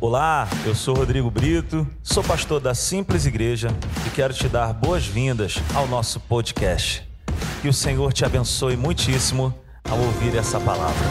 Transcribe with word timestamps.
Olá, 0.00 0.48
eu 0.64 0.76
sou 0.76 0.94
Rodrigo 0.94 1.28
Brito, 1.28 1.84
sou 2.04 2.22
pastor 2.22 2.60
da 2.60 2.72
Simples 2.72 3.26
Igreja 3.26 3.66
e 4.06 4.10
quero 4.14 4.32
te 4.32 4.48
dar 4.48 4.72
boas-vindas 4.72 5.56
ao 5.74 5.88
nosso 5.88 6.20
podcast. 6.20 7.02
Que 7.60 7.66
o 7.66 7.72
Senhor 7.72 8.12
te 8.12 8.24
abençoe 8.24 8.76
muitíssimo 8.76 9.52
ao 9.82 9.98
ouvir 9.98 10.36
essa 10.36 10.60
palavra. 10.60 11.04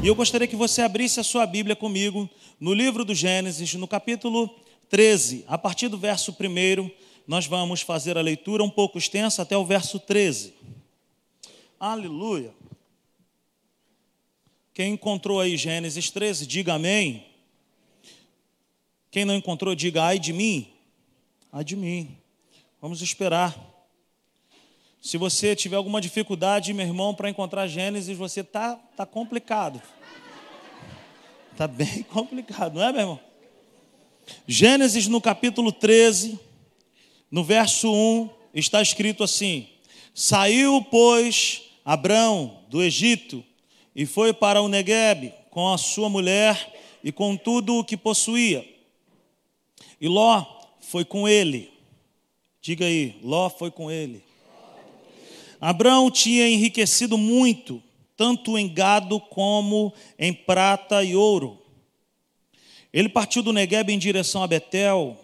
E 0.00 0.06
eu 0.06 0.14
gostaria 0.14 0.46
que 0.46 0.54
você 0.54 0.80
abrisse 0.80 1.18
a 1.18 1.24
sua 1.24 1.46
Bíblia 1.46 1.74
comigo 1.74 2.30
no 2.60 2.72
livro 2.72 3.04
do 3.04 3.12
Gênesis, 3.12 3.74
no 3.74 3.88
capítulo 3.88 4.48
13, 4.88 5.46
a 5.48 5.58
partir 5.58 5.88
do 5.88 5.98
verso 5.98 6.30
1, 6.30 6.90
nós 7.26 7.44
vamos 7.44 7.80
fazer 7.80 8.16
a 8.16 8.22
leitura 8.22 8.62
um 8.62 8.70
pouco 8.70 8.98
extensa 8.98 9.42
até 9.42 9.56
o 9.56 9.66
verso 9.66 9.98
13. 9.98 10.54
Aleluia. 11.80 12.54
Quem 14.78 14.92
encontrou 14.92 15.40
aí 15.40 15.56
Gênesis 15.56 16.08
13, 16.08 16.46
diga 16.46 16.74
amém. 16.74 17.26
Quem 19.10 19.24
não 19.24 19.34
encontrou, 19.34 19.74
diga 19.74 20.04
ai 20.04 20.20
de 20.20 20.32
mim. 20.32 20.72
Ai 21.52 21.64
de 21.64 21.74
mim. 21.74 22.16
Vamos 22.80 23.02
esperar. 23.02 23.58
Se 25.02 25.16
você 25.18 25.56
tiver 25.56 25.74
alguma 25.74 26.00
dificuldade, 26.00 26.72
meu 26.72 26.86
irmão, 26.86 27.12
para 27.12 27.28
encontrar 27.28 27.66
Gênesis, 27.66 28.16
você 28.16 28.44
tá 28.44 28.76
tá 28.96 29.04
complicado. 29.04 29.82
Tá 31.56 31.66
bem 31.66 32.04
complicado, 32.08 32.74
não 32.74 32.82
é, 32.84 32.92
meu 32.92 33.00
irmão? 33.00 33.20
Gênesis 34.46 35.08
no 35.08 35.20
capítulo 35.20 35.72
13, 35.72 36.38
no 37.32 37.42
verso 37.42 37.92
1, 37.92 38.30
está 38.54 38.80
escrito 38.80 39.24
assim: 39.24 39.70
Saiu, 40.14 40.86
pois, 40.88 41.62
Abrão 41.84 42.60
do 42.68 42.80
Egito 42.80 43.44
e 43.98 44.06
foi 44.06 44.32
para 44.32 44.62
o 44.62 44.68
Negueb 44.68 45.34
com 45.50 45.72
a 45.72 45.76
sua 45.76 46.08
mulher 46.08 46.72
e 47.02 47.10
com 47.10 47.36
tudo 47.36 47.78
o 47.78 47.84
que 47.84 47.96
possuía. 47.96 48.64
E 50.00 50.06
Ló 50.06 50.46
foi 50.80 51.04
com 51.04 51.28
ele. 51.28 51.72
Diga 52.60 52.84
aí, 52.84 53.18
Ló 53.24 53.50
foi 53.50 53.72
com 53.72 53.90
ele. 53.90 54.22
Abraão 55.60 56.12
tinha 56.12 56.48
enriquecido 56.48 57.18
muito, 57.18 57.82
tanto 58.16 58.56
em 58.56 58.72
gado 58.72 59.18
como 59.18 59.92
em 60.16 60.32
prata 60.32 61.02
e 61.02 61.16
ouro. 61.16 61.60
Ele 62.92 63.08
partiu 63.08 63.42
do 63.42 63.52
Negueb 63.52 63.90
em 63.90 63.98
direção 63.98 64.44
a 64.44 64.46
Betel, 64.46 65.18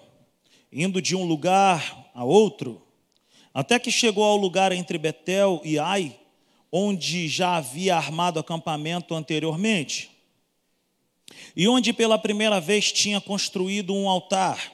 indo 0.73 1.01
de 1.01 1.15
um 1.15 1.25
lugar 1.25 2.11
a 2.13 2.25
outro, 2.25 2.83
até 3.55 3.79
que 3.79 3.93
chegou 3.93 4.25
ao 4.25 4.37
lugar 4.37 4.73
entre 4.73 4.99
Betel 4.99 5.61
e 5.63 5.79
Ai, 5.79 6.19
onde 6.77 7.29
já 7.29 7.55
havia 7.55 7.95
armado 7.95 8.41
acampamento 8.41 9.15
anteriormente, 9.15 10.11
e 11.55 11.69
onde 11.69 11.93
pela 11.93 12.19
primeira 12.19 12.61
vez 12.61 12.91
tinha 12.91 13.21
construído 13.21 13.95
um 13.95 14.09
altar. 14.09 14.73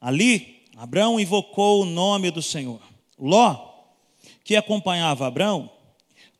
Ali, 0.00 0.62
Abraão 0.76 1.18
invocou 1.18 1.82
o 1.82 1.84
nome 1.84 2.30
do 2.30 2.40
Senhor. 2.40 2.80
Ló, 3.18 3.72
que 4.44 4.54
acompanhava 4.54 5.26
Abraão, 5.26 5.68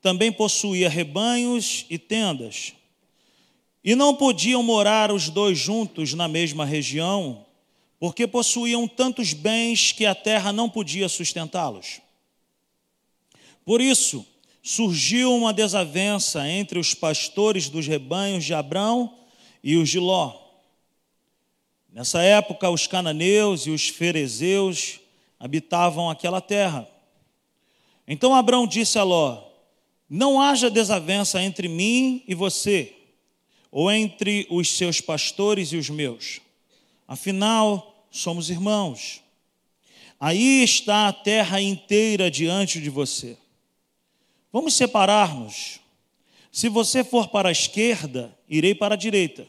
também 0.00 0.30
possuía 0.30 0.88
rebanhos 0.88 1.84
e 1.90 1.98
tendas. 1.98 2.74
E 3.82 3.96
não 3.96 4.14
podiam 4.14 4.62
morar 4.62 5.10
os 5.10 5.28
dois 5.28 5.58
juntos 5.58 6.14
na 6.14 6.28
mesma 6.28 6.64
região, 6.64 7.44
porque 7.98 8.28
possuíam 8.28 8.86
tantos 8.86 9.32
bens 9.32 9.90
que 9.90 10.06
a 10.06 10.14
terra 10.14 10.52
não 10.52 10.70
podia 10.70 11.08
sustentá-los. 11.08 12.00
Por 13.64 13.80
isso, 13.80 14.26
surgiu 14.62 15.34
uma 15.34 15.52
desavença 15.52 16.48
entre 16.48 16.78
os 16.78 16.94
pastores 16.94 17.68
dos 17.68 17.86
rebanhos 17.86 18.44
de 18.44 18.54
Abrão 18.54 19.14
e 19.62 19.76
os 19.76 19.88
de 19.88 19.98
Ló. 19.98 20.40
Nessa 21.92 22.22
época, 22.22 22.70
os 22.70 22.86
cananeus 22.86 23.66
e 23.66 23.70
os 23.70 23.88
ferezeus 23.88 25.00
habitavam 25.38 26.08
aquela 26.08 26.40
terra. 26.40 26.88
Então 28.06 28.34
Abrão 28.34 28.66
disse 28.66 28.98
a 28.98 29.02
Ló: 29.02 29.42
Não 30.08 30.40
haja 30.40 30.70
desavença 30.70 31.42
entre 31.42 31.68
mim 31.68 32.22
e 32.26 32.34
você, 32.34 32.94
ou 33.70 33.90
entre 33.90 34.46
os 34.50 34.70
seus 34.70 35.00
pastores 35.00 35.72
e 35.72 35.76
os 35.76 35.90
meus. 35.90 36.40
Afinal, 37.06 38.06
somos 38.10 38.48
irmãos. 38.48 39.20
Aí 40.18 40.62
está 40.62 41.08
a 41.08 41.12
terra 41.12 41.60
inteira 41.60 42.30
diante 42.30 42.80
de 42.80 42.88
você. 42.88 43.36
Vamos 44.52 44.74
separar-nos. 44.74 45.80
Se 46.52 46.68
você 46.68 47.02
for 47.02 47.28
para 47.28 47.48
a 47.48 47.52
esquerda, 47.52 48.36
irei 48.46 48.74
para 48.74 48.94
a 48.94 48.98
direita. 48.98 49.46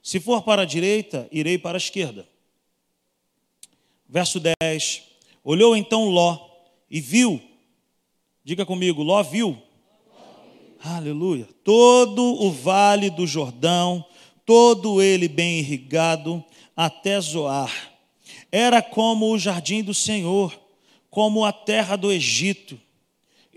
Se 0.00 0.20
for 0.20 0.42
para 0.42 0.62
a 0.62 0.64
direita, 0.64 1.28
irei 1.32 1.58
para 1.58 1.76
a 1.76 1.82
esquerda. 1.82 2.26
Verso 4.08 4.40
10. 4.60 5.02
Olhou 5.42 5.76
então 5.76 6.08
Ló 6.08 6.38
e 6.88 7.00
viu, 7.00 7.42
diga 8.44 8.64
comigo, 8.64 9.02
Ló 9.02 9.22
viu. 9.24 9.60
Aleluia. 10.80 11.48
Todo 11.64 12.22
o 12.22 12.52
vale 12.52 13.10
do 13.10 13.26
Jordão, 13.26 14.04
todo 14.46 15.02
ele 15.02 15.26
bem 15.26 15.58
irrigado, 15.58 16.44
até 16.76 17.20
Zoar. 17.20 17.92
Era 18.52 18.80
como 18.80 19.32
o 19.32 19.38
jardim 19.38 19.82
do 19.82 19.92
Senhor, 19.92 20.56
como 21.10 21.44
a 21.44 21.52
terra 21.52 21.96
do 21.96 22.12
Egito 22.12 22.80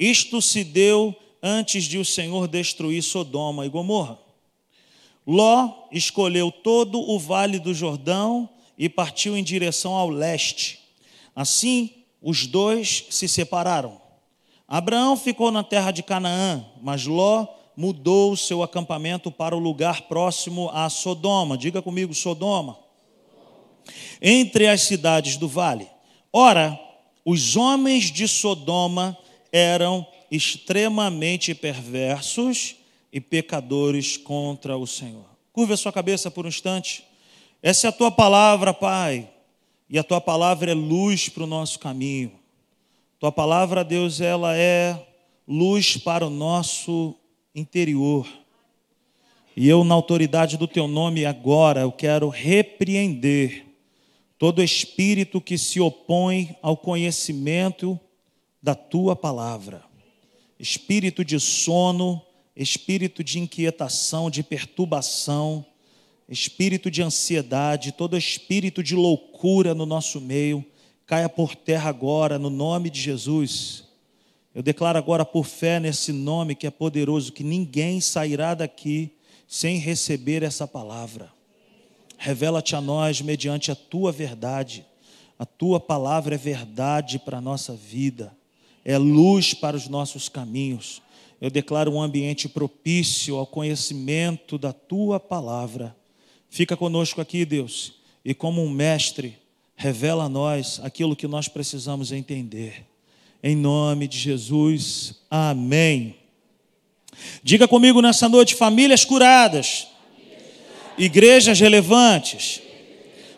isto 0.01 0.41
se 0.41 0.63
deu 0.63 1.15
antes 1.43 1.83
de 1.83 1.99
o 1.99 2.03
Senhor 2.03 2.47
destruir 2.47 3.03
Sodoma 3.03 3.67
e 3.67 3.69
Gomorra. 3.69 4.17
Ló 5.27 5.87
escolheu 5.91 6.51
todo 6.51 6.99
o 6.99 7.19
vale 7.19 7.59
do 7.59 7.71
Jordão 7.71 8.49
e 8.75 8.89
partiu 8.89 9.37
em 9.37 9.43
direção 9.43 9.93
ao 9.93 10.09
leste. 10.09 10.79
Assim, 11.35 11.91
os 12.19 12.47
dois 12.47 13.05
se 13.11 13.27
separaram. 13.27 14.01
Abraão 14.67 15.15
ficou 15.15 15.51
na 15.51 15.63
terra 15.63 15.91
de 15.91 16.01
Canaã, 16.01 16.65
mas 16.81 17.05
Ló 17.05 17.45
mudou 17.77 18.31
o 18.31 18.37
seu 18.37 18.63
acampamento 18.63 19.31
para 19.31 19.55
o 19.55 19.59
lugar 19.59 20.03
próximo 20.03 20.69
a 20.73 20.89
Sodoma. 20.89 21.57
Diga 21.57 21.81
comigo, 21.81 22.13
Sodoma. 22.13 22.77
Entre 24.21 24.67
as 24.67 24.81
cidades 24.81 25.37
do 25.37 25.47
vale. 25.47 25.87
Ora, 26.33 26.79
os 27.23 27.55
homens 27.55 28.11
de 28.11 28.27
Sodoma 28.27 29.17
eram 29.51 30.05
extremamente 30.29 31.53
perversos 31.53 32.75
e 33.11 33.19
pecadores 33.19 34.15
contra 34.15 34.77
o 34.77 34.87
Senhor. 34.87 35.25
Curva 35.51 35.73
a 35.73 35.77
sua 35.77 35.91
cabeça 35.91 36.31
por 36.31 36.45
um 36.45 36.49
instante. 36.49 37.03
Essa 37.61 37.87
é 37.87 37.89
a 37.89 37.93
tua 37.93 38.09
palavra, 38.09 38.73
Pai, 38.73 39.29
e 39.89 39.99
a 39.99 40.03
tua 40.03 40.21
palavra 40.21 40.71
é 40.71 40.73
luz 40.73 41.27
para 41.27 41.43
o 41.43 41.47
nosso 41.47 41.77
caminho. 41.79 42.31
Tua 43.19 43.31
palavra, 43.31 43.83
Deus, 43.83 44.21
ela 44.21 44.55
é 44.55 44.99
luz 45.47 45.97
para 45.97 46.25
o 46.25 46.29
nosso 46.29 47.13
interior. 47.53 48.27
E 49.55 49.67
eu, 49.67 49.83
na 49.83 49.93
autoridade 49.93 50.57
do 50.57 50.67
teu 50.67 50.87
nome, 50.87 51.25
agora 51.25 51.81
eu 51.81 51.91
quero 51.91 52.29
repreender 52.29 53.65
todo 54.37 54.63
espírito 54.63 55.41
que 55.41 55.57
se 55.57 55.79
opõe 55.79 56.55
ao 56.61 56.77
conhecimento 56.77 57.99
da 58.61 58.75
tua 58.75 59.15
palavra. 59.15 59.83
Espírito 60.59 61.25
de 61.25 61.39
sono, 61.39 62.21
espírito 62.55 63.23
de 63.23 63.39
inquietação, 63.39 64.29
de 64.29 64.43
perturbação, 64.43 65.65
espírito 66.29 66.91
de 66.91 67.01
ansiedade, 67.01 67.91
todo 67.91 68.17
espírito 68.17 68.83
de 68.83 68.95
loucura 68.95 69.73
no 69.73 69.85
nosso 69.85 70.21
meio, 70.21 70.63
caia 71.05 71.27
por 71.27 71.55
terra 71.55 71.89
agora, 71.89 72.37
no 72.37 72.49
nome 72.49 72.89
de 72.89 73.01
Jesus. 73.01 73.85
Eu 74.53 74.61
declaro 74.61 74.97
agora 74.97 75.25
por 75.25 75.45
fé 75.45 75.79
nesse 75.79 76.11
nome 76.11 76.55
que 76.55 76.67
é 76.67 76.71
poderoso, 76.71 77.33
que 77.33 77.43
ninguém 77.43 77.99
sairá 77.99 78.53
daqui 78.53 79.11
sem 79.47 79.77
receber 79.77 80.43
essa 80.43 80.67
palavra. 80.67 81.31
Revela-te 82.17 82.75
a 82.75 82.81
nós 82.81 83.19
mediante 83.21 83.71
a 83.71 83.75
tua 83.75 84.11
verdade. 84.11 84.85
A 85.39 85.45
tua 85.45 85.79
palavra 85.79 86.35
é 86.35 86.37
verdade 86.37 87.17
para 87.17 87.39
a 87.39 87.41
nossa 87.41 87.73
vida 87.73 88.31
é 88.83 88.97
luz 88.97 89.53
para 89.53 89.77
os 89.77 89.87
nossos 89.87 90.27
caminhos. 90.27 91.01
Eu 91.39 91.49
declaro 91.49 91.91
um 91.91 92.01
ambiente 92.01 92.47
propício 92.47 93.35
ao 93.35 93.47
conhecimento 93.47 94.57
da 94.57 94.73
tua 94.73 95.19
palavra. 95.19 95.95
Fica 96.49 96.77
conosco 96.77 97.21
aqui, 97.21 97.45
Deus, 97.45 97.93
e 98.23 98.33
como 98.33 98.63
um 98.63 98.69
mestre, 98.69 99.37
revela 99.75 100.25
a 100.25 100.29
nós 100.29 100.79
aquilo 100.83 101.15
que 101.15 101.27
nós 101.27 101.47
precisamos 101.47 102.11
entender. 102.11 102.85
Em 103.41 103.55
nome 103.55 104.07
de 104.07 104.19
Jesus, 104.19 105.15
amém. 105.29 106.15
Diga 107.43 107.67
comigo 107.67 108.01
nessa 108.01 108.29
noite: 108.29 108.53
famílias 108.53 109.03
curadas, 109.03 109.87
igrejas 110.97 111.59
relevantes, 111.59 112.61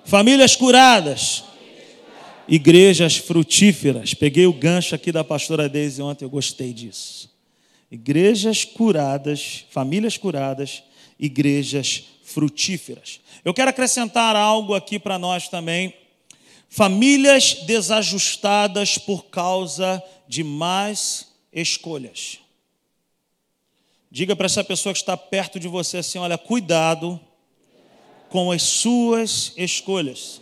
famílias 0.04 0.56
curadas 0.56 1.46
igrejas 2.48 3.18
frutíferas. 3.18 4.14
Peguei 4.14 4.46
o 4.46 4.54
gancho 4.54 4.96
aqui 4.96 5.12
da 5.12 5.24
pastora 5.24 5.70
Deise 5.70 6.02
ontem, 6.02 6.26
eu 6.26 6.30
gostei 6.30 6.74
disso. 6.74 7.32
Igrejas 7.90 8.64
curadas, 8.66 9.66
famílias 9.70 10.18
curadas, 10.18 10.84
igrejas 11.20 12.06
frutíferas. 12.24 13.20
Eu 13.46 13.54
quero 13.54 13.70
acrescentar 13.70 14.36
algo 14.36 14.74
aqui 14.74 14.98
para 14.98 15.20
nós 15.20 15.48
também. 15.48 15.94
Famílias 16.68 17.54
desajustadas 17.66 18.98
por 18.98 19.26
causa 19.26 20.02
de 20.28 20.44
más 20.44 21.34
escolhas. 21.52 22.40
Diga 24.10 24.36
para 24.36 24.48
essa 24.48 24.64
pessoa 24.64 24.94
que 24.94 25.00
está 25.00 25.16
perto 25.16 25.60
de 25.60 25.68
você 25.68 25.98
assim: 25.98 26.18
olha, 26.18 26.38
cuidado 26.38 27.20
com 28.30 28.52
as 28.52 28.64
suas 28.64 29.54
escolhas. 29.56 30.42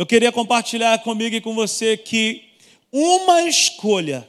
Eu 0.00 0.06
queria 0.06 0.32
compartilhar 0.32 0.98
comigo 1.00 1.36
e 1.36 1.42
com 1.42 1.54
você 1.54 1.94
que 1.94 2.54
uma 2.90 3.42
escolha, 3.42 4.26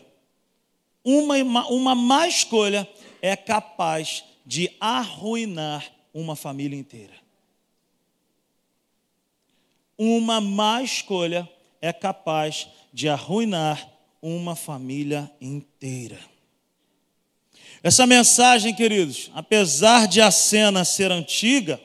uma, 1.01 1.37
uma 1.69 1.95
má 1.95 2.27
escolha, 2.27 2.85
é 3.21 3.37
capaz 3.37 4.21
de 4.45 4.69
arruinar 4.81 5.89
uma 6.13 6.35
família 6.35 6.75
inteira. 6.75 7.13
Uma 9.97 10.41
má 10.41 10.83
escolha 10.83 11.49
é 11.81 11.93
capaz 11.93 12.67
de 12.91 13.07
arruinar 13.07 13.89
uma 14.21 14.57
família 14.57 15.31
inteira. 15.39 16.19
Essa 17.81 18.05
mensagem, 18.05 18.75
queridos, 18.75 19.31
apesar 19.33 20.05
de 20.05 20.19
a 20.19 20.31
cena 20.31 20.83
ser 20.83 21.13
antiga, 21.13 21.79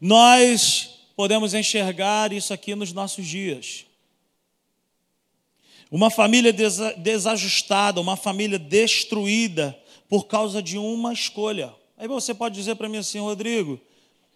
nós 0.00 0.93
podemos 1.16 1.54
enxergar 1.54 2.32
isso 2.32 2.52
aqui 2.52 2.74
nos 2.74 2.92
nossos 2.92 3.26
dias. 3.26 3.86
Uma 5.90 6.10
família 6.10 6.52
desajustada, 6.52 8.00
uma 8.00 8.16
família 8.16 8.58
destruída 8.58 9.78
por 10.08 10.26
causa 10.26 10.62
de 10.62 10.76
uma 10.76 11.12
escolha. 11.12 11.74
Aí 11.96 12.08
você 12.08 12.34
pode 12.34 12.54
dizer 12.54 12.74
para 12.74 12.88
mim 12.88 12.98
assim, 12.98 13.20
Rodrigo, 13.20 13.80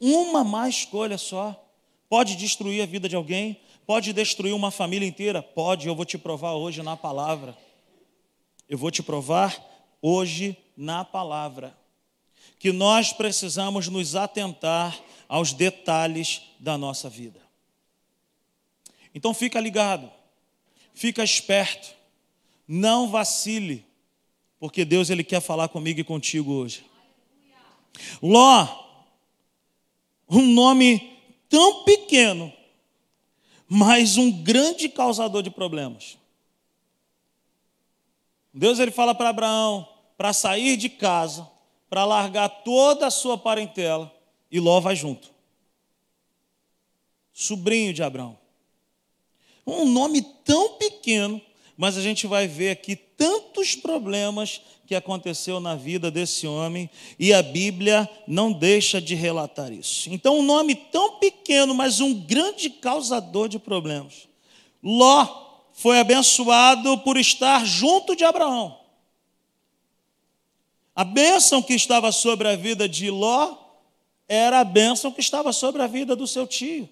uma 0.01 0.45
má 0.45 0.69
escolha 0.69 1.19
só 1.19 1.65
pode 2.09 2.37
destruir 2.37 2.83
a 2.83 2.87
vida 2.87 3.09
de 3.09 3.17
alguém, 3.17 3.61
pode 3.87 4.13
destruir 4.13 4.55
uma 4.55 4.71
família 4.71 5.07
inteira? 5.07 5.43
Pode, 5.43 5.89
eu 5.89 5.95
vou 5.95 6.05
te 6.05 6.17
provar 6.17 6.53
hoje 6.53 6.83
na 6.83 6.97
palavra. 6.97 7.57
Eu 8.69 8.79
vou 8.79 8.91
te 8.91 9.03
provar 9.03 9.57
hoje 10.01 10.57
na 10.77 11.05
palavra 11.05 11.77
que 12.59 12.73
nós 12.73 13.13
precisamos 13.13 13.89
nos 13.89 14.17
atentar 14.17 14.99
aos 15.29 15.53
detalhes 15.53 16.41
da 16.59 16.79
nossa 16.79 17.09
vida. 17.09 17.41
Então 19.15 19.35
fica 19.35 19.61
ligado, 19.61 20.11
fica 20.95 21.23
esperto, 21.23 21.95
não 22.67 23.09
vacile, 23.09 23.85
porque 24.59 24.85
Deus 24.85 25.11
ele 25.11 25.23
quer 25.23 25.41
falar 25.41 25.69
comigo 25.69 26.01
e 26.01 26.05
contigo 26.05 26.53
hoje. 26.53 26.85
Ló, 28.23 28.87
um 30.29 30.43
nome 30.47 31.19
tão 31.49 31.85
pequeno, 31.85 32.53
mas 33.69 34.17
um 34.17 34.31
grande 34.31 34.89
causador 34.89 35.43
de 35.43 35.51
problemas. 35.51 36.17
Deus 38.53 38.79
ele 38.79 38.91
fala 38.91 39.15
para 39.15 39.29
Abraão 39.29 39.87
para 40.17 40.33
sair 40.33 40.77
de 40.77 40.89
casa, 40.89 41.49
para 41.89 42.05
largar 42.05 42.49
toda 42.49 43.07
a 43.07 43.11
sua 43.11 43.39
parentela 43.39 44.18
e 44.51 44.59
Ló 44.61 44.81
vai 44.81 44.97
junto. 44.97 45.31
Sobrinho 47.33 47.93
de 47.93 48.03
Abraão. 48.03 48.39
Um 49.67 49.87
nome 49.87 50.23
tão 50.45 50.75
pequeno, 50.75 51.41
mas 51.77 51.97
a 51.97 52.03
gente 52.03 52.27
vai 52.27 52.49
ver 52.49 52.71
aqui 52.71 52.97
tantos 52.97 53.75
problemas 53.75 54.63
que 54.87 54.95
aconteceu 54.95 55.61
na 55.61 55.75
vida 55.75 56.11
desse 56.11 56.47
homem 56.47 56.89
e 57.19 57.33
a 57.33 57.43
Bíblia 57.43 58.09
não 58.27 58.51
deixa 58.51 59.01
de 59.01 59.15
relatar 59.15 59.71
isso. 59.71 60.09
Então, 60.11 60.39
um 60.39 60.43
nome 60.43 60.75
tão 60.75 61.19
pequeno, 61.19 61.75
mas 61.75 62.01
um 62.01 62.15
grande 62.15 62.71
causador 62.71 63.49
de 63.49 63.59
problemas. 63.59 64.27
Ló 64.83 65.27
foi 65.75 66.01
abençoado 66.01 66.99
por 66.99 67.19
estar 67.19 67.65
junto 67.67 68.17
de 68.17 68.25
Abraão. 68.25 68.81
A 70.97 71.05
bênção 71.05 71.63
que 71.63 71.75
estava 71.75 72.11
sobre 72.11 72.49
a 72.49 72.57
vida 72.57 72.89
de 72.89 73.11
Ló 73.11 73.55
era 74.29 74.61
a 74.61 74.65
bênção 74.65 75.11
que 75.11 75.21
estava 75.21 75.53
sobre 75.53 75.81
a 75.81 75.87
vida 75.87 76.15
do 76.15 76.27
seu 76.27 76.47
tio. 76.47 76.89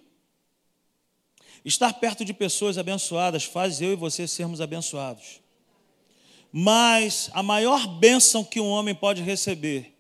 Estar 1.65 1.93
perto 1.95 2.25
de 2.25 2.33
pessoas 2.33 2.79
abençoadas 2.79 3.45
faz 3.45 3.83
eu 3.83 3.93
e 3.93 3.97
você 3.97 4.27
sermos 4.27 4.61
abençoados. 4.61 5.41
Mas 6.51 7.29
a 7.35 7.43
maior 7.43 7.87
bênção 7.87 8.43
que 8.43 8.61
um 8.61 8.69
homem 8.69 8.95
pode 8.95 9.21
receber 9.21 9.93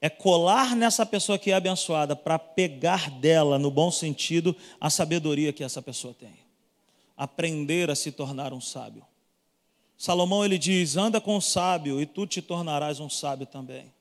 é 0.00 0.08
colar 0.08 0.74
nessa 0.74 1.04
pessoa 1.04 1.38
que 1.38 1.50
é 1.50 1.54
abençoada 1.54 2.16
para 2.16 2.38
pegar 2.38 3.10
dela, 3.10 3.58
no 3.58 3.70
bom 3.70 3.90
sentido, 3.90 4.56
a 4.80 4.88
sabedoria 4.90 5.52
que 5.52 5.62
essa 5.62 5.82
pessoa 5.82 6.14
tem. 6.14 6.34
Aprender 7.16 7.90
a 7.90 7.94
se 7.94 8.10
tornar 8.10 8.52
um 8.52 8.60
sábio. 8.60 9.04
Salomão 9.96 10.44
ele 10.44 10.58
diz: 10.58 10.96
anda 10.96 11.20
com 11.20 11.36
o 11.36 11.40
sábio 11.40 12.00
e 12.00 12.06
tu 12.06 12.26
te 12.26 12.42
tornarás 12.42 12.98
um 12.98 13.08
sábio 13.08 13.46
também. 13.46 13.92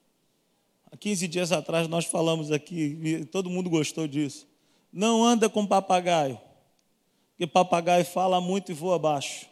Há 0.91 0.97
15 0.97 1.27
dias 1.29 1.51
atrás 1.53 1.87
nós 1.87 2.05
falamos 2.05 2.51
aqui, 2.51 2.99
e 3.01 3.25
todo 3.25 3.49
mundo 3.49 3.69
gostou 3.69 4.07
disso. 4.07 4.45
Não 4.91 5.23
anda 5.23 5.49
com 5.49 5.65
papagaio, 5.65 6.37
porque 7.31 7.47
papagaio 7.47 8.03
fala 8.03 8.41
muito 8.41 8.71
e 8.71 8.75
voa 8.75 8.99
baixo. 8.99 9.45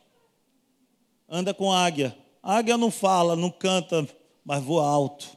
Anda 1.29 1.53
com 1.53 1.71
águia. 1.71 2.17
A 2.43 2.57
águia 2.57 2.77
não 2.77 2.91
fala, 2.91 3.37
não 3.37 3.49
canta, 3.49 4.05
mas 4.43 4.61
voa 4.61 4.85
alto. 4.85 5.27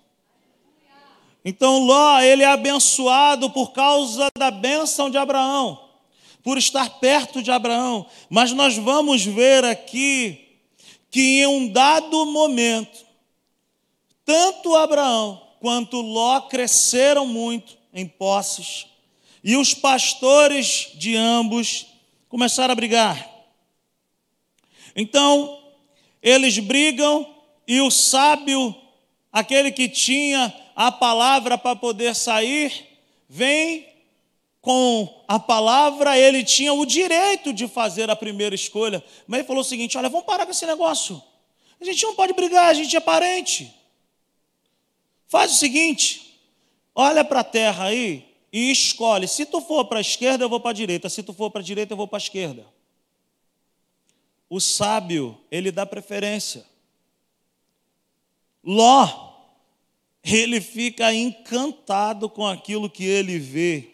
Então 1.44 1.84
Ló, 1.84 2.20
ele 2.20 2.42
é 2.42 2.46
abençoado 2.46 3.50
por 3.50 3.72
causa 3.72 4.28
da 4.36 4.50
bênção 4.50 5.08
de 5.08 5.16
Abraão, 5.18 5.88
por 6.42 6.58
estar 6.58 6.98
perto 6.98 7.42
de 7.42 7.50
Abraão. 7.50 8.06
Mas 8.28 8.52
nós 8.52 8.76
vamos 8.76 9.24
ver 9.24 9.64
aqui 9.64 10.58
que 11.10 11.42
em 11.42 11.46
um 11.46 11.68
dado 11.68 12.26
momento, 12.26 13.04
tanto 14.24 14.74
Abraão 14.74 15.51
quanto 15.62 16.00
Ló 16.00 16.40
cresceram 16.40 17.24
muito 17.24 17.78
em 17.94 18.04
posses, 18.04 18.88
e 19.44 19.56
os 19.56 19.72
pastores 19.72 20.88
de 20.94 21.14
ambos 21.16 21.86
começaram 22.28 22.72
a 22.72 22.74
brigar. 22.74 23.30
Então, 24.96 25.62
eles 26.20 26.58
brigam 26.58 27.32
e 27.64 27.80
o 27.80 27.92
sábio, 27.92 28.74
aquele 29.32 29.70
que 29.70 29.88
tinha 29.88 30.52
a 30.74 30.90
palavra 30.90 31.56
para 31.56 31.76
poder 31.76 32.16
sair, 32.16 32.98
vem 33.28 33.86
com 34.60 35.24
a 35.28 35.38
palavra, 35.38 36.18
ele 36.18 36.42
tinha 36.42 36.72
o 36.72 36.84
direito 36.84 37.52
de 37.52 37.68
fazer 37.68 38.10
a 38.10 38.16
primeira 38.16 38.56
escolha, 38.56 39.02
mas 39.28 39.38
ele 39.38 39.46
falou 39.46 39.62
o 39.62 39.64
seguinte: 39.64 39.96
olha, 39.96 40.08
vamos 40.08 40.26
parar 40.26 40.44
com 40.44 40.50
esse 40.50 40.66
negócio. 40.66 41.22
A 41.80 41.84
gente 41.84 42.02
não 42.02 42.16
pode 42.16 42.32
brigar, 42.32 42.66
a 42.66 42.74
gente 42.74 42.96
é 42.96 43.00
parente. 43.00 43.72
Faz 45.32 45.52
o 45.52 45.54
seguinte: 45.54 46.38
olha 46.94 47.24
para 47.24 47.40
a 47.40 47.44
terra 47.44 47.86
aí 47.86 48.36
e 48.52 48.70
escolhe. 48.70 49.26
Se 49.26 49.46
tu 49.46 49.62
for 49.62 49.86
para 49.86 49.96
a 49.96 50.02
esquerda, 50.02 50.44
eu 50.44 50.48
vou 50.50 50.60
para 50.60 50.72
a 50.72 50.74
direita. 50.74 51.08
Se 51.08 51.22
tu 51.22 51.32
for 51.32 51.50
para 51.50 51.62
a 51.62 51.64
direita, 51.64 51.94
eu 51.94 51.96
vou 51.96 52.06
para 52.06 52.18
a 52.18 52.20
esquerda. 52.20 52.66
O 54.50 54.60
sábio, 54.60 55.40
ele 55.50 55.72
dá 55.72 55.86
preferência. 55.86 56.66
Ló, 58.62 59.32
ele 60.22 60.60
fica 60.60 61.14
encantado 61.14 62.28
com 62.28 62.46
aquilo 62.46 62.90
que 62.90 63.06
ele 63.06 63.38
vê. 63.38 63.88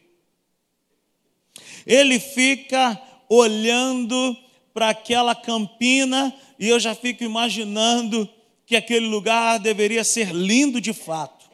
Ele 1.86 2.18
fica 2.18 3.00
olhando 3.28 4.36
para 4.74 4.88
aquela 4.88 5.36
campina 5.36 6.34
e 6.58 6.68
eu 6.68 6.80
já 6.80 6.96
fico 6.96 7.22
imaginando 7.22 8.28
que 8.68 8.76
aquele 8.76 9.06
lugar 9.06 9.58
deveria 9.58 10.04
ser 10.04 10.30
lindo 10.30 10.78
de 10.78 10.92
fato. 10.92 11.48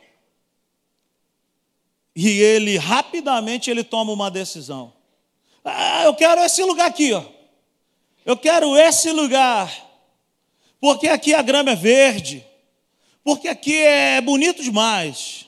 E 2.14 2.28
ele 2.28 2.76
rapidamente 2.76 3.70
ele 3.70 3.84
toma 3.84 4.10
uma 4.10 4.28
decisão. 4.28 4.92
Ah, 5.64 6.02
eu 6.02 6.14
quero 6.16 6.40
esse 6.40 6.64
lugar 6.64 6.88
aqui, 6.88 7.12
ó. 7.12 7.24
Eu 8.26 8.36
quero 8.36 8.76
esse 8.76 9.12
lugar. 9.12 9.72
Porque 10.80 11.06
aqui 11.06 11.32
a 11.32 11.40
grama 11.40 11.70
é 11.70 11.76
verde. 11.76 12.44
Porque 13.22 13.46
aqui 13.46 13.76
é 13.76 14.20
bonito 14.20 14.60
demais. 14.60 15.46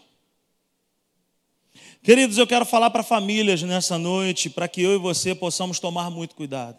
Queridos, 2.00 2.38
eu 2.38 2.46
quero 2.46 2.64
falar 2.64 2.90
para 2.90 3.02
famílias 3.02 3.60
nessa 3.64 3.98
noite, 3.98 4.48
para 4.48 4.68
que 4.68 4.82
eu 4.82 4.94
e 4.94 4.98
você 4.98 5.34
possamos 5.34 5.80
tomar 5.80 6.12
muito 6.12 6.36
cuidado. 6.36 6.78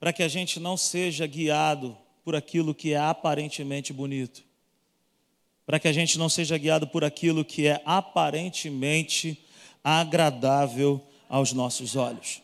Para 0.00 0.12
que 0.12 0.24
a 0.24 0.28
gente 0.28 0.58
não 0.58 0.76
seja 0.76 1.28
guiado 1.28 1.96
por 2.30 2.36
aquilo 2.36 2.72
que 2.72 2.92
é 2.92 2.96
aparentemente 2.96 3.92
bonito. 3.92 4.44
Para 5.66 5.80
que 5.80 5.88
a 5.88 5.92
gente 5.92 6.16
não 6.16 6.28
seja 6.28 6.56
guiado 6.56 6.86
por 6.86 7.02
aquilo 7.02 7.44
que 7.44 7.66
é 7.66 7.82
aparentemente 7.84 9.36
agradável 9.82 11.04
aos 11.28 11.52
nossos 11.52 11.96
olhos. 11.96 12.40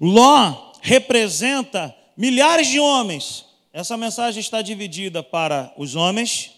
Ló 0.00 0.74
representa 0.80 1.92
milhares 2.16 2.68
de 2.68 2.78
homens. 2.78 3.44
Essa 3.72 3.96
mensagem 3.96 4.40
está 4.40 4.62
dividida 4.62 5.24
para 5.24 5.74
os 5.76 5.96
homens 5.96 6.52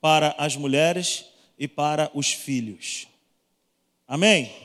para 0.00 0.32
as 0.38 0.54
mulheres 0.54 1.24
e 1.58 1.66
para 1.66 2.08
os 2.14 2.30
filhos. 2.32 3.08
Amém? 4.06 4.63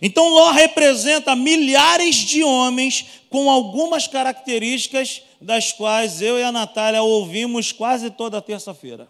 Então 0.00 0.28
Ló 0.28 0.50
representa 0.50 1.36
milhares 1.36 2.16
de 2.16 2.42
homens 2.42 3.06
com 3.30 3.50
algumas 3.50 4.06
características 4.06 5.22
das 5.40 5.72
quais 5.72 6.22
eu 6.22 6.38
e 6.38 6.42
a 6.42 6.52
Natália 6.52 7.02
ouvimos 7.02 7.72
quase 7.72 8.10
toda 8.10 8.40
terça-feira. 8.40 9.08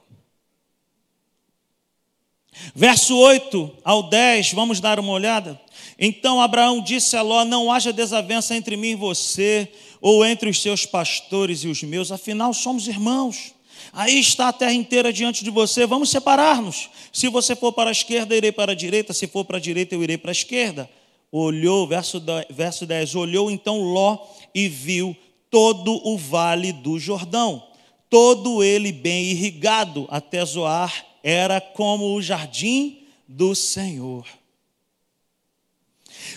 Verso 2.75 3.17
8 3.17 3.79
ao 3.85 4.05
10, 4.05 4.53
vamos 4.53 4.81
dar 4.81 5.01
uma 5.01 5.13
olhada? 5.13 5.61
Então 5.99 6.41
Abraão 6.41 6.81
disse 6.81 7.17
a 7.17 7.23
Ló: 7.23 7.45
Não 7.45 7.71
haja 7.71 7.93
desavença 7.93 8.55
entre 8.55 8.77
mim 8.77 8.91
e 8.91 8.97
você, 8.97 9.69
ou 10.01 10.25
entre 10.25 10.49
os 10.49 10.61
seus 10.63 10.87
pastores 10.87 11.65
e 11.65 11.69
os 11.69 11.83
meus, 11.83 12.13
afinal 12.13 12.53
somos 12.55 12.87
irmãos. 12.87 13.53
Aí 13.93 14.19
está 14.19 14.49
a 14.49 14.53
terra 14.53 14.73
inteira 14.73 15.13
diante 15.13 15.45
de 15.45 15.51
você, 15.51 15.87
vamos 15.87 16.11
separar-nos. 16.11 16.89
Se 17.13 17.29
você 17.29 17.55
for 17.55 17.73
para 17.73 17.91
a 17.91 17.93
esquerda, 17.93 18.35
irei 18.35 18.53
para 18.53 18.73
a 18.73 18.75
direita, 18.75 19.13
se 19.13 19.27
for 19.27 19.45
para 19.45 19.59
a 19.59 19.61
direita, 19.61 19.95
eu 19.95 20.03
irei 20.03 20.19
para 20.19 20.31
a 20.31 20.33
esquerda. 20.33 20.91
Olhou, 21.31 21.87
verso, 21.87 22.23
verso 22.51 22.87
10, 22.87 23.15
olhou 23.15 23.51
então 23.51 23.81
Ló 23.81 24.19
e 24.55 24.69
viu 24.69 25.17
todo 25.51 26.01
o 26.05 26.19
vale 26.19 26.73
do 26.73 26.99
Jordão, 26.99 27.63
todo 28.11 28.63
ele 28.63 28.91
bem 28.91 29.27
irrigado 29.27 30.07
até 30.11 30.45
Zoar, 30.45 31.07
era 31.23 31.61
como 31.61 32.15
o 32.15 32.23
jardim 32.23 32.99
do 33.27 33.55
Senhor. 33.55 34.27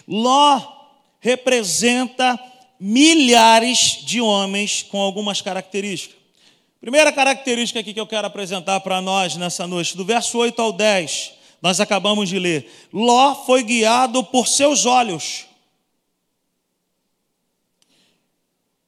Ló 0.08 0.62
representa 1.20 2.40
milhares 2.80 4.00
de 4.06 4.22
homens 4.22 4.84
com 4.84 5.02
algumas 5.02 5.42
características. 5.42 6.17
Primeira 6.88 7.12
característica 7.12 7.82
aqui 7.82 7.94
que 7.94 8.00
eu 8.00 8.08
quero 8.08 8.28
apresentar 8.28 8.80
para 8.80 9.02
nós 9.02 9.36
nessa 9.36 9.68
noite, 9.68 9.98
do 9.98 10.06
verso 10.06 10.38
8 10.38 10.62
ao 10.62 10.72
10, 10.72 11.34
nós 11.62 11.82
acabamos 11.82 12.30
de 12.30 12.40
ler. 12.40 12.88
Ló 12.94 13.36
foi 13.46 13.62
guiado 13.62 14.24
por 14.24 14.48
seus 14.48 14.86
olhos. 14.86 15.48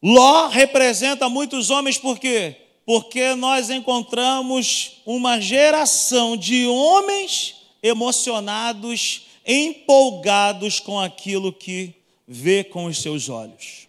Ló 0.02 0.48
representa 0.48 1.28
muitos 1.28 1.70
homens 1.70 1.98
por 1.98 2.18
quê? 2.18 2.56
Porque 2.86 3.36
nós 3.36 3.70
encontramos 3.70 5.02
uma 5.06 5.42
geração 5.42 6.38
de 6.38 6.66
homens 6.68 7.58
emocionados, 7.84 9.24
empolgados 9.46 10.80
com 10.80 10.98
aquilo 10.98 11.52
que 11.52 11.94
vê 12.26 12.64
com 12.64 12.86
os 12.86 13.02
seus 13.02 13.28
olhos. 13.28 13.89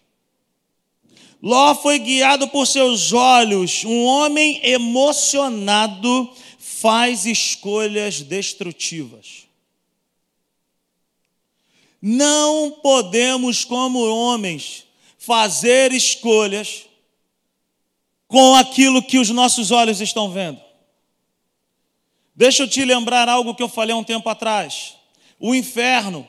Ló 1.43 1.75
foi 1.75 1.99
guiado 1.99 2.49
por 2.49 2.67
seus 2.67 3.13
olhos. 3.13 3.85
Um 3.85 4.05
homem 4.05 4.61
emocionado 4.63 6.31
faz 6.59 7.25
escolhas 7.25 8.21
destrutivas. 8.21 9.47
Não 12.01 12.71
podemos, 12.83 13.65
como 13.65 13.99
homens, 13.99 14.85
fazer 15.19 15.93
escolhas 15.93 16.87
com 18.27 18.55
aquilo 18.55 19.03
que 19.03 19.19
os 19.19 19.31
nossos 19.31 19.71
olhos 19.71 20.01
estão 20.01 20.31
vendo. 20.31 20.61
Deixa 22.35 22.63
eu 22.63 22.69
te 22.69 22.85
lembrar 22.85 23.29
algo 23.29 23.55
que 23.55 23.63
eu 23.63 23.69
falei 23.69 23.95
há 23.95 23.99
um 23.99 24.05
tempo 24.05 24.29
atrás. 24.29 24.95
O 25.39 25.55
inferno, 25.55 26.27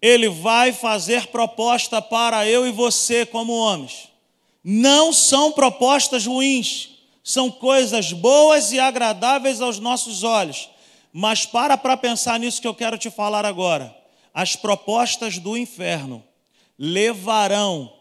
ele 0.00 0.28
vai 0.28 0.72
fazer 0.72 1.28
proposta 1.28 2.02
para 2.02 2.46
eu 2.46 2.66
e 2.66 2.72
você 2.72 3.24
como 3.24 3.52
homens 3.52 4.13
não 4.64 5.12
são 5.12 5.52
propostas 5.52 6.24
ruins, 6.24 6.88
são 7.22 7.50
coisas 7.50 8.14
boas 8.14 8.72
e 8.72 8.80
agradáveis 8.80 9.60
aos 9.60 9.78
nossos 9.78 10.22
olhos. 10.22 10.70
Mas 11.12 11.44
para 11.44 11.76
para 11.76 11.96
pensar 11.96 12.40
nisso 12.40 12.62
que 12.62 12.66
eu 12.66 12.74
quero 12.74 12.96
te 12.96 13.10
falar 13.10 13.44
agora. 13.44 13.94
As 14.32 14.56
propostas 14.56 15.38
do 15.38 15.56
inferno 15.56 16.24
levarão 16.78 17.92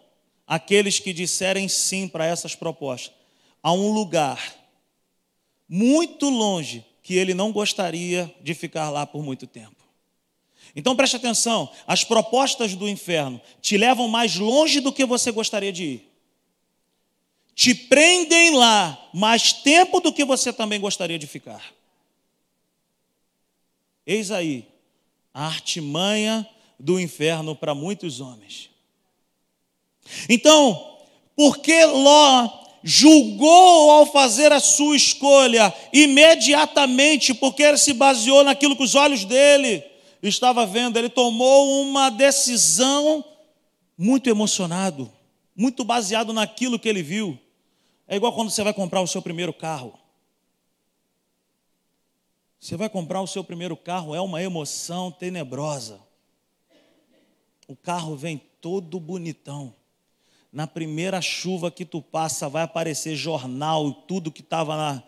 aqueles 0.48 1.00
que 1.00 1.14
disserem 1.14 1.68
sim 1.68 2.08
para 2.08 2.26
essas 2.26 2.56
propostas 2.56 3.14
a 3.62 3.72
um 3.72 3.92
lugar 3.92 4.56
muito 5.70 6.30
longe 6.30 6.84
que 7.02 7.16
ele 7.16 7.34
não 7.34 7.52
gostaria 7.52 8.34
de 8.42 8.54
ficar 8.54 8.90
lá 8.90 9.06
por 9.06 9.22
muito 9.22 9.46
tempo. 9.46 9.76
Então 10.76 10.96
preste 10.96 11.16
atenção, 11.16 11.70
as 11.86 12.04
propostas 12.04 12.74
do 12.74 12.90
inferno 12.90 13.40
te 13.62 13.78
levam 13.78 14.08
mais 14.08 14.36
longe 14.38 14.80
do 14.80 14.92
que 14.92 15.06
você 15.06 15.32
gostaria 15.32 15.72
de 15.72 15.84
ir 15.84 16.13
te 17.56 17.74
prendem 17.74 18.56
lá 18.56 19.10
mais 19.14 19.54
tempo 19.54 20.00
do 20.00 20.12
que 20.12 20.26
você 20.26 20.52
também 20.52 20.80
gostaria 20.80 21.20
de 21.20 21.28
ficar. 21.28 21.74
Eis 24.06 24.32
aí 24.32 24.68
a 25.34 25.46
artimanha 25.46 26.48
do 26.80 27.00
inferno 27.00 27.56
para 27.56 27.74
muitos 27.74 28.20
homens. 28.20 28.70
Então, 30.28 30.98
porque 31.36 31.86
Ló 31.86 32.64
julgou 32.84 33.92
ao 33.92 34.06
fazer 34.06 34.52
a 34.52 34.60
sua 34.60 34.96
escolha 34.96 35.74
imediatamente, 35.94 37.34
porque 37.34 37.64
ele 37.64 37.78
se 37.78 37.94
baseou 37.94 38.44
naquilo 38.44 38.76
que 38.76 38.84
os 38.84 38.94
olhos 38.94 39.24
dele 39.24 39.84
estavam 40.22 40.68
vendo, 40.68 40.98
ele 40.98 41.10
tomou 41.10 41.82
uma 41.82 42.10
decisão 42.10 43.24
muito 43.98 44.30
emocionado, 44.30 45.12
muito 45.56 45.84
baseado 45.84 46.34
naquilo 46.34 46.78
que 46.78 46.90
ele 46.90 47.02
viu. 47.02 47.40
É 48.14 48.16
igual 48.16 48.32
quando 48.32 48.52
você 48.52 48.64
vai 48.64 48.76
comprar 48.76 49.02
o 49.02 49.08
seu 49.08 49.24
primeiro 49.24 49.52
carro. 49.52 49.92
Você 52.60 52.78
vai 52.78 52.88
comprar 52.88 53.20
o 53.22 53.28
seu 53.28 53.44
primeiro 53.44 53.76
carro, 53.76 54.14
é 54.14 54.22
uma 54.22 54.40
emoção 54.40 55.12
tenebrosa. 55.12 56.00
O 57.68 57.76
carro 57.76 58.16
vem 58.16 58.38
todo 58.62 59.00
bonitão. 59.00 59.74
Na 60.52 60.68
primeira 60.68 61.24
chuva 61.24 61.72
que 61.72 61.84
tu 61.84 62.04
passa, 62.04 62.48
vai 62.48 62.62
aparecer 62.62 63.16
jornal 63.16 63.92
tudo 63.92 64.32
que 64.32 64.42
estava 64.42 64.78
na, 64.78 65.04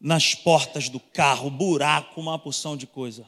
nas 0.00 0.34
portas 0.34 0.88
do 0.88 0.98
carro, 0.98 1.48
buraco, 1.48 2.20
uma 2.20 2.40
porção 2.40 2.76
de 2.76 2.88
coisa. 2.88 3.24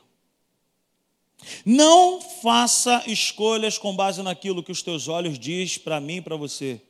Não 1.65 2.21
faça 2.21 3.05
escolhas 3.07 3.79
com 3.79 3.95
base 3.95 4.25
naquilo 4.25 4.61
que 4.61 4.73
os 4.73 4.83
teus 4.83 5.07
olhos 5.07 5.39
diz 5.39 5.79
para 5.79 6.01
mim 6.01 6.17
e 6.17 6.23
para 6.23 6.35
você 6.35 6.83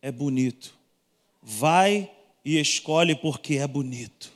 é 0.00 0.10
bonito. 0.10 0.74
Vai 1.42 2.10
e 2.44 2.58
escolhe 2.58 3.14
porque 3.14 3.54
é 3.54 3.66
bonito. 3.66 4.32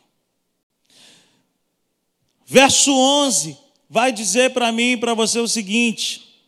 Verso 2.44 2.92
11 2.92 3.56
vai 3.88 4.12
dizer 4.12 4.52
para 4.52 4.72
mim 4.72 4.92
e 4.92 4.96
para 4.96 5.14
você 5.14 5.38
o 5.38 5.48
seguinte: 5.48 6.44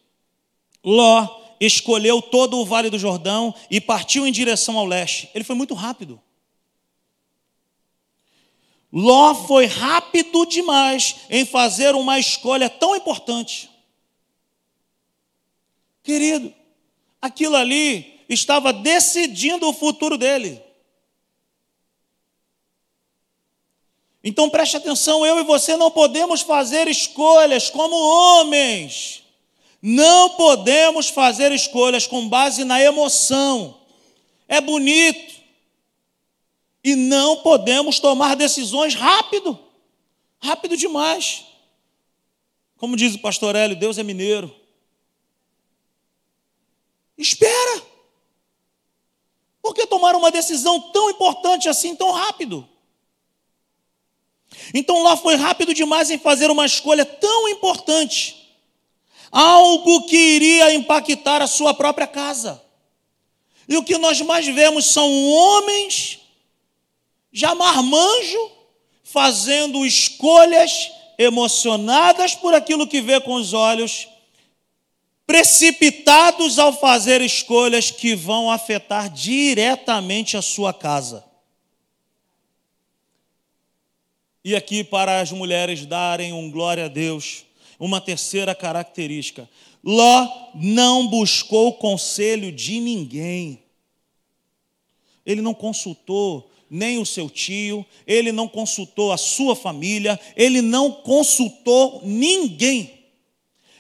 Ló 0.83 1.43
escolheu 1.61 2.21
todo 2.21 2.59
o 2.59 2.65
vale 2.65 2.91
do 2.91 2.99
Jordão 2.99 3.55
e 3.71 3.81
partiu 3.81 4.27
em 4.27 4.33
direção 4.33 4.79
ao 4.79 4.87
leste. 4.87 5.31
Ele 5.35 5.45
foi 5.45 5.57
muito 5.57 5.75
rápido. 5.75 6.21
Ló 8.93 9.35
foi 9.35 9.67
rápido 9.67 10.47
demais 10.47 11.17
em 11.29 11.45
fazer 11.45 11.95
uma 11.95 12.19
escolha 12.19 12.71
tão 12.71 12.95
importante. 12.95 13.69
Querido, 16.03 16.55
aquilo 17.21 17.57
ali 17.57 18.14
estava 18.29 18.73
decidindo 18.73 19.69
o 19.69 19.73
futuro 19.73 20.17
dele. 20.17 20.63
Então 24.23 24.49
preste 24.49 24.77
atenção, 24.77 25.25
eu 25.27 25.39
e 25.39 25.45
você 25.45 25.77
não 25.77 25.91
podemos 25.91 26.41
fazer 26.41 26.89
escolhas 26.89 27.69
como 27.69 27.95
homens. 27.95 29.23
Não 29.83 30.31
podemos 30.31 31.11
fazer 31.11 31.53
escolhas 31.53 32.07
com 32.07 32.27
base 32.27 32.65
na 32.65 32.81
emoção. 32.81 33.79
É 34.49 34.59
bonito. 34.59 35.35
E 36.83 36.97
não 36.97 37.43
podemos 37.43 37.99
tomar 37.99 38.35
decisões 38.35 38.95
rápido. 38.95 39.59
Rápido 40.41 40.75
demais. 40.75 41.45
Como 42.79 42.97
diz 42.97 43.15
o 43.15 43.19
pastor 43.19 43.55
Hélio, 43.55 43.77
Deus 43.77 43.99
é 43.99 44.03
mineiro. 44.03 44.55
Espera. 47.17 47.94
Por 49.65 49.75
que 49.75 49.89
uma 50.15 50.31
decisão 50.31 50.79
tão 50.79 51.09
importante 51.09 51.71
assim, 51.71 51.97
tão 51.97 52.11
rápido? 52.11 52.69
Então 54.75 55.03
lá 55.03 55.17
foi 55.17 55.37
rápido 55.37 55.73
demais 55.73 56.11
em 56.11 56.19
fazer 56.19 56.51
uma 56.51 56.67
escolha 56.67 57.03
tão 57.07 57.49
importante, 57.49 58.55
algo 59.33 60.03
que 60.03 60.19
iria 60.19 60.75
impactar 60.75 61.41
a 61.41 61.47
sua 61.47 61.73
própria 61.73 62.07
casa. 62.07 62.63
E 63.67 63.79
o 63.79 63.83
que 63.83 63.97
nós 63.97 64.21
mais 64.21 64.47
vemos 64.47 64.85
são 64.85 65.11
homens 65.31 66.21
já 67.33 67.55
marmanjo 67.55 68.53
fazendo 69.03 69.87
escolhas 69.87 70.93
emocionadas 71.17 72.35
por 72.35 72.53
aquilo 72.53 72.87
que 72.87 73.01
vê 73.01 73.19
com 73.19 73.33
os 73.37 73.55
olhos 73.55 74.09
precipitados 75.27 76.59
ao 76.59 76.73
fazer 76.73 77.21
escolhas 77.21 77.91
que 77.91 78.15
vão 78.15 78.51
afetar 78.51 79.11
diretamente 79.11 80.37
a 80.37 80.43
sua 80.43 80.73
casa. 80.73 81.25
E 84.45 84.55
aqui, 84.55 84.85
para 84.85 85.21
as 85.21 85.33
mulheres 85.33 85.87
darem 85.87 86.33
um 86.33 86.51
glória 86.51 86.85
a 86.85 86.89
Deus, 86.89 87.45
uma 87.79 88.01
terceira 88.01 88.55
característica: 88.55 89.49
Ló 89.83 90.29
não 90.55 91.07
buscou 91.09 91.75
conselho 91.75 92.53
de 92.53 92.79
ninguém. 92.79 93.63
Ele 95.25 95.41
não 95.41 95.55
consultou 95.55 96.51
nem 96.69 96.99
o 96.99 97.07
seu 97.07 97.31
tio, 97.31 97.87
ele 98.07 98.33
não 98.33 98.49
consultou 98.49 99.13
a 99.13 99.17
sua 99.17 99.57
família, 99.57 100.21
ele 100.37 100.61
não 100.61 100.91
consultou 100.91 102.03
ninguém. 102.05 103.04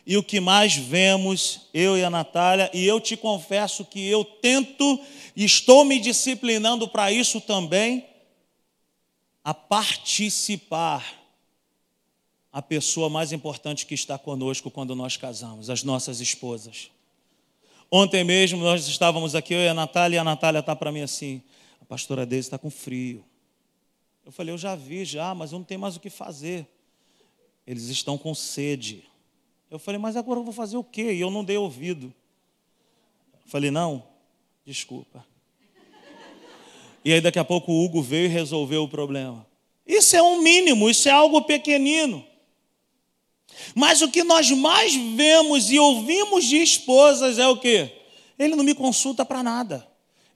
E 0.06 0.16
o 0.16 0.22
que 0.22 0.38
mais 0.38 0.76
vemos, 0.76 1.68
eu 1.72 1.96
e 1.96 2.04
a 2.04 2.10
Natália, 2.10 2.70
e 2.74 2.84
eu 2.84 3.00
te 3.00 3.16
confesso 3.16 3.84
que 3.84 4.06
eu 4.06 4.24
tento 4.24 5.00
e 5.34 5.44
estou 5.44 5.84
me 5.84 5.98
disciplinando 5.98 6.86
para 6.86 7.10
isso 7.10 7.40
também, 7.40 8.06
a 9.42 9.54
participar 9.54 11.24
a 12.52 12.62
pessoa 12.62 13.10
mais 13.10 13.32
importante 13.32 13.84
que 13.84 13.94
está 13.94 14.16
conosco 14.16 14.70
quando 14.70 14.94
nós 14.94 15.16
casamos, 15.16 15.68
as 15.68 15.82
nossas 15.82 16.20
esposas. 16.20 16.90
Ontem 17.90 18.22
mesmo 18.24 18.62
nós 18.62 18.86
estávamos 18.86 19.34
aqui, 19.34 19.54
eu 19.54 19.60
e 19.60 19.68
a 19.68 19.74
Natália, 19.74 20.16
e 20.16 20.18
a 20.18 20.24
Natália 20.24 20.60
está 20.60 20.76
para 20.76 20.92
mim 20.92 21.00
assim: 21.00 21.42
a 21.80 21.84
pastora 21.84 22.24
Deise 22.24 22.46
está 22.46 22.58
com 22.58 22.70
frio. 22.70 23.24
Eu 24.24 24.32
falei, 24.32 24.52
eu 24.54 24.58
já 24.58 24.74
vi, 24.74 25.04
já, 25.04 25.34
mas 25.34 25.52
eu 25.52 25.58
não 25.58 25.64
tenho 25.64 25.80
mais 25.80 25.96
o 25.96 26.00
que 26.00 26.08
fazer. 26.08 26.66
Eles 27.66 27.88
estão 27.88 28.16
com 28.16 28.34
sede. 28.34 29.04
Eu 29.74 29.78
falei, 29.80 29.98
mas 29.98 30.16
agora 30.16 30.38
eu 30.38 30.44
vou 30.44 30.52
fazer 30.52 30.76
o 30.76 30.84
quê? 30.84 31.14
E 31.14 31.20
eu 31.20 31.32
não 31.32 31.42
dei 31.42 31.56
ouvido. 31.56 32.14
Eu 33.44 33.50
falei, 33.50 33.72
não, 33.72 34.04
desculpa. 34.64 35.26
E 37.04 37.12
aí 37.12 37.20
daqui 37.20 37.40
a 37.40 37.44
pouco 37.44 37.72
o 37.72 37.84
Hugo 37.84 38.00
veio 38.00 38.26
e 38.26 38.28
resolveu 38.28 38.84
o 38.84 38.88
problema. 38.88 39.44
Isso 39.84 40.14
é 40.14 40.22
um 40.22 40.40
mínimo, 40.40 40.88
isso 40.88 41.08
é 41.08 41.10
algo 41.10 41.42
pequenino. 41.42 42.24
Mas 43.74 44.00
o 44.00 44.08
que 44.08 44.22
nós 44.22 44.48
mais 44.52 44.94
vemos 44.94 45.68
e 45.72 45.78
ouvimos 45.80 46.44
de 46.44 46.58
esposas 46.58 47.36
é 47.40 47.48
o 47.48 47.56
quê? 47.56 47.90
Ele 48.38 48.54
não 48.54 48.62
me 48.62 48.76
consulta 48.76 49.24
para 49.24 49.42
nada. 49.42 49.84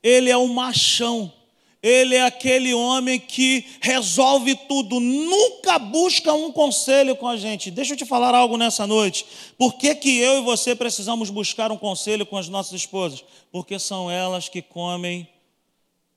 Ele 0.03 0.31
é 0.31 0.37
um 0.37 0.49
machão. 0.49 1.33
Ele 1.81 2.17
é 2.17 2.25
aquele 2.25 2.75
homem 2.75 3.21
que 3.21 3.65
resolve 3.81 4.57
tudo, 4.69 4.99
nunca 4.99 5.79
busca 5.79 6.33
um 6.33 6.51
conselho 6.51 7.15
com 7.15 7.29
a 7.29 7.37
gente. 7.37 7.71
Deixa 7.71 7.93
eu 7.93 7.97
te 7.97 8.05
falar 8.05 8.35
algo 8.35 8.57
nessa 8.57 8.85
noite. 8.85 9.25
Por 9.57 9.75
que, 9.75 9.95
que 9.95 10.19
eu 10.19 10.39
e 10.39 10.43
você 10.43 10.75
precisamos 10.75 11.31
buscar 11.31 11.71
um 11.71 11.77
conselho 11.77 12.27
com 12.27 12.37
as 12.37 12.49
nossas 12.49 12.73
esposas? 12.73 13.25
Porque 13.53 13.79
são 13.79 14.11
elas 14.11 14.49
que 14.49 14.61
comem 14.61 15.29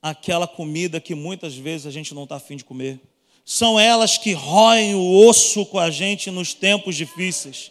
aquela 0.02 0.48
comida 0.48 1.00
que 1.00 1.14
muitas 1.14 1.54
vezes 1.54 1.86
a 1.86 1.90
gente 1.92 2.12
não 2.12 2.24
está 2.24 2.36
afim 2.36 2.56
de 2.56 2.64
comer. 2.64 3.00
São 3.44 3.78
elas 3.78 4.18
que 4.18 4.32
roem 4.32 4.96
o 4.96 5.28
osso 5.28 5.64
com 5.66 5.78
a 5.78 5.90
gente 5.90 6.28
nos 6.28 6.54
tempos 6.54 6.96
difíceis. 6.96 7.70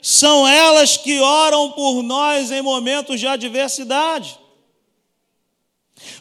São 0.00 0.46
elas 0.46 0.96
que 0.96 1.20
oram 1.20 1.72
por 1.72 2.02
nós 2.02 2.52
em 2.52 2.62
momentos 2.62 3.18
de 3.18 3.26
adversidade. 3.26 4.38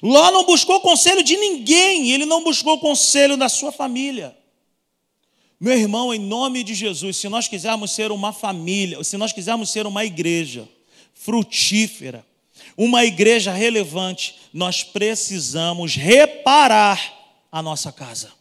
Ló 0.01 0.31
não 0.31 0.45
buscou 0.45 0.79
conselho 0.81 1.23
de 1.23 1.37
ninguém, 1.37 2.11
ele 2.11 2.25
não 2.25 2.43
buscou 2.43 2.79
conselho 2.79 3.37
da 3.37 3.49
sua 3.49 3.71
família. 3.71 4.35
Meu 5.59 5.77
irmão, 5.77 6.13
em 6.13 6.19
nome 6.19 6.63
de 6.63 6.73
Jesus, 6.73 7.17
se 7.17 7.29
nós 7.29 7.47
quisermos 7.47 7.91
ser 7.91 8.11
uma 8.11 8.33
família, 8.33 9.03
se 9.03 9.15
nós 9.15 9.31
quisermos 9.31 9.69
ser 9.69 9.85
uma 9.85 10.03
igreja 10.03 10.67
frutífera, 11.13 12.25
uma 12.75 13.05
igreja 13.05 13.51
relevante, 13.51 14.39
nós 14.51 14.83
precisamos 14.83 15.95
reparar 15.95 16.99
a 17.51 17.61
nossa 17.61 17.91
casa. 17.91 18.31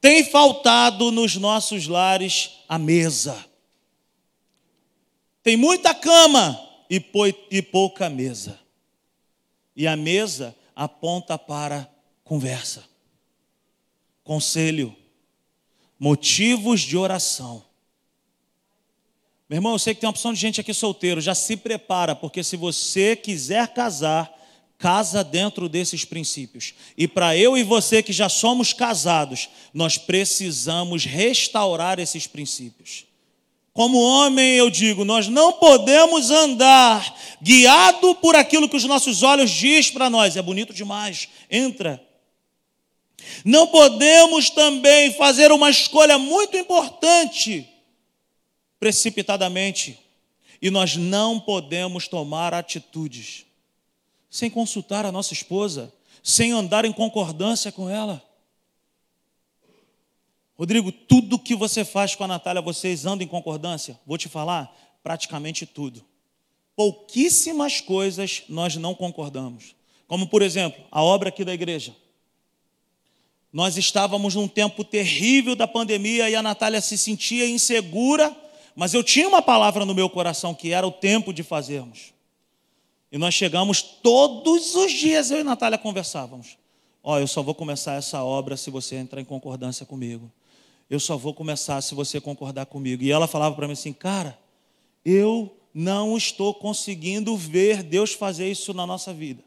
Tem 0.00 0.24
faltado 0.24 1.12
nos 1.12 1.36
nossos 1.36 1.86
lares 1.86 2.50
a 2.68 2.76
mesa. 2.76 3.44
Tem 5.42 5.56
muita 5.56 5.94
cama 5.94 6.60
e 6.90 7.62
pouca 7.62 8.10
mesa. 8.10 8.63
E 9.76 9.86
a 9.86 9.96
mesa 9.96 10.54
aponta 10.74 11.38
para 11.38 11.90
conversa, 12.22 12.84
conselho, 14.22 14.94
motivos 15.98 16.80
de 16.80 16.96
oração. 16.96 17.64
Meu 19.48 19.58
irmão, 19.58 19.72
eu 19.72 19.78
sei 19.78 19.94
que 19.94 20.00
tem 20.00 20.06
uma 20.06 20.12
opção 20.12 20.32
de 20.32 20.40
gente 20.40 20.60
aqui 20.60 20.72
solteiro, 20.72 21.20
já 21.20 21.34
se 21.34 21.56
prepara, 21.56 22.14
porque 22.14 22.42
se 22.42 22.56
você 22.56 23.14
quiser 23.14 23.68
casar, 23.68 24.32
casa 24.78 25.22
dentro 25.22 25.68
desses 25.68 26.04
princípios. 26.04 26.74
E 26.96 27.06
para 27.06 27.36
eu 27.36 27.56
e 27.56 27.62
você 27.62 28.02
que 28.02 28.12
já 28.12 28.28
somos 28.28 28.72
casados, 28.72 29.48
nós 29.72 29.96
precisamos 29.98 31.04
restaurar 31.04 31.98
esses 31.98 32.26
princípios. 32.26 33.06
Como 33.74 34.00
homem, 34.00 34.54
eu 34.54 34.70
digo, 34.70 35.04
nós 35.04 35.26
não 35.26 35.54
podemos 35.54 36.30
andar 36.30 37.12
guiado 37.42 38.14
por 38.14 38.36
aquilo 38.36 38.68
que 38.68 38.76
os 38.76 38.84
nossos 38.84 39.24
olhos 39.24 39.50
diz 39.50 39.90
para 39.90 40.08
nós. 40.08 40.36
É 40.36 40.42
bonito 40.42 40.72
demais. 40.72 41.28
Entra. 41.50 42.00
Não 43.44 43.66
podemos 43.66 44.48
também 44.48 45.12
fazer 45.14 45.50
uma 45.50 45.68
escolha 45.70 46.16
muito 46.16 46.56
importante 46.56 47.68
precipitadamente. 48.78 49.98
E 50.62 50.70
nós 50.70 50.94
não 50.96 51.40
podemos 51.40 52.06
tomar 52.06 52.54
atitudes 52.54 53.44
sem 54.30 54.48
consultar 54.48 55.04
a 55.04 55.10
nossa 55.10 55.32
esposa, 55.32 55.92
sem 56.22 56.52
andar 56.52 56.84
em 56.84 56.92
concordância 56.92 57.72
com 57.72 57.90
ela. 57.90 58.22
Rodrigo, 60.56 60.92
tudo 60.92 61.38
que 61.38 61.54
você 61.54 61.84
faz 61.84 62.14
com 62.14 62.24
a 62.24 62.28
Natália, 62.28 62.62
vocês 62.62 63.04
andam 63.04 63.24
em 63.24 63.28
concordância? 63.28 63.98
Vou 64.06 64.16
te 64.16 64.28
falar, 64.28 64.72
praticamente 65.02 65.66
tudo. 65.66 66.04
Pouquíssimas 66.76 67.80
coisas 67.80 68.44
nós 68.48 68.76
não 68.76 68.94
concordamos. 68.94 69.74
Como, 70.06 70.28
por 70.28 70.42
exemplo, 70.42 70.82
a 70.92 71.02
obra 71.02 71.28
aqui 71.30 71.44
da 71.44 71.52
igreja. 71.52 71.94
Nós 73.52 73.76
estávamos 73.76 74.34
num 74.34 74.48
tempo 74.48 74.84
terrível 74.84 75.56
da 75.56 75.66
pandemia 75.66 76.30
e 76.30 76.36
a 76.36 76.42
Natália 76.42 76.80
se 76.80 76.96
sentia 76.98 77.48
insegura, 77.48 78.34
mas 78.76 78.94
eu 78.94 79.02
tinha 79.02 79.28
uma 79.28 79.42
palavra 79.42 79.84
no 79.84 79.94
meu 79.94 80.08
coração 80.08 80.54
que 80.54 80.72
era 80.72 80.86
o 80.86 80.92
tempo 80.92 81.32
de 81.32 81.42
fazermos. 81.42 82.12
E 83.10 83.18
nós 83.18 83.34
chegamos 83.34 83.82
todos 83.82 84.74
os 84.74 84.92
dias, 84.92 85.30
eu 85.30 85.40
e 85.40 85.44
Natália 85.44 85.78
conversávamos. 85.78 86.58
Ó, 87.02 87.14
oh, 87.14 87.18
eu 87.18 87.26
só 87.26 87.42
vou 87.42 87.54
começar 87.54 87.94
essa 87.94 88.22
obra 88.24 88.56
se 88.56 88.70
você 88.70 88.96
entrar 88.96 89.20
em 89.20 89.24
concordância 89.24 89.84
comigo 89.84 90.30
eu 90.88 91.00
só 91.00 91.16
vou 91.16 91.34
começar 91.34 91.80
se 91.80 91.94
você 91.94 92.20
concordar 92.20 92.66
comigo. 92.66 93.02
E 93.02 93.10
ela 93.10 93.26
falava 93.26 93.54
para 93.54 93.66
mim 93.66 93.72
assim, 93.72 93.92
cara, 93.92 94.38
eu 95.04 95.56
não 95.72 96.16
estou 96.16 96.54
conseguindo 96.54 97.36
ver 97.36 97.82
Deus 97.82 98.12
fazer 98.12 98.50
isso 98.50 98.72
na 98.72 98.86
nossa 98.86 99.12
vida. 99.12 99.42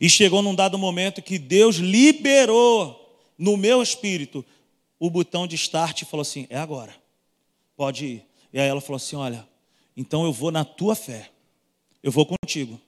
E 0.00 0.08
chegou 0.08 0.42
num 0.42 0.54
dado 0.54 0.78
momento 0.78 1.22
que 1.22 1.38
Deus 1.38 1.76
liberou 1.76 3.18
no 3.38 3.56
meu 3.56 3.82
espírito 3.82 4.44
o 4.98 5.10
botão 5.10 5.46
de 5.46 5.56
start 5.56 6.02
e 6.02 6.04
falou 6.04 6.22
assim: 6.22 6.46
é 6.48 6.58
agora, 6.58 6.94
pode 7.76 8.06
ir. 8.06 8.26
E 8.52 8.60
aí 8.60 8.68
ela 8.68 8.80
falou 8.80 8.96
assim: 8.96 9.16
olha, 9.16 9.48
então 9.96 10.24
eu 10.24 10.32
vou 10.32 10.50
na 10.50 10.64
tua 10.64 10.94
fé, 10.94 11.30
eu 12.02 12.12
vou 12.12 12.26
contigo, 12.26 12.80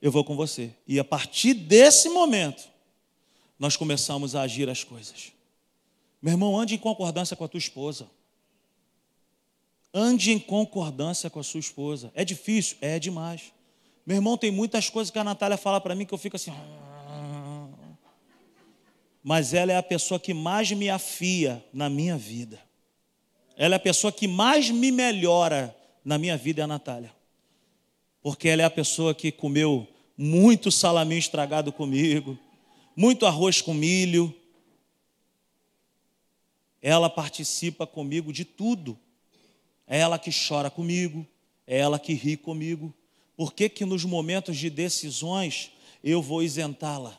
eu 0.00 0.10
vou 0.10 0.24
com 0.24 0.36
você. 0.36 0.70
E 0.86 0.98
a 0.98 1.04
partir 1.04 1.54
desse 1.54 2.08
momento, 2.08 2.68
nós 3.58 3.76
começamos 3.76 4.34
a 4.34 4.42
agir 4.42 4.70
as 4.70 4.82
coisas. 4.82 5.32
Meu 6.20 6.32
irmão, 6.32 6.58
ande 6.58 6.74
em 6.74 6.78
concordância 6.78 7.36
com 7.36 7.44
a 7.44 7.48
tua 7.48 7.58
esposa. 7.58 8.08
Ande 9.92 10.32
em 10.32 10.38
concordância 10.38 11.30
com 11.30 11.40
a 11.40 11.42
sua 11.42 11.60
esposa. 11.60 12.12
É 12.14 12.24
difícil? 12.24 12.76
É 12.80 12.98
demais. 12.98 13.52
Meu 14.06 14.16
irmão, 14.16 14.36
tem 14.36 14.50
muitas 14.50 14.88
coisas 14.88 15.10
que 15.10 15.18
a 15.18 15.24
Natália 15.24 15.56
fala 15.56 15.80
para 15.80 15.94
mim 15.94 16.04
que 16.04 16.14
eu 16.14 16.18
fico 16.18 16.36
assim. 16.36 16.52
Mas 19.22 19.52
ela 19.52 19.72
é 19.72 19.76
a 19.76 19.82
pessoa 19.82 20.18
que 20.18 20.32
mais 20.32 20.70
me 20.72 20.88
afia 20.88 21.64
na 21.72 21.90
minha 21.90 22.16
vida. 22.16 22.60
Ela 23.56 23.74
é 23.74 23.76
a 23.76 23.80
pessoa 23.80 24.12
que 24.12 24.26
mais 24.26 24.70
me 24.70 24.90
melhora 24.90 25.76
na 26.04 26.16
minha 26.18 26.36
vida, 26.36 26.62
é 26.62 26.64
a 26.64 26.66
Natália. 26.66 27.12
Porque 28.22 28.48
ela 28.48 28.62
é 28.62 28.64
a 28.64 28.70
pessoa 28.70 29.14
que 29.14 29.30
comeu 29.30 29.86
muito 30.16 30.70
salaminho 30.70 31.18
estragado 31.18 31.72
comigo, 31.72 32.38
muito 32.96 33.26
arroz 33.26 33.60
com 33.60 33.74
milho, 33.74 34.34
ela 36.82 37.10
participa 37.10 37.86
comigo 37.86 38.32
de 38.32 38.44
tudo. 38.44 38.98
É 39.86 39.98
ela 39.98 40.18
que 40.18 40.30
chora 40.30 40.70
comigo, 40.70 41.26
é 41.66 41.78
ela 41.78 41.98
que 41.98 42.12
ri 42.12 42.36
comigo. 42.36 42.94
Por 43.36 43.52
que, 43.52 43.68
que 43.68 43.84
nos 43.84 44.04
momentos 44.04 44.56
de 44.56 44.70
decisões 44.70 45.70
eu 46.02 46.22
vou 46.22 46.42
isentá-la? 46.42 47.18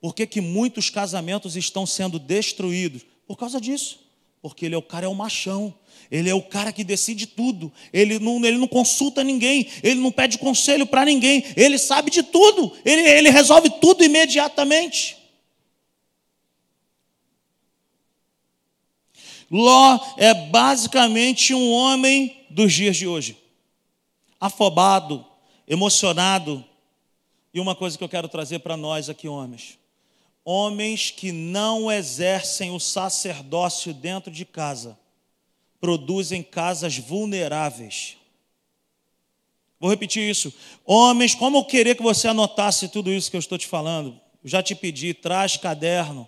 Por 0.00 0.14
que, 0.14 0.26
que 0.26 0.40
muitos 0.40 0.90
casamentos 0.90 1.56
estão 1.56 1.86
sendo 1.86 2.18
destruídos? 2.18 3.04
Por 3.26 3.36
causa 3.36 3.60
disso. 3.60 4.00
Porque 4.42 4.66
ele 4.66 4.74
é 4.74 4.78
o 4.78 4.82
cara, 4.82 5.06
é 5.06 5.08
o 5.08 5.14
machão. 5.14 5.74
Ele 6.10 6.30
é 6.30 6.34
o 6.34 6.42
cara 6.42 6.72
que 6.72 6.84
decide 6.84 7.26
tudo. 7.26 7.72
Ele 7.92 8.18
não, 8.18 8.44
ele 8.44 8.58
não 8.58 8.68
consulta 8.68 9.24
ninguém. 9.24 9.66
Ele 9.82 10.00
não 10.00 10.12
pede 10.12 10.38
conselho 10.38 10.86
para 10.86 11.04
ninguém. 11.04 11.44
Ele 11.56 11.78
sabe 11.78 12.10
de 12.10 12.22
tudo. 12.22 12.72
Ele, 12.84 13.02
ele 13.02 13.30
resolve 13.30 13.70
tudo 13.80 14.04
imediatamente. 14.04 15.16
Ló 19.50 19.98
é 20.16 20.34
basicamente 20.34 21.54
um 21.54 21.70
homem 21.72 22.44
dos 22.50 22.72
dias 22.72 22.96
de 22.96 23.06
hoje, 23.06 23.36
afobado, 24.40 25.24
emocionado. 25.68 26.64
E 27.54 27.60
uma 27.60 27.74
coisa 27.74 27.96
que 27.96 28.04
eu 28.04 28.08
quero 28.08 28.28
trazer 28.28 28.58
para 28.58 28.76
nós 28.76 29.08
aqui, 29.08 29.28
homens: 29.28 29.78
homens 30.44 31.10
que 31.10 31.32
não 31.32 31.90
exercem 31.90 32.70
o 32.70 32.80
sacerdócio 32.80 33.94
dentro 33.94 34.30
de 34.30 34.44
casa, 34.44 34.98
produzem 35.80 36.42
casas 36.42 36.98
vulneráveis. 36.98 38.16
Vou 39.78 39.90
repetir 39.90 40.28
isso. 40.28 40.52
Homens, 40.84 41.34
como 41.34 41.58
eu 41.58 41.64
queria 41.64 41.94
que 41.94 42.02
você 42.02 42.28
anotasse 42.28 42.88
tudo 42.88 43.10
isso 43.10 43.30
que 43.30 43.36
eu 43.36 43.40
estou 43.40 43.58
te 43.58 43.66
falando. 43.66 44.18
Eu 44.42 44.48
já 44.48 44.62
te 44.62 44.74
pedi, 44.74 45.12
traz 45.12 45.56
caderno, 45.56 46.26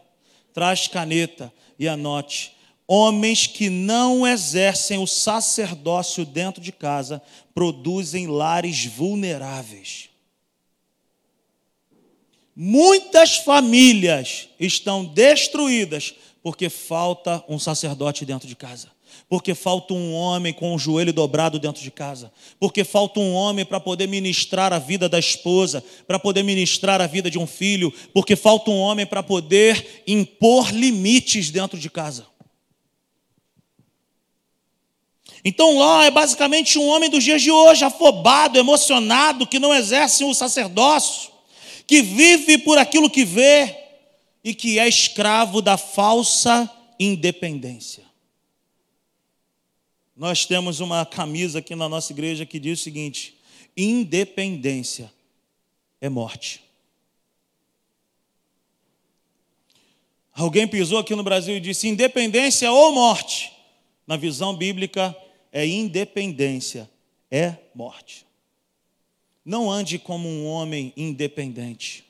traz 0.52 0.87
caneta 0.87 1.52
e 1.78 1.88
anote. 1.88 2.57
Homens 2.90 3.46
que 3.46 3.68
não 3.68 4.27
exercem 4.27 4.98
o 4.98 5.07
sacerdócio 5.07 6.24
dentro 6.24 6.62
de 6.62 6.72
casa 6.72 7.22
produzem 7.55 8.27
lares 8.27 8.87
vulneráveis. 8.87 10.09
Muitas 12.57 13.37
famílias 13.37 14.48
estão 14.59 15.05
destruídas 15.05 16.14
porque 16.42 16.70
falta 16.70 17.44
um 17.46 17.59
sacerdote 17.59 18.24
dentro 18.24 18.48
de 18.48 18.57
casa 18.57 18.88
porque 19.29 19.55
falta 19.55 19.92
um 19.92 20.14
homem 20.14 20.53
com 20.53 20.74
o 20.74 20.79
joelho 20.79 21.12
dobrado 21.12 21.59
dentro 21.59 21.83
de 21.83 21.90
casa, 21.90 22.33
porque 22.59 22.85
falta 22.85 23.20
um 23.20 23.35
homem 23.35 23.64
para 23.64 23.81
poder 23.81 24.07
ministrar 24.07 24.72
a 24.72 24.79
vida 24.79 25.09
da 25.09 25.18
esposa, 25.18 25.85
para 26.07 26.18
poder 26.18 26.42
ministrar 26.42 27.01
a 27.01 27.07
vida 27.07 27.31
de 27.31 27.38
um 27.38 27.46
filho, 27.46 27.92
porque 28.12 28.37
falta 28.37 28.70
um 28.70 28.79
homem 28.79 29.07
para 29.07 29.22
poder 29.22 30.03
impor 30.07 30.70
limites 30.72 31.51
dentro 31.51 31.79
de 31.79 31.90
casa. 31.90 32.27
Então 35.48 35.78
Ló 35.78 36.02
é 36.02 36.11
basicamente 36.11 36.78
um 36.78 36.87
homem 36.88 37.08
dos 37.08 37.24
dias 37.24 37.40
de 37.40 37.50
hoje, 37.50 37.82
afobado, 37.82 38.58
emocionado, 38.58 39.46
que 39.46 39.58
não 39.58 39.74
exerce 39.74 40.22
o 40.22 40.34
sacerdócio, 40.34 41.30
que 41.87 42.02
vive 42.02 42.58
por 42.58 42.76
aquilo 42.76 43.08
que 43.08 43.24
vê 43.24 43.74
e 44.44 44.52
que 44.52 44.78
é 44.78 44.87
escravo 44.87 45.62
da 45.62 45.78
falsa 45.78 46.70
independência. 47.00 48.04
Nós 50.14 50.44
temos 50.44 50.80
uma 50.80 51.06
camisa 51.06 51.61
aqui 51.61 51.74
na 51.74 51.88
nossa 51.88 52.12
igreja 52.12 52.44
que 52.44 52.61
diz 52.61 52.80
o 52.80 52.82
seguinte: 52.82 53.34
independência 53.74 55.11
é 55.98 56.11
morte. 56.11 56.62
Alguém 60.34 60.68
pisou 60.68 60.98
aqui 60.98 61.14
no 61.14 61.22
Brasil 61.22 61.56
e 61.56 61.61
disse: 61.61 61.88
independência 61.88 62.70
ou 62.70 62.92
morte. 62.92 63.50
Na 64.06 64.16
visão 64.18 64.54
bíblica, 64.54 65.16
é 65.52 65.66
independência, 65.66 66.88
é 67.30 67.54
morte. 67.74 68.26
Não 69.44 69.70
ande 69.70 69.98
como 69.98 70.28
um 70.28 70.46
homem 70.46 70.92
independente. 70.96 72.04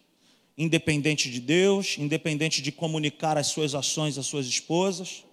Independente 0.56 1.30
de 1.30 1.40
Deus, 1.40 1.96
independente 1.98 2.60
de 2.60 2.72
comunicar 2.72 3.38
as 3.38 3.46
suas 3.46 3.74
ações 3.74 4.18
às 4.18 4.26
suas 4.26 4.46
esposas 4.46 5.24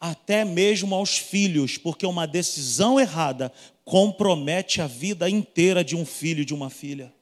até 0.00 0.44
mesmo 0.44 0.94
aos 0.94 1.18
filhos, 1.18 1.76
porque 1.76 2.06
uma 2.06 2.26
decisão 2.26 3.00
errada 3.00 3.52
compromete 3.84 4.80
a 4.80 4.86
vida 4.86 5.28
inteira 5.28 5.82
de 5.82 5.96
um 5.96 6.06
filho 6.06 6.44
de 6.44 6.54
uma 6.54 6.70
filha, 6.70 7.12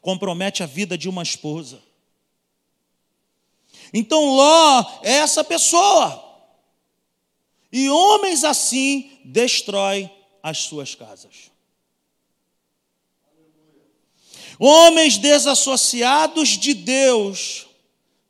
compromete 0.00 0.62
a 0.62 0.66
vida 0.66 0.96
de 0.96 1.08
uma 1.08 1.22
esposa. 1.22 1.82
Então 3.92 4.36
Ló 4.36 5.00
é 5.02 5.12
essa 5.12 5.42
pessoa. 5.42 6.23
E 7.74 7.90
homens 7.90 8.42
assim 8.42 9.10
destrói 9.22 10.10
as 10.42 10.60
suas 10.60 10.94
casas. 10.94 11.50
Homens 14.58 15.18
desassociados 15.18 16.50
de 16.50 16.72
Deus 16.72 17.66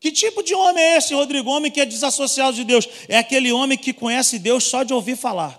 que 0.05 0.13
tipo 0.13 0.43
de 0.43 0.55
homem 0.55 0.85
é 0.85 0.97
esse, 0.99 1.15
Rodrigo? 1.15 1.49
Homem 1.49 1.73
que 1.73 1.81
é 1.81 1.87
desassociado 1.87 2.55
de 2.55 2.63
Deus. 2.63 2.87
É 3.09 3.17
aquele 3.17 3.51
homem 3.51 3.79
que 3.79 3.91
conhece 3.91 4.39
Deus 4.39 4.65
só 4.65 4.83
de 4.83 4.93
ouvir 4.93 5.17
falar. 5.17 5.59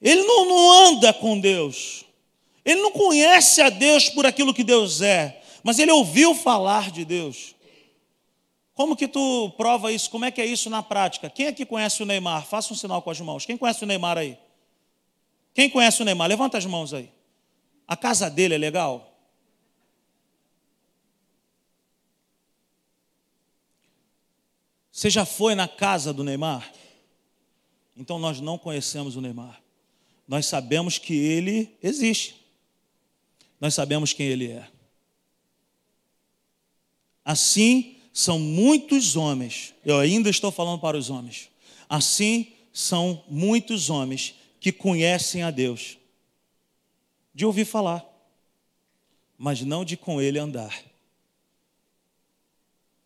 Ele 0.00 0.24
não, 0.24 0.46
não 0.46 0.72
anda 0.88 1.12
com 1.12 1.38
Deus. 1.38 2.04
Ele 2.64 2.82
não 2.82 2.90
conhece 2.90 3.62
a 3.62 3.70
Deus 3.70 4.08
por 4.08 4.26
aquilo 4.26 4.52
que 4.52 4.64
Deus 4.64 5.00
é. 5.00 5.40
Mas 5.62 5.78
ele 5.78 5.92
ouviu 5.92 6.34
falar 6.34 6.90
de 6.90 7.04
Deus. 7.04 7.54
Como 8.74 8.96
que 8.96 9.06
tu 9.06 9.50
prova 9.56 9.92
isso? 9.92 10.10
Como 10.10 10.24
é 10.24 10.30
que 10.30 10.40
é 10.40 10.46
isso 10.46 10.70
na 10.70 10.82
prática? 10.82 11.28
Quem 11.28 11.46
aqui 11.46 11.66
conhece 11.66 12.02
o 12.02 12.06
Neymar? 12.06 12.46
Faça 12.46 12.72
um 12.72 12.76
sinal 12.76 13.02
com 13.02 13.10
as 13.10 13.20
mãos. 13.20 13.44
Quem 13.44 13.56
conhece 13.56 13.84
o 13.84 13.86
Neymar 13.86 14.16
aí? 14.16 14.38
Quem 15.52 15.68
conhece 15.68 16.00
o 16.00 16.04
Neymar? 16.04 16.28
Levanta 16.28 16.56
as 16.56 16.64
mãos 16.64 16.94
aí. 16.94 17.12
A 17.86 17.96
casa 17.96 18.30
dele 18.30 18.54
é 18.54 18.58
legal? 18.58 19.12
Você 24.90 25.10
já 25.10 25.26
foi 25.26 25.54
na 25.54 25.68
casa 25.68 26.12
do 26.12 26.24
Neymar? 26.24 26.72
Então 27.96 28.18
nós 28.18 28.40
não 28.40 28.56
conhecemos 28.56 29.16
o 29.16 29.20
Neymar. 29.20 29.60
Nós 30.26 30.46
sabemos 30.46 30.96
que 30.96 31.14
ele 31.14 31.76
existe. 31.82 32.42
Nós 33.60 33.74
sabemos 33.74 34.12
quem 34.12 34.26
ele 34.26 34.50
é. 34.50 34.66
Assim 37.24 38.01
são 38.12 38.38
muitos 38.38 39.16
homens, 39.16 39.74
eu 39.84 39.98
ainda 39.98 40.28
estou 40.28 40.52
falando 40.52 40.80
para 40.80 40.96
os 40.96 41.08
homens. 41.08 41.48
Assim 41.88 42.52
são 42.72 43.24
muitos 43.28 43.90
homens 43.90 44.34
que 44.60 44.70
conhecem 44.70 45.42
a 45.42 45.50
Deus, 45.50 45.98
de 47.34 47.44
ouvir 47.44 47.64
falar, 47.64 48.06
mas 49.36 49.62
não 49.62 49.84
de 49.84 49.96
com 49.96 50.20
ele 50.20 50.38
andar. 50.38 50.82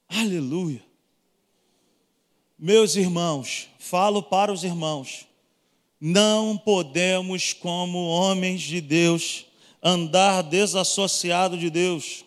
Aleluia. 0.08 0.84
Meus 2.58 2.96
irmãos, 2.96 3.68
falo 3.78 4.22
para 4.22 4.52
os 4.52 4.64
irmãos, 4.64 5.26
não 6.00 6.58
podemos, 6.58 7.52
como 7.52 8.06
homens 8.06 8.60
de 8.60 8.80
Deus, 8.80 9.46
andar 9.82 10.42
desassociado 10.42 11.56
de 11.56 11.70
Deus. 11.70 12.24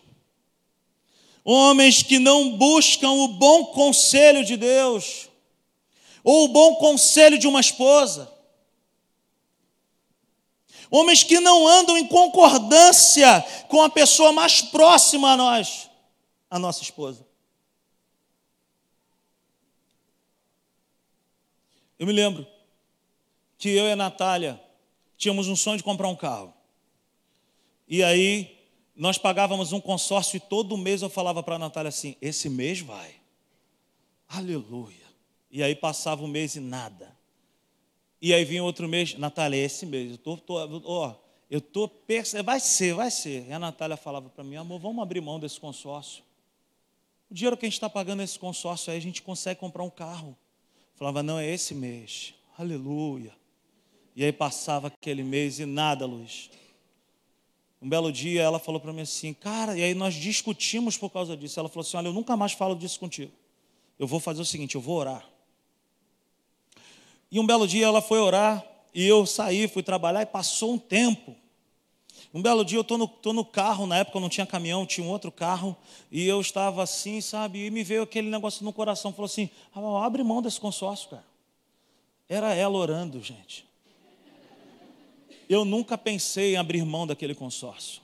Homens 1.52 2.04
que 2.04 2.20
não 2.20 2.56
buscam 2.56 3.10
o 3.10 3.26
bom 3.26 3.64
conselho 3.72 4.44
de 4.44 4.56
Deus, 4.56 5.28
ou 6.22 6.44
o 6.44 6.48
bom 6.48 6.76
conselho 6.76 7.36
de 7.36 7.48
uma 7.48 7.58
esposa. 7.58 8.32
Homens 10.88 11.24
que 11.24 11.40
não 11.40 11.66
andam 11.66 11.98
em 11.98 12.06
concordância 12.06 13.40
com 13.66 13.82
a 13.82 13.90
pessoa 13.90 14.30
mais 14.30 14.62
próxima 14.62 15.32
a 15.32 15.36
nós, 15.36 15.90
a 16.48 16.56
nossa 16.56 16.84
esposa. 16.84 17.26
Eu 21.98 22.06
me 22.06 22.12
lembro 22.12 22.46
que 23.58 23.70
eu 23.70 23.88
e 23.88 23.90
a 23.90 23.96
Natália 23.96 24.62
tínhamos 25.18 25.48
um 25.48 25.56
sonho 25.56 25.78
de 25.78 25.82
comprar 25.82 26.06
um 26.06 26.14
carro. 26.14 26.54
E 27.88 28.04
aí 28.04 28.59
nós 29.00 29.16
pagávamos 29.16 29.72
um 29.72 29.80
consórcio 29.80 30.36
e 30.36 30.40
todo 30.40 30.76
mês 30.76 31.00
eu 31.00 31.08
falava 31.08 31.42
para 31.42 31.54
a 31.54 31.58
Natália 31.58 31.88
assim: 31.88 32.16
esse 32.20 32.50
mês 32.50 32.80
vai. 32.80 33.14
Aleluia. 34.28 35.08
E 35.50 35.62
aí 35.62 35.74
passava 35.74 36.22
um 36.22 36.26
mês 36.26 36.54
e 36.54 36.60
nada. 36.60 37.16
E 38.20 38.34
aí 38.34 38.44
vinha 38.44 38.62
outro 38.62 38.86
mês, 38.86 39.14
Natália, 39.14 39.56
é 39.56 39.64
esse 39.64 39.86
mês. 39.86 40.10
Eu 40.10 40.18
tô, 40.18 40.36
tô, 40.36 40.82
ó, 40.84 41.14
eu 41.50 41.62
tô 41.62 41.88
percebendo, 41.88 42.44
vai 42.44 42.60
ser, 42.60 42.92
vai 42.92 43.10
ser. 43.10 43.48
E 43.48 43.52
a 43.54 43.58
Natália 43.58 43.96
falava 43.96 44.28
para 44.28 44.44
mim, 44.44 44.56
amor, 44.56 44.78
vamos 44.78 45.02
abrir 45.02 45.22
mão 45.22 45.40
desse 45.40 45.58
consórcio. 45.58 46.22
O 47.30 47.34
dinheiro 47.34 47.56
que 47.56 47.64
a 47.64 47.68
gente 47.68 47.76
está 47.76 47.88
pagando 47.88 48.18
nesse 48.18 48.38
consórcio 48.38 48.92
aí, 48.92 48.98
a 48.98 49.02
gente 49.02 49.22
consegue 49.22 49.58
comprar 49.58 49.82
um 49.82 49.88
carro. 49.90 50.36
Falava, 50.94 51.22
não, 51.22 51.38
é 51.38 51.48
esse 51.48 51.74
mês. 51.74 52.34
Aleluia. 52.58 53.32
E 54.14 54.22
aí 54.22 54.32
passava 54.32 54.88
aquele 54.88 55.22
mês 55.22 55.58
e 55.58 55.64
nada, 55.64 56.04
Luiz. 56.04 56.50
Um 57.82 57.88
belo 57.88 58.12
dia 58.12 58.42
ela 58.42 58.58
falou 58.58 58.80
para 58.80 58.92
mim 58.92 59.02
assim, 59.02 59.32
cara, 59.32 59.76
e 59.76 59.82
aí 59.82 59.94
nós 59.94 60.14
discutimos 60.14 60.98
por 60.98 61.10
causa 61.10 61.36
disso. 61.36 61.58
Ela 61.58 61.68
falou 61.68 61.82
assim: 61.82 61.96
olha, 61.96 62.08
eu 62.08 62.12
nunca 62.12 62.36
mais 62.36 62.52
falo 62.52 62.74
disso 62.74 63.00
contigo. 63.00 63.32
Eu 63.98 64.06
vou 64.06 64.20
fazer 64.20 64.42
o 64.42 64.44
seguinte, 64.44 64.74
eu 64.74 64.80
vou 64.80 64.96
orar. 64.96 65.26
E 67.30 67.38
um 67.38 67.46
belo 67.46 67.66
dia 67.66 67.86
ela 67.86 68.02
foi 68.02 68.18
orar 68.18 68.64
e 68.94 69.06
eu 69.06 69.24
saí, 69.24 69.68
fui 69.68 69.82
trabalhar 69.82 70.22
e 70.22 70.26
passou 70.26 70.72
um 70.72 70.78
tempo. 70.78 71.34
Um 72.32 72.42
belo 72.42 72.64
dia 72.64 72.78
eu 72.78 72.82
estou 72.82 72.98
no, 72.98 73.08
tô 73.08 73.32
no 73.32 73.44
carro, 73.44 73.86
na 73.86 73.98
época 73.98 74.18
eu 74.18 74.20
não 74.20 74.28
tinha 74.28 74.46
caminhão, 74.46 74.86
tinha 74.86 75.04
um 75.04 75.10
outro 75.10 75.32
carro, 75.32 75.76
e 76.12 76.26
eu 76.26 76.40
estava 76.40 76.82
assim, 76.82 77.20
sabe, 77.20 77.66
e 77.66 77.70
me 77.70 77.82
veio 77.82 78.02
aquele 78.02 78.28
negócio 78.28 78.64
no 78.64 78.72
coração, 78.72 79.12
falou 79.12 79.26
assim, 79.26 79.50
ah, 79.74 80.04
abre 80.04 80.22
mão 80.22 80.40
desse 80.40 80.60
consórcio, 80.60 81.10
cara. 81.10 81.24
Era 82.28 82.54
ela 82.54 82.76
orando, 82.78 83.20
gente. 83.20 83.66
Eu 85.50 85.66
nunca 85.66 85.98
pensei 85.98 86.54
em 86.54 86.56
abrir 86.56 86.82
mão 86.84 87.06
daquele 87.06 87.34
consórcio. 87.34 88.00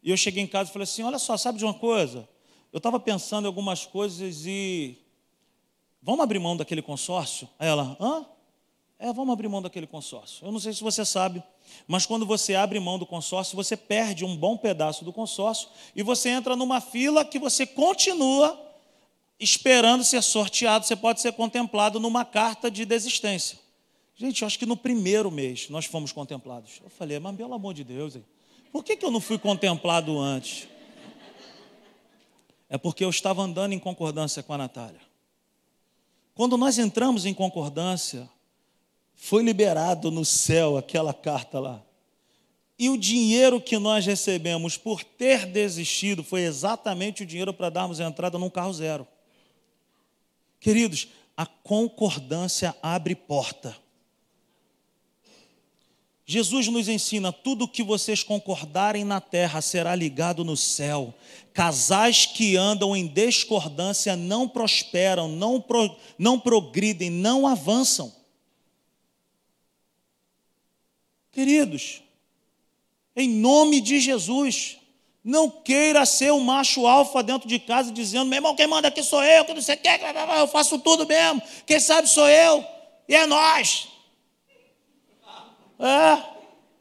E 0.00 0.10
eu 0.12 0.16
cheguei 0.16 0.44
em 0.44 0.46
casa 0.46 0.70
e 0.70 0.72
falei 0.72 0.84
assim, 0.84 1.02
olha 1.02 1.18
só, 1.18 1.36
sabe 1.36 1.58
de 1.58 1.64
uma 1.64 1.74
coisa? 1.74 2.28
Eu 2.72 2.78
estava 2.78 3.00
pensando 3.00 3.46
em 3.46 3.48
algumas 3.48 3.84
coisas 3.84 4.46
e 4.46 4.96
Vamos 6.02 6.22
abrir 6.22 6.38
mão 6.38 6.56
daquele 6.56 6.80
consórcio? 6.80 7.48
Aí 7.58 7.68
ela, 7.68 7.96
hã? 8.00 8.24
É, 8.98 9.12
vamos 9.12 9.32
abrir 9.32 9.48
mão 9.48 9.62
daquele 9.62 9.86
consórcio. 9.86 10.46
Eu 10.46 10.52
não 10.52 10.58
sei 10.58 10.72
se 10.72 10.82
você 10.82 11.04
sabe, 11.04 11.42
mas 11.86 12.04
quando 12.04 12.26
você 12.26 12.54
abre 12.54 12.78
mão 12.80 12.98
do 12.98 13.06
consórcio, 13.06 13.56
você 13.56 13.76
perde 13.76 14.24
um 14.24 14.36
bom 14.36 14.56
pedaço 14.56 15.04
do 15.04 15.12
consórcio 15.12 15.68
e 15.94 16.02
você 16.02 16.30
entra 16.30 16.56
numa 16.56 16.80
fila 16.80 17.24
que 17.24 17.38
você 17.38 17.66
continua 17.66 18.58
esperando 19.38 20.04
ser 20.04 20.22
sorteado, 20.22 20.86
você 20.86 20.96
pode 20.96 21.20
ser 21.20 21.32
contemplado 21.32 21.98
numa 21.98 22.26
carta 22.26 22.70
de 22.70 22.84
desistência. 22.84 23.58
Gente, 24.20 24.42
eu 24.42 24.46
acho 24.46 24.58
que 24.58 24.66
no 24.66 24.76
primeiro 24.76 25.30
mês 25.30 25.70
nós 25.70 25.86
fomos 25.86 26.12
contemplados. 26.12 26.82
Eu 26.84 26.90
falei, 26.90 27.18
mas 27.18 27.34
pelo 27.34 27.54
amor 27.54 27.72
de 27.72 27.82
Deus, 27.82 28.18
por 28.70 28.84
que, 28.84 28.94
que 28.94 29.02
eu 29.02 29.10
não 29.10 29.18
fui 29.18 29.38
contemplado 29.38 30.18
antes? 30.18 30.68
É 32.68 32.76
porque 32.76 33.02
eu 33.02 33.08
estava 33.08 33.40
andando 33.40 33.72
em 33.72 33.78
concordância 33.78 34.42
com 34.42 34.52
a 34.52 34.58
Natália. 34.58 35.00
Quando 36.34 36.58
nós 36.58 36.78
entramos 36.78 37.24
em 37.24 37.32
concordância, 37.32 38.28
foi 39.14 39.42
liberado 39.42 40.10
no 40.10 40.22
céu 40.22 40.76
aquela 40.76 41.14
carta 41.14 41.58
lá. 41.58 41.82
E 42.78 42.90
o 42.90 42.98
dinheiro 42.98 43.58
que 43.58 43.78
nós 43.78 44.04
recebemos 44.04 44.76
por 44.76 45.02
ter 45.02 45.46
desistido 45.46 46.22
foi 46.22 46.42
exatamente 46.42 47.22
o 47.22 47.26
dinheiro 47.26 47.54
para 47.54 47.70
darmos 47.70 47.98
entrada 48.00 48.36
num 48.36 48.50
carro 48.50 48.74
zero. 48.74 49.08
Queridos, 50.60 51.08
a 51.34 51.46
concordância 51.46 52.76
abre 52.82 53.14
porta. 53.14 53.74
Jesus 56.30 56.68
nos 56.68 56.86
ensina: 56.86 57.32
tudo 57.32 57.66
que 57.66 57.82
vocês 57.82 58.22
concordarem 58.22 59.02
na 59.02 59.20
terra 59.20 59.60
será 59.60 59.96
ligado 59.96 60.44
no 60.44 60.56
céu. 60.56 61.12
Casais 61.52 62.24
que 62.24 62.56
andam 62.56 62.96
em 62.96 63.08
discordância 63.08 64.14
não 64.14 64.46
prosperam, 64.46 65.26
não, 65.26 65.60
pro, 65.60 65.96
não 66.16 66.38
progridem, 66.38 67.10
não 67.10 67.48
avançam. 67.48 68.14
Queridos, 71.32 72.00
em 73.16 73.28
nome 73.28 73.80
de 73.80 73.98
Jesus, 73.98 74.76
não 75.24 75.50
queira 75.50 76.06
ser 76.06 76.32
um 76.32 76.38
macho 76.38 76.86
alfa 76.86 77.24
dentro 77.24 77.48
de 77.48 77.58
casa 77.58 77.90
dizendo: 77.90 78.26
meu 78.26 78.36
irmão, 78.36 78.54
quem 78.54 78.68
manda 78.68 78.86
aqui 78.86 79.02
sou 79.02 79.24
eu, 79.24 79.44
que 79.44 79.52
não 79.52 79.62
sei 79.62 79.74
o 79.74 79.78
que, 79.78 79.88
eu 79.88 80.46
faço 80.46 80.78
tudo 80.78 81.04
mesmo, 81.08 81.42
quem 81.66 81.80
sabe 81.80 82.08
sou 82.08 82.28
eu, 82.28 82.64
e 83.08 83.16
é 83.16 83.26
nós. 83.26 83.88
É, 85.80 86.22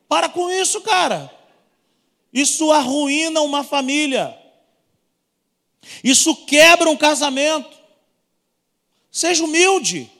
para 0.07 0.27
com 0.27 0.49
isso, 0.49 0.81
cara. 0.81 1.33
Isso 2.33 2.71
arruína 2.71 3.41
uma 3.41 3.63
família. 3.63 4.37
Isso 6.03 6.45
quebra 6.45 6.89
um 6.89 6.97
casamento. 6.97 7.77
Seja 9.09 9.43
humilde. 9.43 10.11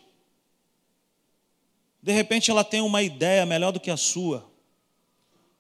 De 2.01 2.11
repente 2.11 2.49
ela 2.49 2.63
tem 2.63 2.81
uma 2.81 3.03
ideia 3.03 3.45
melhor 3.45 3.71
do 3.71 3.79
que 3.79 3.91
a 3.91 3.97
sua. 3.97 4.49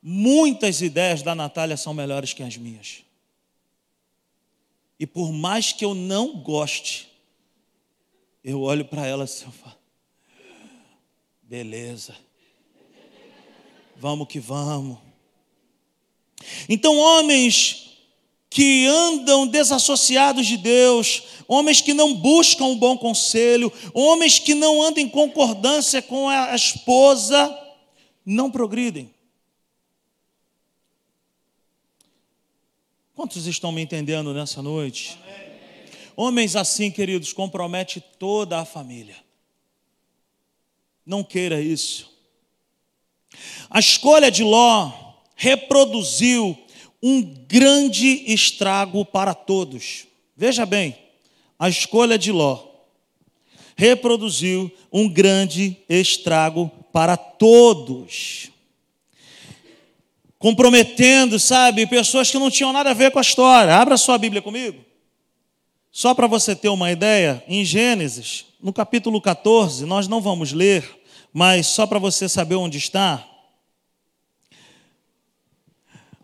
Muitas 0.01 0.81
ideias 0.81 1.21
da 1.21 1.35
Natália 1.35 1.75
são 1.75 1.93
melhores 1.93 2.33
que 2.33 2.41
as 2.41 2.55
minhas. 2.55 3.03
E 4.97 5.05
por 5.05 5.31
mais 5.31 5.71
que 5.73 5.83
eu 5.83 5.93
não 5.93 6.41
goste, 6.41 7.09
eu 8.43 8.61
olho 8.61 8.85
para 8.85 9.05
ela 9.05 9.25
assim 9.25 9.47
e 9.47 9.51
falo: 9.51 9.75
beleza, 11.41 12.15
vamos 13.99 14.27
que 14.27 14.39
vamos. 14.39 14.97
Então, 16.69 16.97
homens 16.97 17.97
que 18.49 18.87
andam 18.87 19.45
desassociados 19.45 20.47
de 20.47 20.57
Deus, 20.57 21.23
homens 21.47 21.81
que 21.81 21.93
não 21.93 22.15
buscam 22.15 22.65
um 22.65 22.77
bom 22.77 22.97
conselho, 22.97 23.71
homens 23.93 24.39
que 24.39 24.55
não 24.55 24.81
andam 24.81 25.03
em 25.03 25.09
concordância 25.09 26.01
com 26.01 26.29
a 26.29 26.55
esposa, 26.55 27.55
não 28.25 28.49
progridem. 28.49 29.13
Quantos 33.13 33.45
estão 33.45 33.71
me 33.71 33.81
entendendo 33.81 34.33
nessa 34.33 34.61
noite? 34.61 35.19
Amém. 35.23 35.49
Homens 36.15 36.55
assim, 36.55 36.89
queridos, 36.89 37.33
compromete 37.33 38.01
toda 38.17 38.59
a 38.59 38.65
família. 38.65 39.17
Não 41.05 41.23
queira 41.23 41.61
isso. 41.61 42.18
A 43.69 43.79
escolha 43.79 44.29
de 44.31 44.43
Ló 44.43 44.91
reproduziu 45.35 46.57
um 47.01 47.21
grande 47.21 48.23
estrago 48.31 49.05
para 49.05 49.33
todos. 49.33 50.05
Veja 50.35 50.65
bem, 50.65 50.97
a 51.57 51.69
escolha 51.69 52.17
de 52.17 52.31
Ló 52.31 52.65
reproduziu 53.75 54.71
um 54.91 55.07
grande 55.07 55.77
estrago 55.87 56.69
para 56.91 57.15
todos 57.15 58.51
comprometendo, 60.39 61.37
sabe, 61.37 61.85
pessoas 61.85 62.31
que 62.31 62.39
não 62.39 62.49
tinham 62.49 62.71
nada 62.71 62.91
a 62.91 62.93
ver 62.93 63.11
com 63.11 63.19
a 63.19 63.21
história. 63.21 63.75
Abra 63.75 63.97
sua 63.97 64.17
Bíblia 64.17 64.41
comigo. 64.41 64.83
Só 65.91 66.13
para 66.13 66.27
você 66.27 66.55
ter 66.55 66.69
uma 66.69 66.91
ideia, 66.91 67.43
em 67.45 67.65
Gênesis, 67.65 68.45
no 68.61 68.71
capítulo 68.71 69.19
14, 69.19 69.85
nós 69.85 70.07
não 70.07 70.21
vamos 70.21 70.53
ler, 70.53 70.87
mas 71.33 71.67
só 71.67 71.85
para 71.85 71.99
você 71.99 72.29
saber 72.29 72.55
onde 72.55 72.77
está. 72.77 73.25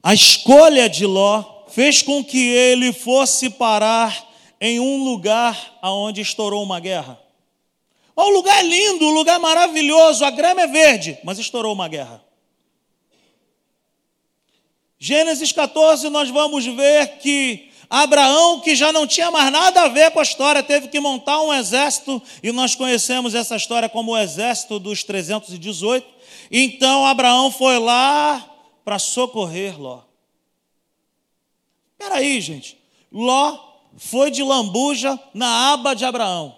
A 0.05 0.13
escolha 0.13 0.87
de 0.87 1.03
Ló 1.03 1.43
fez 1.67 2.03
com 2.03 2.23
que 2.23 2.37
ele 2.37 2.93
fosse 2.93 3.49
parar 3.49 4.15
em 4.61 4.79
um 4.79 5.03
lugar 5.03 5.79
onde 5.81 6.21
estourou 6.21 6.61
uma 6.61 6.79
guerra. 6.79 7.19
O 8.15 8.29
lugar 8.29 8.59
é 8.59 8.67
lindo, 8.67 9.03
o 9.07 9.09
lugar 9.09 9.37
é 9.37 9.39
maravilhoso, 9.39 10.23
a 10.23 10.29
grama 10.29 10.61
é 10.61 10.67
verde, 10.67 11.17
mas 11.23 11.39
estourou 11.39 11.73
uma 11.73 11.87
guerra. 11.87 12.23
Gênesis 14.99 15.51
14, 15.51 16.07
nós 16.11 16.29
vamos 16.29 16.67
ver 16.67 17.17
que 17.17 17.71
Abraão, 17.89 18.59
que 18.59 18.75
já 18.75 18.93
não 18.93 19.07
tinha 19.07 19.31
mais 19.31 19.51
nada 19.51 19.81
a 19.81 19.87
ver 19.87 20.11
com 20.11 20.19
a 20.19 20.23
história, 20.23 20.61
teve 20.61 20.87
que 20.87 20.99
montar 20.99 21.41
um 21.41 21.51
exército, 21.51 22.21
e 22.43 22.51
nós 22.51 22.75
conhecemos 22.75 23.33
essa 23.33 23.55
história 23.55 23.89
como 23.89 24.11
o 24.11 24.17
exército 24.19 24.77
dos 24.77 25.03
318. 25.03 26.07
Então 26.51 27.07
Abraão 27.07 27.49
foi 27.49 27.79
lá 27.79 28.51
para 28.85 28.99
socorrer 28.99 29.81
Ló. 29.81 30.03
Espera 31.91 32.15
aí, 32.15 32.39
gente. 32.39 32.77
Ló 33.11 33.57
foi 33.97 34.29
de 34.29 34.43
lambuja 34.43 35.19
na 35.33 35.73
aba 35.73 35.95
de 35.95 36.05
Abraão. 36.05 36.55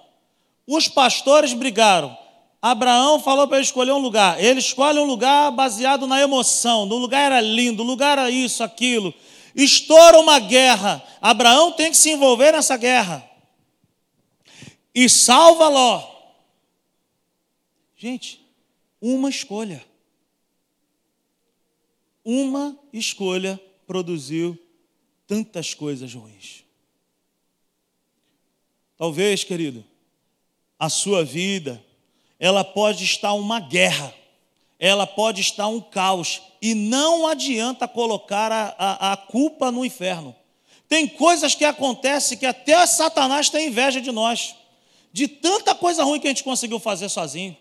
Os 0.67 0.89
pastores 0.89 1.53
brigaram. 1.53 2.15
Abraão 2.61 3.19
falou 3.19 3.47
para 3.47 3.57
ele 3.57 3.65
escolher 3.65 3.93
um 3.93 3.99
lugar. 3.99 4.43
Ele 4.43 4.59
escolhe 4.59 4.99
um 4.99 5.05
lugar 5.05 5.51
baseado 5.51 6.05
na 6.05 6.19
emoção. 6.19 6.85
No 6.85 6.97
lugar 6.97 7.31
era 7.31 7.39
lindo, 7.39 7.81
o 7.81 7.85
lugar 7.85 8.17
era 8.17 8.29
isso, 8.29 8.61
aquilo. 8.61 9.13
Estoura 9.55 10.19
uma 10.19 10.39
guerra. 10.39 11.01
Abraão 11.21 11.71
tem 11.71 11.91
que 11.91 11.97
se 11.97 12.11
envolver 12.11 12.51
nessa 12.51 12.75
guerra. 12.75 13.23
E 14.93 15.07
salva 15.07 15.69
Ló. 15.69 16.03
Gente, 17.95 18.45
uma 19.01 19.29
escolha. 19.29 19.85
Uma 22.29 22.77
escolha 22.91 23.57
produziu 23.85 24.59
tantas 25.25 25.73
coisas 25.73 26.13
ruins. 26.13 26.65
Talvez, 28.97 29.45
querido, 29.45 29.81
a 30.77 30.89
sua 30.89 31.23
vida 31.23 31.81
ela 32.37 32.65
pode 32.65 33.05
estar 33.05 33.31
uma 33.31 33.61
guerra, 33.61 34.13
ela 34.77 35.07
pode 35.07 35.39
estar 35.39 35.69
um 35.69 35.79
caos, 35.79 36.41
e 36.61 36.73
não 36.75 37.25
adianta 37.25 37.87
colocar 37.87 38.51
a, 38.51 38.75
a, 38.77 39.13
a 39.13 39.17
culpa 39.17 39.71
no 39.71 39.85
inferno. 39.85 40.35
Tem 40.89 41.07
coisas 41.07 41.55
que 41.55 41.63
acontecem 41.63 42.37
que 42.37 42.45
até 42.45 42.85
Satanás 42.85 43.49
tem 43.49 43.67
inveja 43.67 44.01
de 44.01 44.11
nós, 44.11 44.53
de 45.13 45.29
tanta 45.29 45.73
coisa 45.73 46.03
ruim 46.03 46.19
que 46.19 46.27
a 46.27 46.31
gente 46.31 46.43
conseguiu 46.43 46.77
fazer 46.77 47.07
sozinho. 47.07 47.55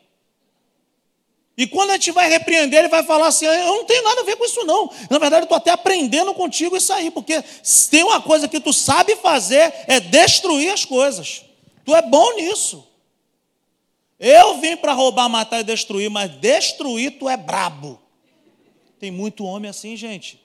E 1.56 1.66
quando 1.66 1.90
a 1.90 1.92
gente 1.94 2.10
vai 2.10 2.28
repreender, 2.28 2.80
ele 2.80 2.88
vai 2.88 3.02
falar 3.02 3.28
assim: 3.28 3.46
Eu 3.46 3.66
não 3.66 3.84
tenho 3.84 4.04
nada 4.04 4.20
a 4.20 4.24
ver 4.24 4.36
com 4.36 4.44
isso, 4.44 4.62
não. 4.64 4.90
Na 5.08 5.18
verdade, 5.18 5.42
eu 5.42 5.44
estou 5.44 5.56
até 5.56 5.70
aprendendo 5.70 6.34
contigo 6.34 6.76
isso 6.76 6.92
aí, 6.92 7.10
porque 7.10 7.42
se 7.62 7.88
tem 7.88 8.04
uma 8.04 8.20
coisa 8.20 8.46
que 8.46 8.60
tu 8.60 8.72
sabe 8.72 9.16
fazer, 9.16 9.72
é 9.86 9.98
destruir 9.98 10.70
as 10.70 10.84
coisas. 10.84 11.44
Tu 11.84 11.94
é 11.94 12.02
bom 12.02 12.34
nisso. 12.34 12.86
Eu 14.18 14.58
vim 14.60 14.76
para 14.76 14.92
roubar, 14.92 15.28
matar 15.28 15.60
e 15.60 15.64
destruir, 15.64 16.10
mas 16.10 16.30
destruir 16.30 17.18
tu 17.18 17.28
é 17.28 17.36
brabo. 17.36 18.00
Tem 18.98 19.10
muito 19.10 19.44
homem 19.44 19.70
assim, 19.70 19.94
gente, 19.96 20.40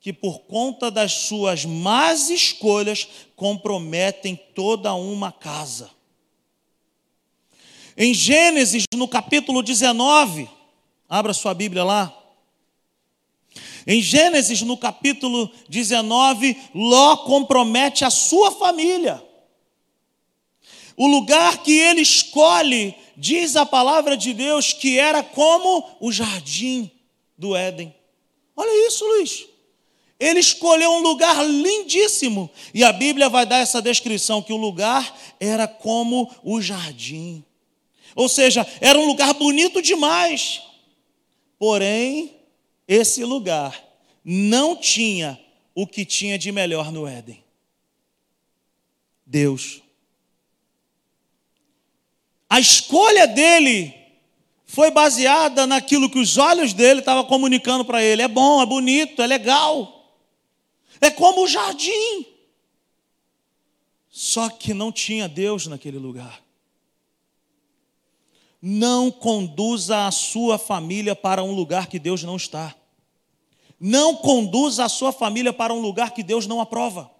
que 0.00 0.12
por 0.12 0.40
conta 0.40 0.90
das 0.90 1.12
suas 1.12 1.64
más 1.64 2.30
escolhas 2.30 3.08
comprometem 3.34 4.36
toda 4.54 4.94
uma 4.94 5.30
casa. 5.30 5.90
Em 7.96 8.12
Gênesis, 8.12 8.84
no 8.94 9.08
capítulo 9.08 9.62
19, 9.62 10.48
abra 11.08 11.32
sua 11.32 11.54
Bíblia 11.54 11.82
lá. 11.82 12.14
Em 13.86 14.02
Gênesis, 14.02 14.60
no 14.62 14.76
capítulo 14.76 15.50
19, 15.68 16.56
Ló 16.74 17.16
compromete 17.18 18.04
a 18.04 18.10
sua 18.10 18.50
família. 18.50 19.22
O 20.96 21.06
lugar 21.06 21.62
que 21.62 21.72
ele 21.72 22.02
escolhe, 22.02 22.94
diz 23.16 23.56
a 23.56 23.64
palavra 23.64 24.16
de 24.16 24.34
Deus, 24.34 24.72
que 24.72 24.98
era 24.98 25.22
como 25.22 25.96
o 26.00 26.12
jardim 26.12 26.90
do 27.38 27.56
Éden. 27.56 27.94
Olha 28.54 28.88
isso, 28.88 29.06
Luiz. 29.06 29.46
Ele 30.18 30.40
escolheu 30.40 30.90
um 30.90 31.00
lugar 31.00 31.46
lindíssimo. 31.46 32.50
E 32.74 32.82
a 32.82 32.92
Bíblia 32.92 33.28
vai 33.28 33.46
dar 33.46 33.58
essa 33.58 33.80
descrição: 33.80 34.42
que 34.42 34.52
o 34.52 34.56
lugar 34.56 35.14
era 35.38 35.68
como 35.68 36.30
o 36.42 36.60
jardim. 36.60 37.44
Ou 38.16 38.30
seja, 38.30 38.66
era 38.80 38.98
um 38.98 39.04
lugar 39.04 39.34
bonito 39.34 39.82
demais. 39.82 40.62
Porém, 41.58 42.34
esse 42.88 43.22
lugar 43.22 43.78
não 44.24 44.74
tinha 44.74 45.38
o 45.74 45.86
que 45.86 46.04
tinha 46.06 46.38
de 46.38 46.50
melhor 46.50 46.90
no 46.90 47.06
Éden. 47.06 47.44
Deus. 49.24 49.82
A 52.48 52.58
escolha 52.58 53.26
dele 53.26 53.94
foi 54.64 54.90
baseada 54.90 55.66
naquilo 55.66 56.08
que 56.08 56.18
os 56.18 56.38
olhos 56.38 56.72
dele 56.72 57.00
estavam 57.00 57.24
comunicando 57.24 57.84
para 57.84 58.02
ele. 58.02 58.22
É 58.22 58.28
bom, 58.28 58.62
é 58.62 58.66
bonito, 58.66 59.20
é 59.20 59.26
legal. 59.26 60.10
É 61.02 61.10
como 61.10 61.42
o 61.42 61.48
jardim. 61.48 62.24
Só 64.08 64.48
que 64.48 64.72
não 64.72 64.90
tinha 64.90 65.28
Deus 65.28 65.66
naquele 65.66 65.98
lugar. 65.98 66.45
Não 68.60 69.10
conduza 69.10 70.06
a 70.06 70.10
sua 70.10 70.58
família 70.58 71.14
para 71.14 71.42
um 71.42 71.52
lugar 71.52 71.86
que 71.86 71.98
Deus 71.98 72.22
não 72.22 72.36
está. 72.36 72.74
Não 73.78 74.16
conduza 74.16 74.84
a 74.84 74.88
sua 74.88 75.12
família 75.12 75.52
para 75.52 75.74
um 75.74 75.80
lugar 75.80 76.12
que 76.12 76.22
Deus 76.22 76.46
não 76.46 76.60
aprova. 76.60 77.10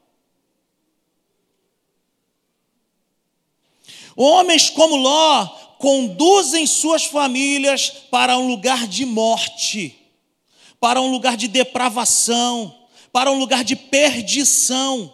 Homens 4.16 4.70
como 4.70 4.96
Ló 4.96 5.46
conduzem 5.79 6.66
suas 6.66 7.05
famílias 7.05 7.90
para 8.11 8.38
um 8.38 8.49
lugar 8.49 8.87
de 8.87 9.05
morte, 9.05 9.99
para 10.81 11.01
um 11.01 11.11
lugar 11.11 11.37
de 11.37 11.46
depravação, 11.46 12.75
para 13.12 13.31
um 13.31 13.38
lugar 13.38 13.62
de 13.62 13.77
perdição. 13.77 15.12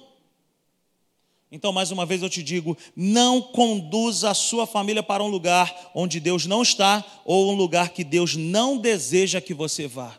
Então, 1.54 1.70
mais 1.70 1.90
uma 1.90 2.06
vez 2.06 2.22
eu 2.22 2.30
te 2.30 2.42
digo: 2.42 2.78
não 2.96 3.42
conduza 3.42 4.30
a 4.30 4.34
sua 4.34 4.66
família 4.66 5.02
para 5.02 5.22
um 5.22 5.28
lugar 5.28 5.92
onde 5.94 6.18
Deus 6.18 6.46
não 6.46 6.62
está 6.62 7.04
ou 7.26 7.52
um 7.52 7.54
lugar 7.54 7.90
que 7.90 8.02
Deus 8.02 8.34
não 8.34 8.78
deseja 8.78 9.38
que 9.38 9.52
você 9.52 9.86
vá. 9.86 10.18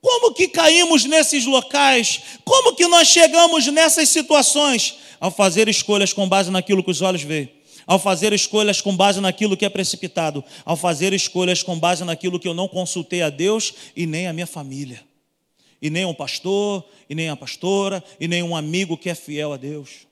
Como 0.00 0.34
que 0.34 0.48
caímos 0.48 1.04
nesses 1.04 1.46
locais? 1.46 2.20
Como 2.44 2.74
que 2.74 2.88
nós 2.88 3.06
chegamos 3.06 3.66
nessas 3.68 4.08
situações? 4.08 4.96
Ao 5.20 5.30
fazer 5.30 5.68
escolhas 5.68 6.12
com 6.12 6.28
base 6.28 6.50
naquilo 6.50 6.82
que 6.82 6.90
os 6.90 7.00
olhos 7.00 7.22
veem 7.22 7.60
ao 7.86 7.98
fazer 7.98 8.32
escolhas 8.32 8.80
com 8.80 8.96
base 8.96 9.20
naquilo 9.20 9.56
que 9.56 9.64
é 9.64 9.68
precipitado, 9.68 10.44
ao 10.64 10.76
fazer 10.76 11.12
escolhas 11.12 11.60
com 11.60 11.76
base 11.76 12.04
naquilo 12.04 12.38
que 12.38 12.46
eu 12.46 12.54
não 12.54 12.68
consultei 12.68 13.20
a 13.20 13.28
Deus 13.28 13.74
e 13.96 14.06
nem 14.06 14.28
a 14.28 14.32
minha 14.32 14.46
família, 14.46 15.02
e 15.82 15.90
nem 15.90 16.04
um 16.04 16.14
pastor, 16.14 16.84
e 17.08 17.16
nem 17.16 17.30
a 17.30 17.34
pastora, 17.36 18.04
e 18.20 18.28
nem 18.28 18.44
um 18.44 18.54
amigo 18.54 18.96
que 18.96 19.10
é 19.10 19.14
fiel 19.16 19.52
a 19.52 19.56
Deus. 19.56 20.06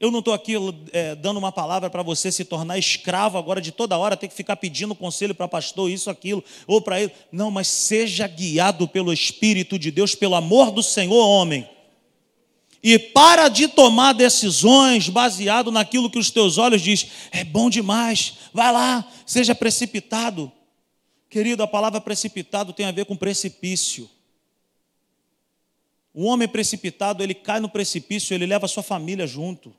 Eu 0.00 0.10
não 0.10 0.20
estou 0.20 0.32
aqui 0.32 0.54
é, 0.92 1.14
dando 1.14 1.36
uma 1.36 1.52
palavra 1.52 1.90
para 1.90 2.02
você 2.02 2.32
se 2.32 2.42
tornar 2.42 2.78
escravo 2.78 3.36
agora 3.36 3.60
de 3.60 3.70
toda 3.70 3.98
hora, 3.98 4.16
ter 4.16 4.28
que 4.28 4.34
ficar 4.34 4.56
pedindo 4.56 4.94
conselho 4.94 5.34
para 5.34 5.46
pastor, 5.46 5.90
isso, 5.90 6.08
aquilo, 6.08 6.42
ou 6.66 6.80
para 6.80 6.98
ele. 6.98 7.12
Não, 7.30 7.50
mas 7.50 7.68
seja 7.68 8.26
guiado 8.26 8.88
pelo 8.88 9.12
Espírito 9.12 9.78
de 9.78 9.90
Deus, 9.90 10.14
pelo 10.14 10.34
amor 10.34 10.70
do 10.70 10.82
Senhor, 10.82 11.22
homem. 11.22 11.68
E 12.82 12.98
para 12.98 13.48
de 13.48 13.68
tomar 13.68 14.14
decisões 14.14 15.10
baseado 15.10 15.70
naquilo 15.70 16.08
que 16.08 16.18
os 16.18 16.30
teus 16.30 16.56
olhos 16.56 16.80
diz, 16.80 17.06
é 17.30 17.44
bom 17.44 17.68
demais, 17.68 18.38
vai 18.54 18.72
lá, 18.72 19.06
seja 19.26 19.54
precipitado. 19.54 20.50
Querido, 21.28 21.62
a 21.62 21.66
palavra 21.66 22.00
precipitado 22.00 22.72
tem 22.72 22.86
a 22.86 22.90
ver 22.90 23.04
com 23.04 23.14
precipício. 23.14 24.08
O 26.14 26.24
homem 26.24 26.48
precipitado, 26.48 27.22
ele 27.22 27.34
cai 27.34 27.60
no 27.60 27.68
precipício, 27.68 28.32
ele 28.32 28.46
leva 28.46 28.64
a 28.64 28.68
sua 28.68 28.82
família 28.82 29.26
junto. 29.26 29.78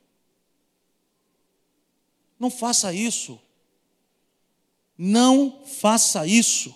Não 2.41 2.49
faça 2.49 2.91
isso. 2.91 3.39
Não 4.97 5.59
faça 5.79 6.25
isso. 6.25 6.73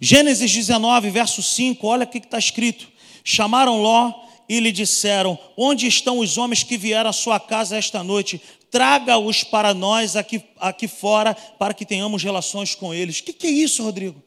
Gênesis 0.00 0.52
19, 0.52 1.08
verso 1.08 1.40
5, 1.40 1.86
olha 1.86 2.02
o 2.02 2.08
que 2.08 2.18
está 2.18 2.36
escrito. 2.36 2.88
Chamaram 3.22 3.80
Ló 3.80 4.12
e 4.48 4.58
lhe 4.58 4.72
disseram: 4.72 5.38
Onde 5.56 5.86
estão 5.86 6.18
os 6.18 6.36
homens 6.36 6.64
que 6.64 6.76
vieram 6.76 7.10
à 7.10 7.12
sua 7.12 7.38
casa 7.38 7.76
esta 7.76 8.02
noite? 8.02 8.42
Traga-os 8.72 9.44
para 9.44 9.72
nós 9.72 10.16
aqui, 10.16 10.42
aqui 10.58 10.88
fora, 10.88 11.32
para 11.32 11.72
que 11.72 11.86
tenhamos 11.86 12.24
relações 12.24 12.74
com 12.74 12.92
eles. 12.92 13.20
O 13.20 13.22
que, 13.22 13.32
que 13.32 13.46
é 13.46 13.50
isso, 13.50 13.84
Rodrigo? 13.84 14.20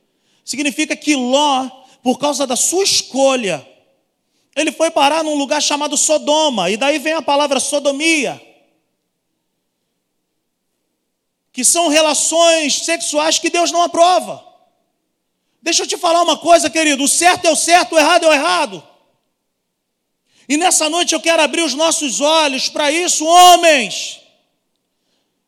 Significa 0.45 0.95
que 0.95 1.17
Ló, 1.17 1.69
por 2.01 2.17
causa 2.17 2.47
da 2.47 2.55
sua 2.55 2.85
escolha, 2.85 3.67
ele 4.55 4.71
foi 4.71 4.89
parar 4.89 5.21
num 5.21 5.35
lugar 5.35 5.61
chamado 5.61 5.97
Sodoma, 5.97 6.69
e 6.69 6.77
daí 6.77 6.97
vem 6.97 7.11
a 7.11 7.21
palavra 7.21 7.59
sodomia, 7.59 8.41
que 11.51 11.63
são 11.63 11.87
relações 11.87 12.83
sexuais 12.85 13.39
que 13.39 13.49
Deus 13.49 13.71
não 13.71 13.81
aprova. 13.81 14.43
Deixa 15.61 15.83
eu 15.83 15.87
te 15.87 15.97
falar 15.97 16.21
uma 16.21 16.37
coisa, 16.37 16.69
querido: 16.69 17.03
o 17.03 17.07
certo 17.07 17.45
é 17.45 17.51
o 17.51 17.55
certo, 17.55 17.95
o 17.95 17.99
errado 17.99 18.25
é 18.25 18.27
o 18.29 18.33
errado. 18.33 18.83
E 20.47 20.57
nessa 20.57 20.89
noite 20.89 21.13
eu 21.13 21.19
quero 21.19 21.41
abrir 21.41 21.61
os 21.61 21.73
nossos 21.73 22.21
olhos 22.21 22.69
para 22.69 22.91
isso, 22.91 23.25
homens. 23.25 24.19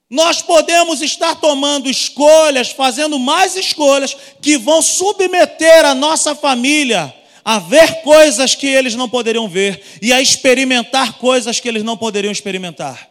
Nós 0.10 0.42
podemos 0.42 1.02
estar 1.02 1.36
tomando 1.36 1.90
escolhas, 1.90 2.70
fazendo 2.70 3.18
mais 3.18 3.56
escolhas 3.56 4.16
que 4.42 4.58
vão 4.58 4.82
submeter 4.82 5.86
a 5.86 5.96
nossa 5.96 6.36
família 6.36 7.16
a 7.44 7.60
ver 7.60 8.02
coisas 8.02 8.54
que 8.54 8.68
eles 8.68 8.94
não 8.94 9.10
poderiam 9.10 9.48
ver 9.48 9.82
e 10.02 10.14
a 10.14 10.22
experimentar 10.22 11.14
coisas 11.14 11.60
que 11.60 11.68
eles 11.68 11.82
não 11.82 11.98
poderiam 11.98 12.32
experimentar. 12.32 13.11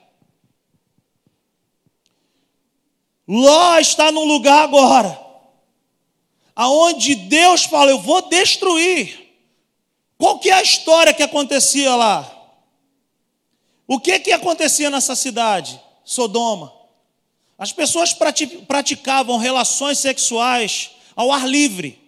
Ló 3.33 3.79
está 3.79 4.11
num 4.11 4.25
lugar 4.25 4.65
agora, 4.65 5.17
aonde 6.57 7.15
Deus 7.15 7.63
fala: 7.63 7.93
Eu 7.93 8.01
vou 8.01 8.29
destruir 8.29 9.21
qual 10.19 10.41
que 10.41 10.51
é 10.51 10.55
a 10.55 10.63
história 10.63 11.15
que 11.15 11.23
acontecia 11.23 11.95
lá? 11.95 12.29
O 13.87 14.01
que 14.01 14.19
que 14.19 14.33
acontecia 14.33 14.91
nessa 14.91 15.15
cidade, 15.15 15.81
Sodoma? 16.05 16.75
As 17.57 17.73
pessoas 17.73 18.13
praticavam 18.67 19.39
relações 19.39 20.01
sexuais 20.01 20.91
ao 21.15 21.31
ar 21.31 21.49
livre. 21.49 22.01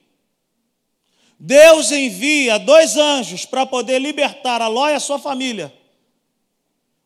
Deus 1.39 1.93
envia 1.93 2.59
dois 2.59 2.97
anjos 2.97 3.45
para 3.45 3.65
poder 3.65 4.01
libertar 4.01 4.61
a 4.61 4.67
Ló 4.67 4.89
e 4.89 4.95
a 4.95 5.01
sua 5.01 5.21
família. 5.21 5.73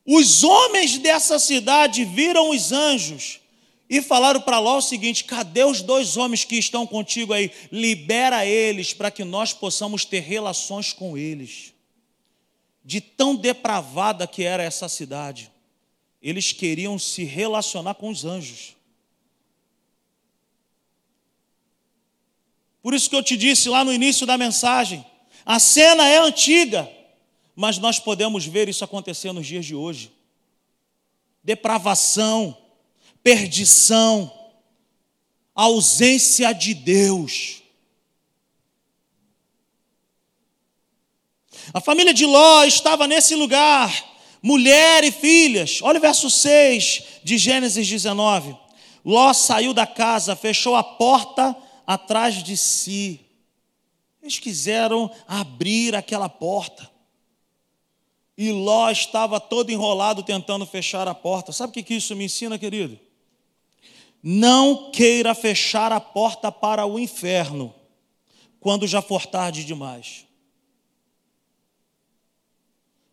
Os 0.06 0.42
homens 0.42 0.96
dessa 0.96 1.38
cidade 1.38 2.02
viram 2.06 2.48
os 2.48 2.72
anjos 2.72 3.40
e 3.88 4.02
falaram 4.02 4.40
para 4.40 4.58
Ló 4.58 4.78
o 4.78 4.82
seguinte: 4.82 5.24
cadê 5.24 5.64
os 5.64 5.80
dois 5.80 6.16
homens 6.16 6.44
que 6.44 6.56
estão 6.56 6.86
contigo 6.86 7.32
aí? 7.32 7.50
Libera 7.70 8.44
eles 8.44 8.92
para 8.92 9.10
que 9.10 9.24
nós 9.24 9.52
possamos 9.52 10.04
ter 10.04 10.20
relações 10.20 10.92
com 10.92 11.16
eles. 11.16 11.72
De 12.84 13.00
tão 13.00 13.34
depravada 13.34 14.26
que 14.26 14.42
era 14.42 14.62
essa 14.62 14.88
cidade, 14.88 15.50
eles 16.20 16.52
queriam 16.52 16.98
se 16.98 17.24
relacionar 17.24 17.94
com 17.94 18.08
os 18.08 18.24
anjos. 18.24 18.74
Por 22.82 22.94
isso 22.94 23.10
que 23.10 23.16
eu 23.16 23.22
te 23.22 23.36
disse 23.36 23.68
lá 23.68 23.84
no 23.84 23.92
início 23.92 24.26
da 24.26 24.36
mensagem: 24.36 25.04
a 25.44 25.60
cena 25.60 26.08
é 26.08 26.18
antiga, 26.18 26.90
mas 27.54 27.78
nós 27.78 28.00
podemos 28.00 28.44
ver 28.44 28.68
isso 28.68 28.84
acontecer 28.84 29.32
nos 29.32 29.46
dias 29.46 29.64
de 29.64 29.76
hoje. 29.76 30.12
Depravação 31.42 32.56
perdição, 33.26 34.32
ausência 35.52 36.52
de 36.52 36.72
Deus. 36.72 37.60
A 41.74 41.80
família 41.80 42.14
de 42.14 42.24
Ló 42.24 42.62
estava 42.62 43.08
nesse 43.08 43.34
lugar, 43.34 43.92
mulher 44.40 45.02
e 45.02 45.10
filhas. 45.10 45.80
Olha 45.82 45.98
o 45.98 46.00
verso 46.00 46.30
6 46.30 47.02
de 47.24 47.36
Gênesis 47.36 47.88
19. 47.88 48.56
Ló 49.04 49.32
saiu 49.32 49.74
da 49.74 49.88
casa, 49.88 50.36
fechou 50.36 50.76
a 50.76 50.84
porta 50.84 51.56
atrás 51.84 52.44
de 52.44 52.56
si. 52.56 53.26
Eles 54.22 54.38
quiseram 54.38 55.10
abrir 55.26 55.96
aquela 55.96 56.28
porta. 56.28 56.88
E 58.38 58.52
Ló 58.52 58.88
estava 58.88 59.40
todo 59.40 59.70
enrolado 59.70 60.22
tentando 60.22 60.64
fechar 60.64 61.08
a 61.08 61.14
porta. 61.14 61.50
Sabe 61.50 61.80
o 61.80 61.84
que 61.84 61.94
isso 61.94 62.14
me 62.14 62.26
ensina, 62.26 62.56
querido? 62.56 63.04
Não 64.28 64.90
queira 64.90 65.34
fechar 65.34 65.92
a 65.92 66.00
porta 66.00 66.50
para 66.50 66.84
o 66.84 66.98
inferno 66.98 67.72
quando 68.58 68.86
já 68.86 69.00
for 69.00 69.24
tarde 69.26 69.64
demais. 69.64 70.26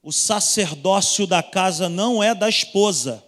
o 0.03 0.11
sacerdócio 0.11 1.25
da 1.25 1.41
casa 1.41 1.87
não 1.87 2.21
é 2.21 2.35
da 2.35 2.49
esposa. 2.49 3.23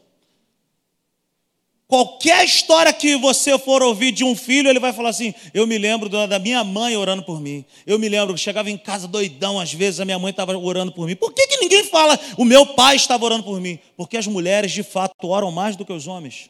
Qualquer 1.87 2.43
história 2.43 2.91
que 2.91 3.15
você 3.15 3.57
for 3.59 3.81
ouvir 3.81 4.11
de 4.11 4.23
um 4.23 4.35
filho, 4.35 4.67
ele 4.67 4.79
vai 4.79 4.91
falar 4.91 5.09
assim: 5.09 5.33
Eu 5.53 5.65
me 5.65 5.77
lembro 5.77 6.09
da 6.09 6.37
minha 6.39 6.63
mãe 6.63 6.97
orando 6.97 7.23
por 7.23 7.39
mim. 7.39 7.63
Eu 7.85 7.97
me 7.97 8.09
lembro 8.09 8.33
que 8.33 8.39
chegava 8.39 8.69
em 8.69 8.77
casa 8.77 9.07
doidão, 9.07 9.59
às 9.59 9.71
vezes 9.71 9.99
a 9.99 10.05
minha 10.05 10.19
mãe 10.19 10.31
estava 10.31 10.57
orando 10.57 10.91
por 10.91 11.07
mim. 11.07 11.15
Por 11.15 11.31
que, 11.31 11.47
que 11.47 11.57
ninguém 11.57 11.83
fala 11.85 12.19
o 12.37 12.43
meu 12.43 12.65
pai 12.65 12.95
estava 12.95 13.23
orando 13.23 13.43
por 13.43 13.61
mim? 13.61 13.79
Porque 13.95 14.17
as 14.17 14.27
mulheres 14.27 14.71
de 14.71 14.83
fato 14.83 15.13
oram 15.23 15.51
mais 15.51 15.75
do 15.75 15.85
que 15.85 15.93
os 15.93 16.07
homens. 16.07 16.49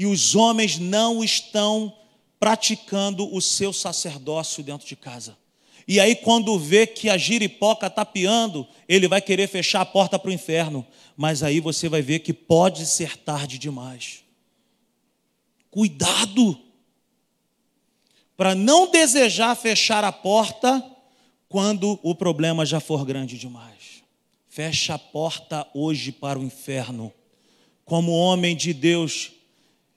E 0.00 0.06
os 0.06 0.34
homens 0.34 0.78
não 0.78 1.22
estão 1.22 1.94
praticando 2.38 3.30
o 3.36 3.38
seu 3.38 3.70
sacerdócio 3.70 4.64
dentro 4.64 4.86
de 4.86 4.96
casa. 4.96 5.36
E 5.86 6.00
aí, 6.00 6.16
quando 6.16 6.58
vê 6.58 6.86
que 6.86 7.10
a 7.10 7.18
giripoca 7.18 7.86
está 7.86 8.02
piando, 8.02 8.66
ele 8.88 9.06
vai 9.06 9.20
querer 9.20 9.46
fechar 9.46 9.82
a 9.82 9.84
porta 9.84 10.18
para 10.18 10.30
o 10.30 10.32
inferno. 10.32 10.86
Mas 11.14 11.42
aí 11.42 11.60
você 11.60 11.86
vai 11.86 12.00
ver 12.00 12.20
que 12.20 12.32
pode 12.32 12.86
ser 12.86 13.14
tarde 13.18 13.58
demais. 13.58 14.24
Cuidado! 15.70 16.58
Para 18.38 18.54
não 18.54 18.90
desejar 18.90 19.54
fechar 19.54 20.02
a 20.02 20.10
porta 20.10 20.82
quando 21.46 22.00
o 22.02 22.14
problema 22.14 22.64
já 22.64 22.80
for 22.80 23.04
grande 23.04 23.36
demais. 23.36 24.02
Fecha 24.48 24.94
a 24.94 24.98
porta 24.98 25.68
hoje 25.74 26.10
para 26.10 26.38
o 26.38 26.42
inferno. 26.42 27.12
Como 27.84 28.12
homem 28.12 28.56
de 28.56 28.72
Deus, 28.72 29.32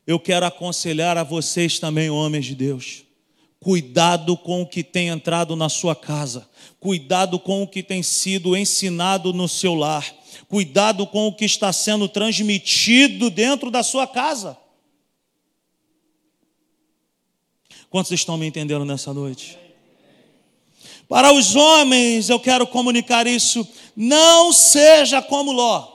eu 0.06 0.20
quero 0.20 0.46
aconselhar 0.46 1.18
a 1.18 1.24
vocês 1.24 1.80
também, 1.80 2.10
homens 2.10 2.46
de 2.46 2.56
Deus 2.56 3.04
Cuidado 3.64 4.36
com 4.36 4.62
o 4.62 4.68
que 4.68 4.84
tem 4.84 5.08
entrado 5.08 5.56
na 5.56 5.70
sua 5.70 5.96
casa. 5.96 6.50
Cuidado 6.82 7.40
com 7.40 7.64
o 7.64 7.68
que 7.68 7.82
tem 7.82 8.04
sido 8.04 8.58
ensinado 8.58 9.32
no 9.32 9.48
seu 9.48 9.74
lar. 9.74 10.06
Cuidado 10.50 11.08
com 11.08 11.28
o 11.28 11.34
que 11.34 11.46
está 11.46 11.72
sendo 11.72 12.10
transmitido 12.10 13.30
dentro 13.30 13.72
da 13.72 13.82
sua 13.82 14.06
casa. 14.06 14.58
Quantos 17.90 18.12
estão 18.12 18.38
me 18.38 18.46
entendendo 18.46 18.84
nessa 18.84 19.14
noite? 19.14 19.58
Para 21.08 21.32
os 21.32 21.56
homens, 21.56 22.28
eu 22.28 22.42
quero 22.42 22.68
comunicar 22.68 23.26
isso. 23.28 23.66
Não 23.96 24.52
seja 24.52 25.22
como 25.22 25.54
Ló, 25.54 25.93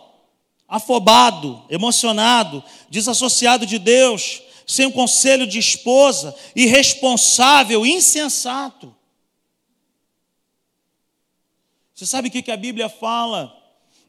afobado, 0.68 1.64
emocionado, 1.70 2.62
desassociado 2.90 3.64
de 3.64 3.78
Deus 3.78 4.42
sem 4.66 4.84
o 4.84 4.92
conselho 4.92 5.46
de 5.46 5.58
esposa, 5.58 6.36
irresponsável, 6.54 7.86
insensato. 7.86 8.94
Você 11.94 12.04
sabe 12.04 12.28
o 12.28 12.30
que 12.30 12.50
a 12.50 12.56
Bíblia 12.56 12.90
fala 12.90 13.56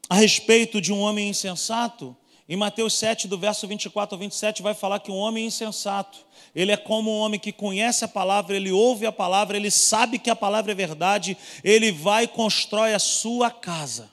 a 0.09 0.15
respeito 0.15 0.81
de 0.81 0.91
um 0.91 0.99
homem 0.99 1.29
insensato? 1.29 2.15
Em 2.47 2.57
Mateus 2.57 2.95
7, 2.95 3.27
do 3.27 3.37
verso 3.37 3.67
24 3.67 4.15
ao 4.15 4.19
27, 4.19 4.61
vai 4.61 4.73
falar 4.73 4.99
que 4.99 5.11
um 5.11 5.15
homem 5.15 5.45
insensato, 5.45 6.17
ele 6.53 6.71
é 6.71 6.77
como 6.77 7.09
um 7.09 7.19
homem 7.19 7.39
que 7.39 7.51
conhece 7.51 8.03
a 8.03 8.07
palavra, 8.07 8.55
ele 8.55 8.71
ouve 8.71 9.05
a 9.05 9.11
palavra, 9.11 9.55
ele 9.55 9.71
sabe 9.71 10.19
que 10.19 10.29
a 10.29 10.35
palavra 10.35 10.71
é 10.71 10.75
verdade, 10.75 11.37
ele 11.63 11.91
vai 11.91 12.25
e 12.25 12.27
constrói 12.27 12.93
a 12.93 12.99
sua 12.99 13.49
casa 13.49 14.09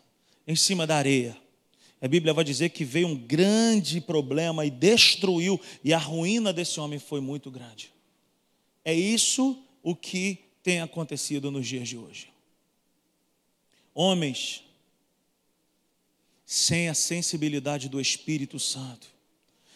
em 0.46 0.54
cima 0.54 0.86
da 0.86 0.96
areia. 0.96 1.45
A 2.06 2.08
Bíblia 2.08 2.32
vai 2.32 2.44
dizer 2.44 2.68
que 2.68 2.84
veio 2.84 3.08
um 3.08 3.16
grande 3.16 4.00
problema 4.00 4.64
e 4.64 4.70
destruiu, 4.70 5.60
e 5.82 5.92
a 5.92 5.98
ruína 5.98 6.52
desse 6.52 6.78
homem 6.78 7.00
foi 7.00 7.20
muito 7.20 7.50
grande. 7.50 7.92
É 8.84 8.94
isso 8.94 9.60
o 9.82 9.92
que 9.96 10.38
tem 10.62 10.80
acontecido 10.80 11.50
nos 11.50 11.66
dias 11.66 11.88
de 11.88 11.98
hoje. 11.98 12.28
Homens 13.92 14.62
sem 16.44 16.88
a 16.88 16.94
sensibilidade 16.94 17.88
do 17.88 18.00
Espírito 18.00 18.60
Santo, 18.60 19.08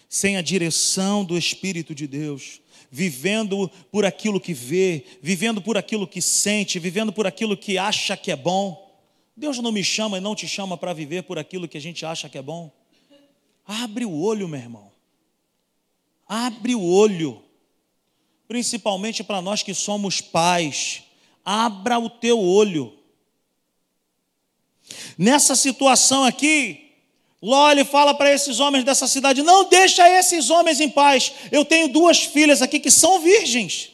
sem 0.09 0.37
a 0.37 0.41
direção 0.41 1.25
do 1.25 1.37
Espírito 1.37 1.97
de 1.97 2.07
Deus, 2.07 2.61
vivendo 2.93 3.69
por 3.91 4.05
aquilo 4.05 4.41
que 4.41 4.55
vê, 4.55 5.05
vivendo 5.21 5.61
por 5.61 5.77
aquilo 5.77 6.07
que 6.07 6.23
sente, 6.23 6.79
vivendo 6.79 7.13
por 7.13 7.27
aquilo 7.27 7.57
que 7.57 7.77
acha 7.77 8.17
que 8.17 8.31
é 8.31 8.37
bom 8.37 8.89
Deus 9.41 9.59
não 9.59 9.73
me 9.73 9.83
chama 9.83 10.19
e 10.19 10.21
não 10.21 10.35
te 10.35 10.47
chama 10.47 10.77
para 10.77 10.93
viver 10.93 11.23
por 11.23 11.39
aquilo 11.39 11.67
que 11.67 11.79
a 11.79 11.81
gente 11.81 12.05
acha 12.05 12.29
que 12.29 12.37
é 12.37 12.43
bom. 12.43 12.71
Abre 13.67 14.05
o 14.05 14.13
olho, 14.13 14.47
meu 14.47 14.61
irmão. 14.61 14.93
Abre 16.29 16.75
o 16.75 16.83
olho. 16.83 17.43
Principalmente 18.47 19.25
para 19.25 19.41
nós 19.41 19.63
que 19.63 19.73
somos 19.73 20.21
pais. 20.21 21.05
Abra 21.43 21.99
o 21.99 22.11
teu 22.11 22.39
olho. 22.39 22.93
Nessa 25.17 25.57
situação 25.57 26.25
aqui, 26.25 26.91
Ló 27.41 27.71
ele 27.71 27.85
fala 27.85 28.13
para 28.13 28.31
esses 28.31 28.61
homens 28.61 28.85
dessa 28.85 29.09
cidade: 29.09 29.43
não 29.43 29.67
deixa 29.67 30.07
esses 30.07 30.51
homens 30.51 30.81
em 30.81 30.91
paz. 30.91 31.33
Eu 31.51 31.65
tenho 31.65 31.89
duas 31.89 32.25
filhas 32.25 32.61
aqui 32.61 32.79
que 32.79 32.91
são 32.91 33.21
virgens. 33.21 33.91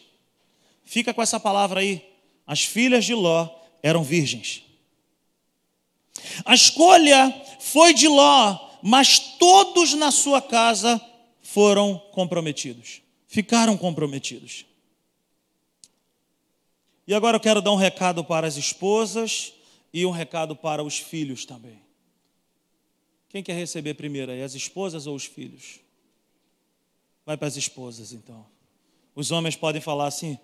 Fica 0.84 1.14
com 1.14 1.22
essa 1.22 1.38
palavra 1.38 1.78
aí. 1.78 2.04
As 2.44 2.64
filhas 2.64 3.04
de 3.04 3.14
Ló 3.14 3.48
eram 3.80 4.02
virgens. 4.02 4.65
A 6.44 6.54
escolha 6.54 7.32
foi 7.60 7.94
de 7.94 8.08
Ló, 8.08 8.58
mas 8.82 9.18
todos 9.18 9.94
na 9.94 10.10
sua 10.10 10.40
casa 10.40 11.00
foram 11.42 11.98
comprometidos, 12.12 13.02
ficaram 13.26 13.76
comprometidos. 13.76 14.66
E 17.06 17.14
agora 17.14 17.36
eu 17.36 17.40
quero 17.40 17.62
dar 17.62 17.72
um 17.72 17.76
recado 17.76 18.24
para 18.24 18.46
as 18.46 18.56
esposas 18.56 19.52
e 19.92 20.04
um 20.04 20.10
recado 20.10 20.56
para 20.56 20.82
os 20.82 20.98
filhos 20.98 21.44
também. 21.44 21.80
Quem 23.28 23.42
quer 23.42 23.54
receber 23.54 23.94
primeiro 23.94 24.32
aí, 24.32 24.42
as 24.42 24.54
esposas 24.54 25.06
ou 25.06 25.14
os 25.14 25.24
filhos? 25.24 25.80
Vai 27.24 27.36
para 27.36 27.48
as 27.48 27.56
esposas 27.56 28.12
então. 28.12 28.46
Os 29.14 29.30
homens 29.30 29.56
podem 29.56 29.80
falar 29.80 30.06
assim. 30.06 30.38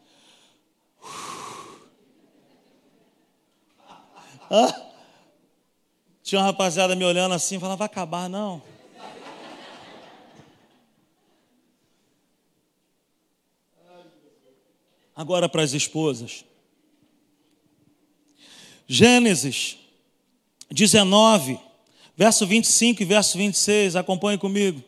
Tinha 6.22 6.40
uma 6.40 6.46
rapaziada 6.46 6.94
me 6.94 7.04
olhando 7.04 7.34
assim, 7.34 7.58
falando, 7.58 7.78
vai 7.78 7.86
acabar 7.86 8.28
não. 8.28 8.62
Agora 15.14 15.48
para 15.48 15.62
as 15.62 15.72
esposas. 15.72 16.44
Gênesis 18.86 19.78
19, 20.70 21.58
verso 22.16 22.46
25 22.46 23.02
e 23.02 23.04
verso 23.04 23.36
26, 23.36 23.96
acompanhe 23.96 24.38
comigo. 24.38 24.82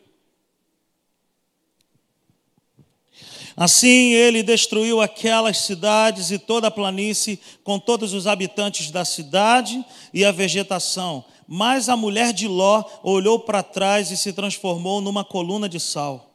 Assim 3.56 4.12
ele 4.12 4.42
destruiu 4.42 5.00
aquelas 5.00 5.58
cidades 5.58 6.30
e 6.30 6.38
toda 6.38 6.66
a 6.66 6.70
planície, 6.70 7.38
com 7.62 7.78
todos 7.78 8.12
os 8.12 8.26
habitantes 8.26 8.90
da 8.90 9.04
cidade 9.04 9.84
e 10.12 10.24
a 10.24 10.32
vegetação. 10.32 11.24
Mas 11.46 11.88
a 11.88 11.96
mulher 11.96 12.32
de 12.32 12.48
Ló 12.48 12.84
olhou 13.02 13.38
para 13.38 13.62
trás 13.62 14.10
e 14.10 14.16
se 14.16 14.32
transformou 14.32 15.00
numa 15.00 15.24
coluna 15.24 15.68
de 15.68 15.78
sal. 15.78 16.30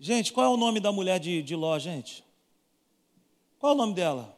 Gente, 0.00 0.32
qual 0.32 0.46
é 0.46 0.48
o 0.48 0.56
nome 0.56 0.80
da 0.80 0.90
mulher 0.90 1.20
de, 1.20 1.42
de 1.42 1.54
Ló, 1.54 1.78
gente? 1.78 2.24
Qual 3.58 3.72
é 3.72 3.74
o 3.74 3.78
nome 3.78 3.94
dela? 3.94 4.36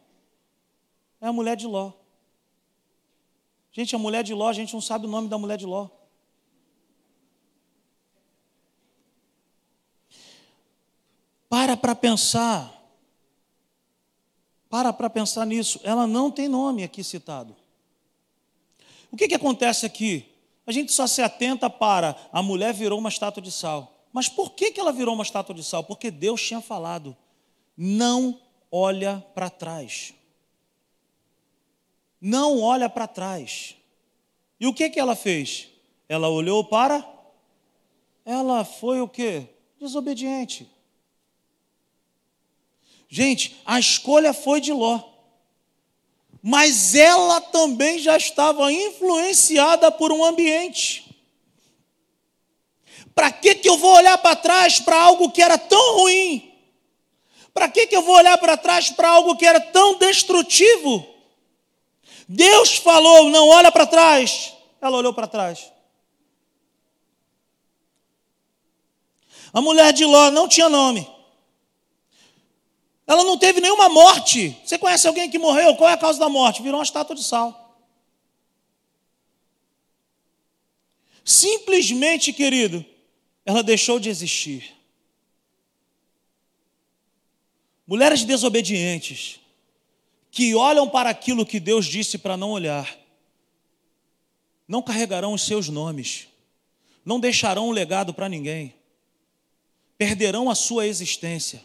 É 1.20 1.26
a 1.26 1.32
mulher 1.32 1.56
de 1.56 1.66
Ló. 1.66 1.92
Gente, 3.72 3.94
a 3.96 3.98
mulher 3.98 4.22
de 4.22 4.34
Ló, 4.34 4.48
a 4.48 4.52
gente 4.52 4.74
não 4.74 4.80
sabe 4.80 5.06
o 5.06 5.10
nome 5.10 5.28
da 5.28 5.38
mulher 5.38 5.56
de 5.56 5.66
Ló. 5.66 5.88
Para 11.48 11.76
para 11.76 11.94
pensar. 11.94 12.72
Para 14.68 14.92
para 14.92 15.08
pensar 15.08 15.46
nisso. 15.46 15.80
Ela 15.82 16.06
não 16.06 16.30
tem 16.30 16.48
nome 16.48 16.82
aqui 16.82 17.02
citado. 17.04 17.54
O 19.10 19.16
que, 19.16 19.28
que 19.28 19.34
acontece 19.34 19.86
aqui? 19.86 20.26
A 20.66 20.72
gente 20.72 20.92
só 20.92 21.06
se 21.06 21.22
atenta 21.22 21.70
para 21.70 22.16
a 22.32 22.42
mulher 22.42 22.74
virou 22.74 22.98
uma 22.98 23.08
estátua 23.08 23.42
de 23.42 23.52
sal. 23.52 23.92
Mas 24.12 24.28
por 24.28 24.52
que, 24.52 24.72
que 24.72 24.80
ela 24.80 24.92
virou 24.92 25.14
uma 25.14 25.22
estátua 25.22 25.54
de 25.54 25.62
sal? 25.62 25.84
Porque 25.84 26.10
Deus 26.10 26.42
tinha 26.42 26.60
falado: 26.60 27.16
não 27.76 28.40
olha 28.70 29.24
para 29.34 29.48
trás. 29.48 30.12
Não 32.20 32.60
olha 32.60 32.88
para 32.88 33.06
trás. 33.06 33.76
E 34.58 34.66
o 34.66 34.74
que, 34.74 34.90
que 34.90 34.98
ela 34.98 35.14
fez? 35.14 35.68
Ela 36.08 36.28
olhou 36.28 36.64
para. 36.64 37.06
Ela 38.24 38.64
foi 38.64 39.00
o 39.00 39.08
que? 39.08 39.46
Desobediente. 39.78 40.68
Gente, 43.16 43.56
a 43.64 43.80
escolha 43.80 44.34
foi 44.34 44.60
de 44.60 44.74
Ló. 44.74 45.00
Mas 46.42 46.94
ela 46.94 47.40
também 47.40 47.98
já 47.98 48.14
estava 48.14 48.70
influenciada 48.70 49.90
por 49.90 50.12
um 50.12 50.22
ambiente. 50.22 51.16
Para 53.14 53.32
que, 53.32 53.54
que 53.54 53.70
eu 53.70 53.78
vou 53.78 53.94
olhar 53.96 54.18
para 54.18 54.36
trás 54.36 54.80
para 54.80 55.00
algo 55.00 55.30
que 55.30 55.40
era 55.40 55.56
tão 55.56 55.96
ruim? 55.96 56.52
Para 57.54 57.70
que, 57.70 57.86
que 57.86 57.96
eu 57.96 58.02
vou 58.02 58.16
olhar 58.16 58.36
para 58.36 58.54
trás 58.54 58.90
para 58.90 59.08
algo 59.08 59.34
que 59.34 59.46
era 59.46 59.60
tão 59.60 59.96
destrutivo? 59.96 61.06
Deus 62.28 62.76
falou, 62.76 63.30
não 63.30 63.48
olha 63.48 63.72
para 63.72 63.86
trás. 63.86 64.52
Ela 64.78 64.98
olhou 64.98 65.14
para 65.14 65.26
trás. 65.26 65.72
A 69.54 69.62
mulher 69.62 69.94
de 69.94 70.04
Ló 70.04 70.30
não 70.30 70.46
tinha 70.46 70.68
nome. 70.68 71.15
Ela 73.06 73.22
não 73.22 73.38
teve 73.38 73.60
nenhuma 73.60 73.88
morte. 73.88 74.58
Você 74.64 74.76
conhece 74.76 75.06
alguém 75.06 75.30
que 75.30 75.38
morreu? 75.38 75.76
Qual 75.76 75.88
é 75.88 75.92
a 75.92 75.98
causa 75.98 76.18
da 76.18 76.28
morte? 76.28 76.62
Virou 76.62 76.78
uma 76.78 76.84
estátua 76.84 77.14
de 77.14 77.22
sal. 77.22 77.62
Simplesmente, 81.24 82.32
querido, 82.32 82.84
ela 83.44 83.62
deixou 83.62 83.98
de 84.00 84.08
existir. 84.08 84.74
Mulheres 87.86 88.24
desobedientes, 88.24 89.40
que 90.30 90.54
olham 90.54 90.88
para 90.88 91.08
aquilo 91.08 91.46
que 91.46 91.60
Deus 91.60 91.86
disse 91.86 92.18
para 92.18 92.36
não 92.36 92.50
olhar, 92.50 92.96
não 94.66 94.82
carregarão 94.82 95.32
os 95.32 95.42
seus 95.42 95.68
nomes, 95.68 96.26
não 97.04 97.20
deixarão 97.20 97.68
um 97.68 97.72
legado 97.72 98.12
para 98.12 98.28
ninguém, 98.28 98.74
perderão 99.96 100.50
a 100.50 100.54
sua 100.54 100.86
existência. 100.86 101.64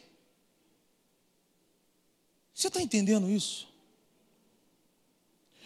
Você 2.62 2.68
está 2.68 2.80
entendendo 2.80 3.28
isso? 3.28 3.68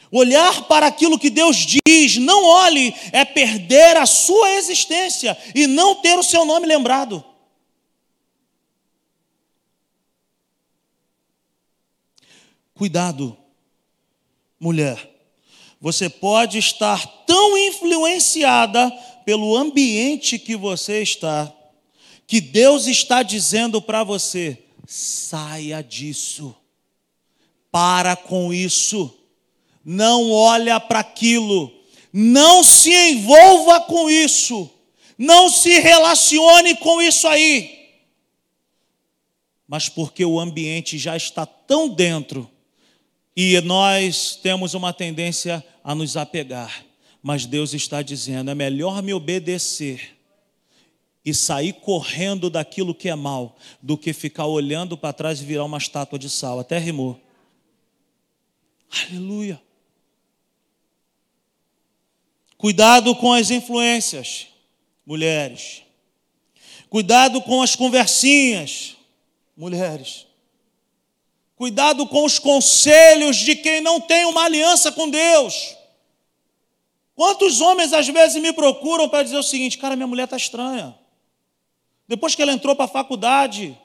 Olhar 0.09 0.65
para 0.65 0.87
aquilo 0.87 1.19
que 1.19 1.29
Deus 1.29 1.57
diz, 1.57 2.15
não 2.15 2.45
olhe, 2.45 2.95
é 3.11 3.25
perder 3.25 3.97
a 3.97 4.05
sua 4.05 4.51
existência 4.51 5.37
e 5.53 5.67
não 5.67 5.95
ter 5.95 6.17
o 6.17 6.23
seu 6.23 6.45
nome 6.45 6.65
lembrado. 6.65 7.21
Cuidado, 12.73 13.37
mulher. 14.57 15.11
Você 15.81 16.09
pode 16.09 16.59
estar 16.59 17.05
tão 17.25 17.57
influenciada 17.57 18.89
pelo 19.25 19.53
ambiente 19.57 20.39
que 20.39 20.55
você 20.55 21.01
está, 21.01 21.53
que 22.25 22.39
Deus 22.39 22.87
está 22.87 23.21
dizendo 23.21 23.81
para 23.81 24.01
você: 24.01 24.63
saia 24.87 25.83
disso 25.83 26.55
para 27.75 28.15
com 28.15 28.53
isso, 28.53 29.13
não 29.83 30.31
olha 30.31 30.79
para 30.79 30.99
aquilo, 30.99 31.69
não 32.13 32.63
se 32.63 32.89
envolva 32.89 33.81
com 33.81 34.09
isso, 34.09 34.71
não 35.17 35.49
se 35.49 35.81
relacione 35.81 36.77
com 36.77 37.01
isso 37.01 37.27
aí. 37.27 37.89
Mas 39.67 39.89
porque 39.89 40.23
o 40.23 40.39
ambiente 40.39 40.97
já 40.97 41.17
está 41.17 41.45
tão 41.45 41.89
dentro 41.89 42.49
e 43.35 43.59
nós 43.59 44.39
temos 44.41 44.73
uma 44.73 44.93
tendência 44.93 45.61
a 45.83 45.93
nos 45.93 46.15
apegar. 46.15 46.85
Mas 47.21 47.45
Deus 47.45 47.73
está 47.73 48.01
dizendo: 48.01 48.49
é 48.49 48.55
melhor 48.55 49.03
me 49.03 49.13
obedecer 49.13 50.15
e 51.25 51.33
sair 51.33 51.73
correndo 51.73 52.49
daquilo 52.49 52.95
que 52.95 53.09
é 53.09 53.15
mal, 53.15 53.57
do 53.81 53.97
que 53.97 54.13
ficar 54.13 54.45
olhando 54.45 54.97
para 54.97 55.11
trás 55.11 55.41
e 55.41 55.43
virar 55.45 55.65
uma 55.65 55.77
estátua 55.77 56.17
de 56.17 56.29
sal. 56.29 56.57
Até 56.57 56.77
rimou. 56.77 57.24
Aleluia. 59.03 59.61
Cuidado 62.57 63.13
com 63.15 63.33
as 63.33 63.51
influências, 63.51 64.47
mulheres. 65.05 65.83
Cuidado 66.89 67.41
com 67.41 67.61
as 67.61 67.75
conversinhas, 67.75 68.95
mulheres. 69.55 70.25
Cuidado 71.55 72.07
com 72.07 72.23
os 72.23 72.39
conselhos 72.39 73.37
de 73.37 73.55
quem 73.55 73.81
não 73.81 73.99
tem 73.99 74.25
uma 74.25 74.45
aliança 74.45 74.91
com 74.91 75.09
Deus. 75.09 75.75
Quantos 77.13 77.61
homens 77.61 77.93
às 77.93 78.07
vezes 78.07 78.41
me 78.41 78.53
procuram 78.53 79.09
para 79.09 79.23
dizer 79.23 79.37
o 79.37 79.43
seguinte: 79.43 79.77
cara, 79.77 79.95
minha 79.95 80.07
mulher 80.07 80.23
está 80.23 80.37
estranha. 80.37 80.97
Depois 82.07 82.35
que 82.35 82.41
ela 82.41 82.51
entrou 82.51 82.75
para 82.75 82.85
a 82.85 82.89
faculdade, 82.89 83.77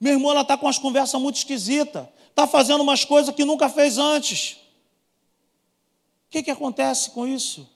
meu 0.00 0.12
irmão, 0.12 0.30
ela 0.30 0.42
está 0.42 0.56
com 0.56 0.66
umas 0.66 0.78
conversas 0.78 1.20
muito 1.20 1.36
esquisitas 1.36 2.06
está 2.34 2.48
fazendo 2.48 2.82
umas 2.82 3.04
coisas 3.04 3.32
que 3.32 3.44
nunca 3.44 3.68
fez 3.68 3.96
antes. 3.96 4.56
O 6.26 6.30
que, 6.30 6.42
que 6.42 6.50
acontece 6.50 7.10
com 7.10 7.28
isso? 7.28 7.68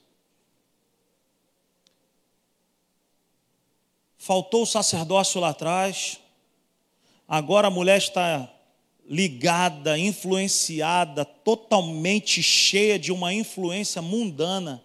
Faltou 4.17 4.63
o 4.63 4.67
sacerdócio 4.67 5.39
lá 5.39 5.49
atrás, 5.49 6.19
agora 7.25 7.69
a 7.69 7.71
mulher 7.71 7.97
está 7.97 8.53
ligada, 9.09 9.97
influenciada, 9.97 11.23
totalmente 11.23 12.43
cheia 12.43 12.99
de 12.99 13.13
uma 13.13 13.33
influência 13.33 14.01
mundana. 14.01 14.83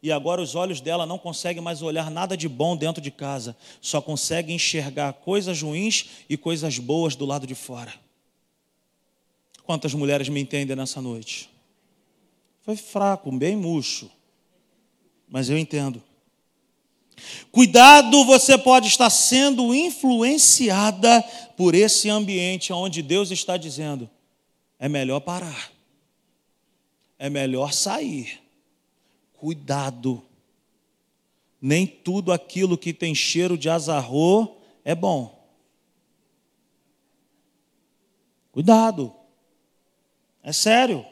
E 0.00 0.12
agora 0.12 0.40
os 0.40 0.54
olhos 0.54 0.80
dela 0.80 1.04
não 1.04 1.18
conseguem 1.18 1.60
mais 1.60 1.82
olhar 1.82 2.12
nada 2.12 2.36
de 2.36 2.48
bom 2.48 2.76
dentro 2.76 3.02
de 3.02 3.10
casa, 3.10 3.56
só 3.80 4.00
conseguem 4.00 4.54
enxergar 4.54 5.14
coisas 5.14 5.60
ruins 5.60 6.06
e 6.28 6.36
coisas 6.36 6.78
boas 6.78 7.16
do 7.16 7.26
lado 7.26 7.44
de 7.44 7.56
fora. 7.56 8.05
Quantas 9.66 9.92
mulheres 9.92 10.28
me 10.28 10.40
entendem 10.40 10.76
nessa 10.76 11.02
noite? 11.02 11.50
Foi 12.62 12.76
fraco, 12.76 13.32
bem 13.32 13.56
murcho, 13.56 14.08
mas 15.28 15.50
eu 15.50 15.58
entendo. 15.58 16.00
Cuidado, 17.50 18.24
você 18.24 18.56
pode 18.56 18.86
estar 18.86 19.10
sendo 19.10 19.74
influenciada 19.74 21.20
por 21.56 21.74
esse 21.74 22.08
ambiente 22.08 22.72
onde 22.72 23.02
Deus 23.02 23.32
está 23.32 23.56
dizendo: 23.56 24.08
é 24.78 24.88
melhor 24.88 25.18
parar, 25.18 25.72
é 27.18 27.28
melhor 27.28 27.72
sair. 27.72 28.40
Cuidado, 29.32 30.22
nem 31.60 31.88
tudo 31.88 32.32
aquilo 32.32 32.78
que 32.78 32.92
tem 32.92 33.16
cheiro 33.16 33.58
de 33.58 33.68
azarro 33.68 34.58
é 34.84 34.94
bom. 34.94 35.44
Cuidado. 38.52 39.25
É 40.46 40.52
sério. 40.52 41.04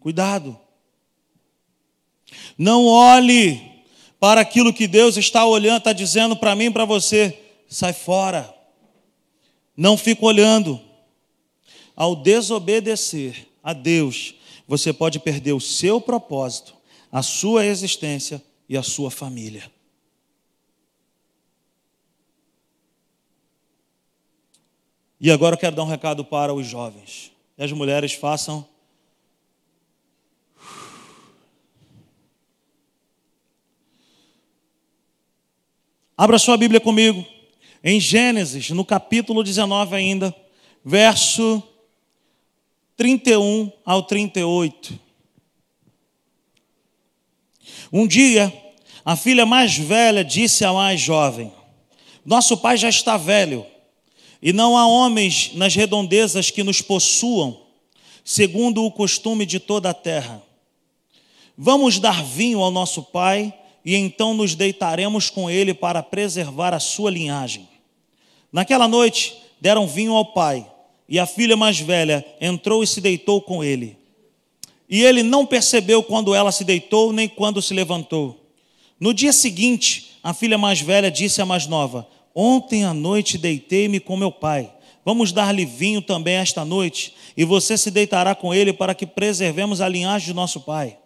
Cuidado. 0.00 0.58
Não 2.58 2.86
olhe 2.86 3.84
para 4.18 4.40
aquilo 4.40 4.74
que 4.74 4.88
Deus 4.88 5.16
está 5.16 5.46
olhando, 5.46 5.78
está 5.78 5.92
dizendo 5.92 6.34
para 6.34 6.56
mim, 6.56 6.72
para 6.72 6.84
você. 6.84 7.40
Sai 7.68 7.92
fora. 7.92 8.52
Não 9.76 9.96
fique 9.96 10.24
olhando. 10.24 10.80
Ao 11.94 12.16
desobedecer 12.16 13.46
a 13.62 13.72
Deus, 13.72 14.34
você 14.66 14.92
pode 14.92 15.20
perder 15.20 15.52
o 15.52 15.60
seu 15.60 16.00
propósito, 16.00 16.74
a 17.12 17.22
sua 17.22 17.64
existência 17.64 18.42
e 18.68 18.76
a 18.76 18.82
sua 18.82 19.08
família. 19.08 19.70
E 25.20 25.30
agora 25.30 25.54
eu 25.54 25.60
quero 25.60 25.76
dar 25.76 25.84
um 25.84 25.88
recado 25.88 26.24
para 26.24 26.52
os 26.52 26.66
jovens 26.66 27.33
e 27.56 27.62
as 27.64 27.72
mulheres 27.72 28.12
façam. 28.12 28.66
Abra 36.16 36.38
sua 36.38 36.56
Bíblia 36.56 36.80
comigo, 36.80 37.26
em 37.82 37.98
Gênesis, 37.98 38.70
no 38.70 38.84
capítulo 38.84 39.42
19 39.42 39.96
ainda, 39.96 40.34
verso 40.84 41.62
31 42.96 43.72
ao 43.84 44.02
38. 44.02 44.98
Um 47.92 48.06
dia, 48.06 48.52
a 49.04 49.16
filha 49.16 49.44
mais 49.44 49.76
velha 49.76 50.24
disse 50.24 50.64
à 50.64 50.72
mais 50.72 51.00
jovem: 51.00 51.52
Nosso 52.24 52.56
pai 52.56 52.76
já 52.76 52.88
está 52.88 53.16
velho 53.16 53.66
e 54.44 54.52
não 54.52 54.76
há 54.76 54.86
homens 54.86 55.52
nas 55.54 55.74
redondezas 55.74 56.50
que 56.50 56.62
nos 56.62 56.82
possuam, 56.82 57.62
segundo 58.22 58.84
o 58.84 58.90
costume 58.90 59.46
de 59.46 59.58
toda 59.58 59.88
a 59.88 59.94
terra. 59.94 60.42
Vamos 61.56 61.98
dar 61.98 62.22
vinho 62.22 62.60
ao 62.60 62.70
nosso 62.70 63.02
pai, 63.04 63.54
e 63.82 63.94
então 63.94 64.34
nos 64.34 64.54
deitaremos 64.54 65.30
com 65.30 65.48
ele 65.48 65.72
para 65.72 66.02
preservar 66.02 66.74
a 66.74 66.78
sua 66.78 67.10
linhagem. 67.10 67.66
Naquela 68.52 68.86
noite 68.86 69.34
deram 69.58 69.86
vinho 69.86 70.12
ao 70.12 70.26
pai, 70.26 70.70
e 71.08 71.18
a 71.18 71.24
filha 71.24 71.56
mais 71.56 71.80
velha 71.80 72.22
entrou 72.38 72.82
e 72.82 72.86
se 72.86 73.00
deitou 73.00 73.40
com 73.40 73.64
ele. 73.64 73.96
E 74.90 75.02
ele 75.02 75.22
não 75.22 75.46
percebeu 75.46 76.02
quando 76.02 76.34
ela 76.34 76.52
se 76.52 76.64
deitou, 76.64 77.14
nem 77.14 77.30
quando 77.30 77.62
se 77.62 77.72
levantou. 77.72 78.38
No 79.00 79.14
dia 79.14 79.32
seguinte, 79.32 80.18
a 80.22 80.34
filha 80.34 80.58
mais 80.58 80.82
velha 80.82 81.10
disse 81.10 81.40
à 81.40 81.46
mais 81.46 81.66
nova: 81.66 82.06
Ontem 82.34 82.84
à 82.84 82.92
noite 82.92 83.38
deitei-me 83.38 84.00
com 84.00 84.16
meu 84.16 84.32
pai. 84.32 84.72
Vamos 85.04 85.32
dar-lhe 85.32 85.64
vinho 85.64 86.02
também 86.02 86.34
esta 86.34 86.64
noite, 86.64 87.14
e 87.36 87.44
você 87.44 87.76
se 87.76 87.90
deitará 87.90 88.34
com 88.34 88.54
ele 88.54 88.72
para 88.72 88.94
que 88.94 89.06
preservemos 89.06 89.80
a 89.80 89.88
linhagem 89.88 90.28
de 90.28 90.34
nosso 90.34 90.60
pai. 90.60 90.96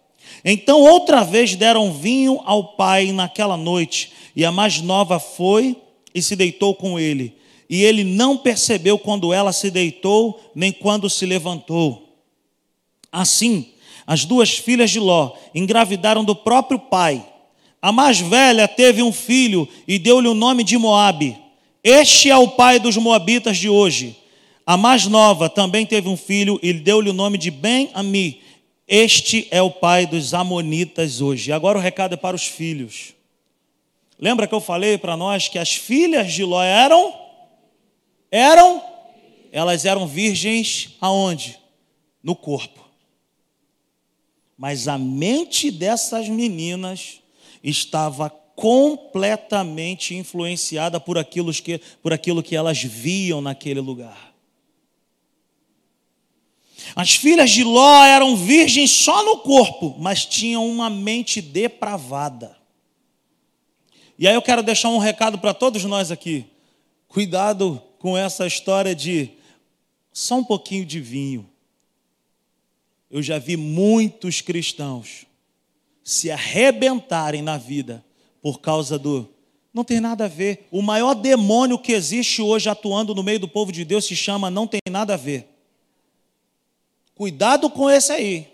Então, 0.43 0.81
outra 0.81 1.23
vez 1.23 1.55
deram 1.55 1.91
vinho 1.91 2.41
ao 2.45 2.75
pai 2.75 3.11
naquela 3.11 3.57
noite, 3.57 4.11
e 4.35 4.45
a 4.45 4.51
mais 4.51 4.79
nova 4.81 5.19
foi 5.19 5.75
e 6.15 6.21
se 6.21 6.35
deitou 6.35 6.73
com 6.73 6.99
ele. 6.99 7.35
E 7.69 7.83
ele 7.83 8.03
não 8.03 8.37
percebeu 8.37 8.97
quando 8.97 9.33
ela 9.33 9.51
se 9.51 9.69
deitou, 9.69 10.39
nem 10.55 10.71
quando 10.71 11.09
se 11.09 11.25
levantou. 11.25 12.15
Assim, 13.11 13.73
As 14.09 14.25
duas 14.25 14.57
filhas 14.57 14.89
de 14.89 14.99
Ló 14.99 15.33
engravidaram 15.53 16.23
do 16.23 16.35
próprio 16.35 16.79
pai. 16.79 17.23
A 17.81 17.91
mais 17.91 18.19
velha 18.19 18.67
teve 18.67 19.01
um 19.01 19.11
filho 19.11 19.67
e 19.87 19.97
deu-lhe 19.97 20.27
o 20.27 20.33
nome 20.33 20.63
de 20.63 20.77
Moabe. 20.77 21.37
Este 21.83 22.29
é 22.29 22.37
o 22.37 22.49
pai 22.49 22.79
dos 22.79 22.97
moabitas 22.97 23.57
de 23.57 23.69
hoje. 23.69 24.17
A 24.65 24.75
mais 24.75 25.05
nova 25.07 25.49
também 25.49 25.85
teve 25.85 26.09
um 26.09 26.17
filho 26.17 26.59
e 26.61 26.73
deu-lhe 26.73 27.09
o 27.09 27.13
nome 27.13 27.37
de 27.37 27.49
Ben-Ami. 27.49 28.41
Este 28.87 29.47
é 29.49 29.61
o 29.61 29.71
pai 29.71 30.05
dos 30.05 30.33
amonitas 30.33 31.21
hoje. 31.21 31.51
Agora 31.51 31.77
o 31.77 31.81
recado 31.81 32.13
é 32.13 32.17
para 32.17 32.35
os 32.35 32.45
filhos. 32.45 33.13
Lembra 34.19 34.45
que 34.45 34.53
eu 34.53 34.59
falei 34.59 34.97
para 34.97 35.15
nós 35.15 35.47
que 35.47 35.57
as 35.57 35.73
filhas 35.73 36.33
de 36.33 36.43
Ló 36.43 36.61
eram 36.61 37.13
eram 38.29 38.83
elas 39.51 39.85
eram 39.85 40.05
virgens 40.05 40.95
aonde? 40.99 41.57
No 42.21 42.35
corpo. 42.35 42.87
Mas 44.57 44.87
a 44.87 44.97
mente 44.97 45.71
dessas 45.71 46.27
meninas 46.27 47.21
estava 47.63 48.29
completamente 48.29 50.15
influenciada 50.15 50.99
por 50.99 51.17
aquilo 51.17 51.53
que, 51.53 51.79
por 52.01 52.11
aquilo 52.11 52.43
que 52.43 52.55
elas 52.55 52.83
viam 52.83 53.39
naquele 53.39 53.79
lugar. 53.79 54.33
As 56.95 57.15
filhas 57.15 57.51
de 57.51 57.63
Ló 57.63 58.03
eram 58.03 58.35
virgens 58.35 58.91
só 58.91 59.23
no 59.23 59.37
corpo, 59.39 59.95
mas 59.97 60.25
tinham 60.25 60.67
uma 60.67 60.89
mente 60.89 61.41
depravada. 61.41 62.57
E 64.17 64.27
aí 64.27 64.33
eu 64.33 64.41
quero 64.41 64.61
deixar 64.61 64.89
um 64.89 64.97
recado 64.97 65.37
para 65.37 65.53
todos 65.53 65.83
nós 65.85 66.11
aqui. 66.11 66.45
Cuidado 67.07 67.81
com 67.97 68.17
essa 68.17 68.45
história 68.45 68.93
de 68.93 69.31
só 70.11 70.35
um 70.35 70.43
pouquinho 70.43 70.85
de 70.85 70.99
vinho. 70.99 71.49
Eu 73.09 73.23
já 73.23 73.39
vi 73.39 73.55
muitos 73.55 74.41
cristãos 74.41 75.28
se 76.09 76.31
arrebentarem 76.31 77.43
na 77.43 77.55
vida 77.55 78.03
por 78.41 78.59
causa 78.59 78.97
do. 78.97 79.29
Não 79.71 79.83
tem 79.83 79.99
nada 79.99 80.25
a 80.25 80.27
ver. 80.27 80.67
O 80.71 80.81
maior 80.81 81.13
demônio 81.13 81.77
que 81.77 81.91
existe 81.91 82.41
hoje 82.41 82.67
atuando 82.67 83.13
no 83.13 83.21
meio 83.21 83.39
do 83.39 83.47
povo 83.47 83.71
de 83.71 83.85
Deus 83.85 84.05
se 84.05 84.15
chama 84.15 84.49
não 84.49 84.65
tem 84.65 84.79
nada 84.89 85.13
a 85.13 85.17
ver. 85.17 85.47
Cuidado 87.13 87.69
com 87.69 87.87
esse 87.87 88.11
aí. 88.11 88.47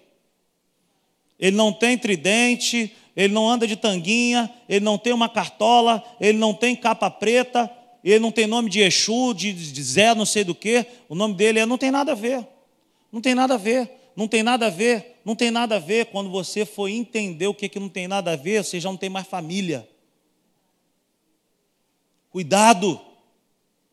Ele 1.39 1.56
não 1.56 1.72
tem 1.72 1.97
tridente, 1.97 2.93
ele 3.16 3.34
não 3.34 3.49
anda 3.49 3.66
de 3.66 3.78
tanguinha, 3.78 4.51
ele 4.68 4.84
não 4.84 4.97
tem 4.97 5.14
uma 5.14 5.30
cartola, 5.30 6.03
ele 6.20 6.38
não 6.38 6.53
tem 6.53 6.76
capa 6.76 7.10
preta, 7.10 7.72
ele 8.03 8.20
não 8.20 8.34
tem 8.34 8.47
nome 8.47 8.70
de 8.70 8.82
Exu, 8.82 9.34
de, 9.34 9.53
Zé, 9.82 10.14
não 10.14 10.26
sei 10.26 10.43
do 10.43 10.53
que, 10.53 10.86
o 11.08 11.16
nome 11.16 11.34
dele 11.36 11.60
é, 11.60 11.66
não 11.66 11.78
tem 11.78 11.89
nada 11.89 12.12
a 12.12 12.16
ver. 12.16 12.45
Não 13.14 13.22
tem 13.22 13.34
nada 13.34 13.53
a 13.53 13.58
ver, 13.58 13.89
não 14.16 14.28
tem 14.28 14.41
nada 14.41 14.68
a 14.68 14.70
ver, 14.70 15.20
não 15.26 15.36
tem 15.36 15.51
nada 15.51 15.76
a 15.76 15.80
ver. 15.80 16.05
Quando 16.07 16.30
você 16.30 16.66
for 16.66 16.88
entender 16.88 17.47
o 17.47 17.53
que, 17.53 17.68
que 17.68 17.80
não 17.80 17.89
tem 17.89 18.07
nada 18.07 18.34
a 18.34 18.36
ver, 18.36 18.63
você 18.63 18.80
já 18.80 18.89
não 18.89 18.97
tem 18.97 19.09
mais 19.09 19.28
família. 19.28 19.88
Cuidado, 22.30 22.99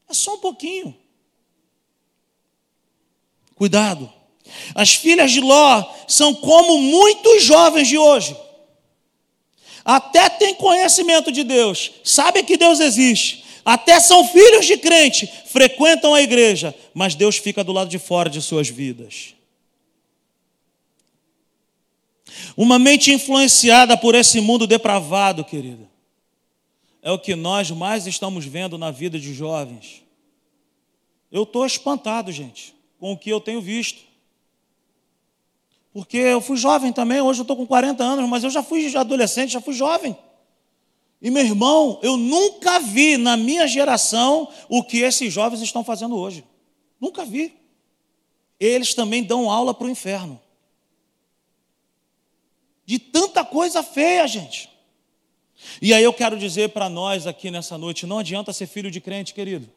é 0.08 0.14
só 0.14 0.34
um 0.34 0.38
pouquinho. 0.38 0.96
Cuidado. 3.54 4.12
As 4.74 4.94
filhas 4.94 5.30
de 5.30 5.40
Ló 5.40 5.84
são 6.08 6.34
como 6.34 6.78
muitos 6.78 7.42
jovens 7.42 7.88
de 7.88 7.96
hoje. 7.96 8.36
Até 9.84 10.28
têm 10.28 10.54
conhecimento 10.54 11.32
de 11.32 11.42
Deus, 11.42 11.90
sabem 12.04 12.44
que 12.44 12.56
Deus 12.56 12.78
existe, 12.78 13.44
até 13.64 13.98
são 13.98 14.26
filhos 14.28 14.64
de 14.64 14.76
crente, 14.76 15.28
frequentam 15.46 16.14
a 16.14 16.22
igreja, 16.22 16.72
mas 16.94 17.16
Deus 17.16 17.36
fica 17.36 17.64
do 17.64 17.72
lado 17.72 17.90
de 17.90 17.98
fora 17.98 18.30
de 18.30 18.40
suas 18.40 18.68
vidas. 18.68 19.34
Uma 22.56 22.78
mente 22.78 23.12
influenciada 23.12 23.96
por 23.96 24.14
esse 24.14 24.40
mundo 24.40 24.66
depravado, 24.66 25.44
querida, 25.44 25.90
é 27.02 27.10
o 27.10 27.18
que 27.18 27.34
nós 27.34 27.70
mais 27.70 28.06
estamos 28.06 28.44
vendo 28.44 28.78
na 28.78 28.90
vida 28.90 29.18
de 29.18 29.34
jovens. 29.34 30.02
Eu 31.30 31.44
estou 31.44 31.64
espantado, 31.64 32.30
gente, 32.30 32.74
com 32.98 33.12
o 33.12 33.16
que 33.16 33.30
eu 33.30 33.40
tenho 33.40 33.60
visto. 33.60 34.02
Porque 35.92 36.16
eu 36.16 36.40
fui 36.40 36.56
jovem 36.56 36.92
também, 36.92 37.20
hoje 37.20 37.40
eu 37.40 37.42
estou 37.42 37.56
com 37.56 37.66
40 37.66 38.02
anos, 38.02 38.28
mas 38.28 38.44
eu 38.44 38.50
já 38.50 38.62
fui 38.62 38.94
adolescente, 38.96 39.52
já 39.52 39.60
fui 39.60 39.74
jovem. 39.74 40.16
E 41.22 41.30
meu 41.30 41.44
irmão, 41.44 42.00
eu 42.02 42.16
nunca 42.16 42.80
vi 42.80 43.16
na 43.16 43.36
minha 43.36 43.66
geração 43.68 44.48
o 44.68 44.82
que 44.82 44.98
esses 44.98 45.32
jovens 45.32 45.62
estão 45.62 45.84
fazendo 45.84 46.16
hoje. 46.16 46.44
Nunca 47.00 47.24
vi. 47.24 47.54
Eles 48.58 48.92
também 48.92 49.22
dão 49.22 49.48
aula 49.48 49.72
para 49.72 49.86
o 49.86 49.90
inferno. 49.90 50.40
De 52.84 52.98
tanta 52.98 53.44
coisa 53.44 53.82
feia, 53.82 54.26
gente. 54.26 54.70
E 55.80 55.94
aí 55.94 56.02
eu 56.02 56.12
quero 56.12 56.38
dizer 56.38 56.70
para 56.70 56.88
nós 56.88 57.26
aqui 57.26 57.50
nessa 57.50 57.78
noite: 57.78 58.06
não 58.06 58.18
adianta 58.18 58.52
ser 58.52 58.66
filho 58.66 58.90
de 58.90 59.00
crente, 59.00 59.34
querido. 59.34 59.68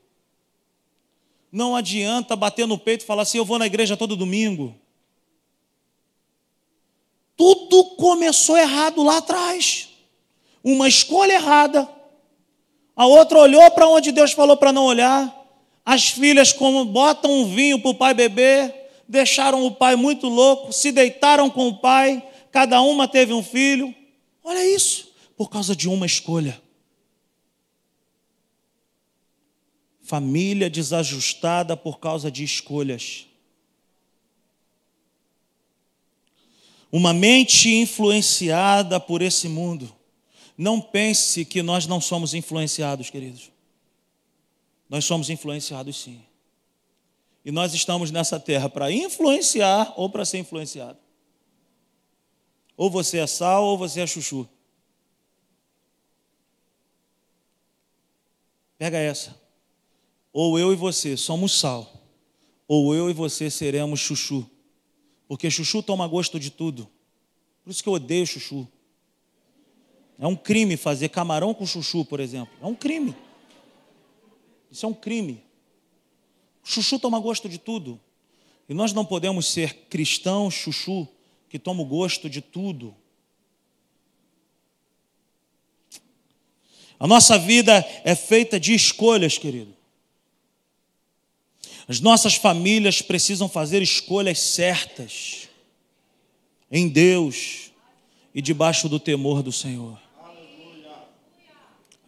Não 1.51 1.75
adianta 1.75 2.35
bater 2.35 2.67
no 2.67 2.77
peito 2.77 3.03
e 3.03 3.05
falar 3.05 3.23
assim: 3.23 3.37
eu 3.37 3.45
vou 3.45 3.59
na 3.59 3.65
igreja 3.65 3.95
todo 3.95 4.15
domingo. 4.15 4.75
Tudo 7.37 7.95
começou 7.95 8.57
errado 8.57 9.03
lá 9.03 9.17
atrás 9.17 9.89
uma 10.65 10.87
escolha 10.87 11.33
errada, 11.33 11.87
a 12.95 13.05
outra 13.05 13.37
olhou 13.37 13.69
para 13.69 13.87
onde 13.87 14.11
Deus 14.11 14.31
falou 14.31 14.57
para 14.57 14.73
não 14.73 14.85
olhar, 14.85 15.31
as 15.85 16.09
filhas 16.09 16.51
como 16.51 16.83
botam 16.85 17.31
um 17.31 17.53
vinho 17.53 17.79
para 17.79 17.91
o 17.91 17.95
pai 17.95 18.15
beber, 18.15 18.73
deixaram 19.07 19.63
o 19.63 19.69
pai 19.69 19.95
muito 19.95 20.27
louco, 20.27 20.73
se 20.73 20.91
deitaram 20.91 21.51
com 21.51 21.67
o 21.67 21.77
pai, 21.77 22.23
cada 22.55 22.81
uma 22.81 23.05
teve 23.05 23.33
um 23.33 23.43
filho. 23.43 23.93
Olha 24.41 24.65
isso, 24.65 25.13
por 25.35 25.49
causa 25.49 25.75
de 25.75 25.89
uma 25.89 26.05
escolha. 26.05 26.61
Família 30.01 30.69
desajustada 30.69 31.75
por 31.75 31.99
causa 31.99 32.31
de 32.31 32.45
escolhas. 32.45 33.27
Uma 36.89 37.11
mente 37.11 37.75
influenciada 37.75 39.01
por 39.01 39.21
esse 39.21 39.49
mundo. 39.49 39.93
Não 40.57 40.79
pense 40.79 41.43
que 41.43 41.61
nós 41.61 41.85
não 41.85 41.99
somos 41.99 42.33
influenciados, 42.33 43.09
queridos. 43.09 43.51
Nós 44.89 45.03
somos 45.03 45.29
influenciados 45.29 45.97
sim. 45.97 46.23
E 47.43 47.51
nós 47.51 47.73
estamos 47.73 48.11
nessa 48.11 48.39
terra 48.39 48.69
para 48.69 48.89
influenciar 48.89 49.93
ou 49.97 50.09
para 50.09 50.23
ser 50.23 50.37
influenciado. 50.37 51.04
Ou 52.77 52.89
você 52.89 53.19
é 53.19 53.27
sal 53.27 53.63
ou 53.63 53.77
você 53.77 54.01
é 54.01 54.07
chuchu. 54.07 54.47
Pega 58.77 58.97
essa. 58.97 59.39
Ou 60.33 60.59
eu 60.59 60.73
e 60.73 60.75
você 60.75 61.15
somos 61.15 61.57
sal, 61.57 61.93
ou 62.67 62.93
eu 62.93 63.09
e 63.09 63.13
você 63.13 63.49
seremos 63.49 64.01
chuchu. 64.01 64.49
Porque 65.27 65.49
chuchu 65.49 65.81
toma 65.81 66.05
gosto 66.07 66.39
de 66.39 66.51
tudo. 66.51 66.89
Por 67.63 67.71
isso 67.71 67.81
que 67.81 67.87
eu 67.87 67.93
odeio 67.93 68.27
chuchu. 68.27 68.67
É 70.19 70.27
um 70.27 70.35
crime 70.35 70.77
fazer 70.77 71.09
camarão 71.09 71.53
com 71.53 71.65
chuchu, 71.65 72.03
por 72.05 72.19
exemplo. 72.19 72.53
É 72.61 72.65
um 72.65 72.75
crime. 72.75 73.15
Isso 74.69 74.85
é 74.85 74.89
um 74.89 74.93
crime. 74.93 75.41
Chuchu 76.63 76.99
toma 76.99 77.19
gosto 77.19 77.47
de 77.47 77.57
tudo. 77.57 77.99
E 78.67 78.73
nós 78.73 78.91
não 78.91 79.05
podemos 79.05 79.47
ser 79.47 79.85
cristãos 79.89 80.53
chuchu 80.53 81.07
que 81.55 81.59
tomam 81.59 81.85
gosto 81.85 82.29
de 82.29 82.41
tudo. 82.41 82.93
A 86.99 87.07
nossa 87.07 87.37
vida 87.37 87.85
é 88.03 88.13
feita 88.15 88.59
de 88.59 88.73
escolhas, 88.73 89.37
querido. 89.37 89.73
As 91.87 91.99
nossas 91.99 92.35
famílias 92.35 93.01
precisam 93.01 93.47
fazer 93.47 93.81
escolhas 93.81 94.39
certas 94.39 95.47
em 96.71 96.89
Deus 96.89 97.71
e 98.33 98.41
debaixo 98.41 98.89
do 98.89 98.99
temor 98.99 99.41
do 99.41 99.51
Senhor 99.51 100.05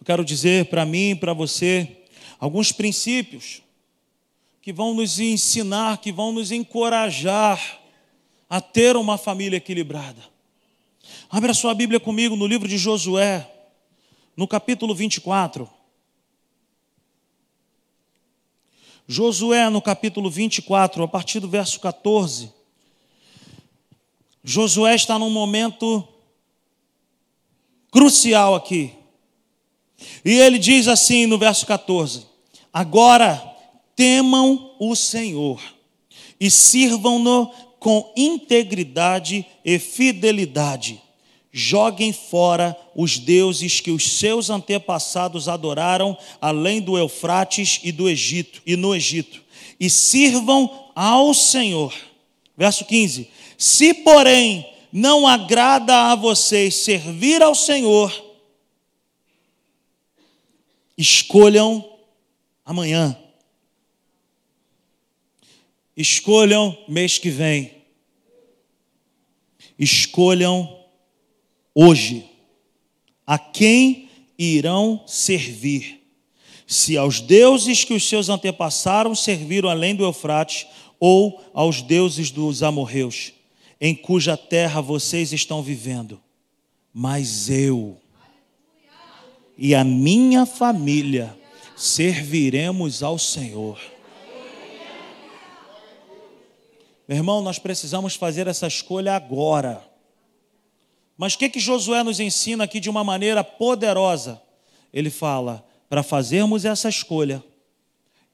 quero 0.08 0.24
dizer 0.24 0.68
para 0.68 0.86
mim 0.86 1.10
e 1.10 1.16
para 1.16 1.34
você 1.34 1.98
alguns 2.40 2.72
princípios 2.72 3.62
que 4.62 4.72
vão 4.72 4.94
nos 4.94 5.20
ensinar, 5.20 5.98
que 5.98 6.14
vão 6.14 6.32
nos 6.32 6.50
encorajar 6.50 7.78
a 8.50 8.62
ter 8.62 8.96
uma 8.96 9.18
família 9.18 9.58
equilibrada. 9.58 10.22
Abra 11.30 11.54
sua 11.54 11.74
Bíblia 11.74 12.00
comigo 12.00 12.36
no 12.36 12.48
livro 12.48 12.68
de 12.68 12.78
Josué, 12.78 13.50
no 14.36 14.48
capítulo 14.48 14.96
24. 14.96 15.70
Josué, 19.08 19.70
no 19.70 19.82
capítulo 19.82 20.30
24, 20.30 21.04
a 21.04 21.08
partir 21.08 21.40
do 21.40 21.50
verso 21.50 21.80
14. 21.80 22.52
Josué 24.44 24.96
está 24.96 25.18
num 25.18 25.30
momento 25.30 26.08
crucial 27.92 28.56
aqui. 28.56 28.94
E 30.24 30.40
ele 30.40 30.60
diz 30.60 30.88
assim 30.88 31.26
no 31.26 31.38
verso 31.38 31.66
14: 31.66 32.26
Agora 32.72 33.42
temam 33.96 34.76
o 34.80 34.96
Senhor 34.96 35.62
e 36.40 36.52
sirvam-no 36.52 37.52
com 37.88 38.12
integridade 38.18 39.46
e 39.64 39.80
fidelidade. 39.80 41.02
Joguem 41.54 42.12
fora 42.12 42.76
os 42.94 43.18
deuses 43.18 43.80
que 43.80 43.92
os 43.92 44.20
seus 44.20 44.50
antepassados 44.50 45.48
adoraram 45.48 46.18
além 46.42 46.82
do 46.82 46.98
Eufrates 46.98 47.80
e 47.86 47.94
do 47.94 48.10
Egito 48.10 48.62
e 48.66 48.76
no 48.76 48.94
Egito, 48.94 49.42
e 49.80 49.90
sirvam 49.90 50.92
ao 50.94 51.34
Senhor. 51.34 51.94
Verso 52.58 52.84
15: 52.84 53.30
Se, 53.58 53.94
porém, 53.94 54.70
não 54.92 55.26
agrada 55.26 56.12
a 56.12 56.16
vocês 56.16 56.76
servir 56.76 57.42
ao 57.42 57.56
Senhor, 57.56 58.12
escolham 60.98 61.90
amanhã. 62.66 63.18
Escolham 65.96 66.78
mês 66.86 67.18
que 67.18 67.30
vem. 67.30 67.77
Escolham 69.78 70.86
hoje 71.74 72.26
a 73.26 73.38
quem 73.38 74.10
irão 74.38 75.04
servir. 75.06 76.02
Se 76.66 76.98
aos 76.98 77.22
deuses 77.22 77.84
que 77.84 77.94
os 77.94 78.08
seus 78.08 78.30
antepassaram 78.30 79.16
serviram 79.16 79.70
além 79.70 79.96
do 79.96 80.04
Eufrates, 80.04 80.68
ou 81.00 81.44
aos 81.54 81.82
deuses 81.82 82.32
dos 82.32 82.64
amorreus, 82.64 83.32
em 83.80 83.94
cuja 83.94 84.36
terra 84.36 84.82
vocês 84.82 85.32
estão 85.32 85.62
vivendo. 85.62 86.20
Mas 86.94 87.50
eu 87.50 87.98
e 89.58 89.74
a 89.74 89.84
minha 89.84 90.46
família 90.46 91.36
serviremos 91.76 93.02
ao 93.02 93.18
Senhor. 93.18 93.80
Meu 97.08 97.18
irmão, 97.18 97.42
nós 97.42 97.58
precisamos 97.58 98.16
fazer 98.16 98.48
essa 98.48 98.68
escolha 98.68 99.16
agora. 99.16 99.82
Mas 101.18 101.34
o 101.34 101.38
que, 101.38 101.50
que 101.50 101.60
Josué 101.60 102.04
nos 102.04 102.20
ensina 102.20 102.66
aqui 102.66 102.80
de 102.80 102.90
uma 102.90 103.04
maneira 103.04 103.44
poderosa? 103.44 104.42
Ele 104.94 105.10
fala: 105.10 105.66
para 105.90 106.04
fazermos 106.04 106.66
essa 106.66 106.90
escolha, 106.90 107.44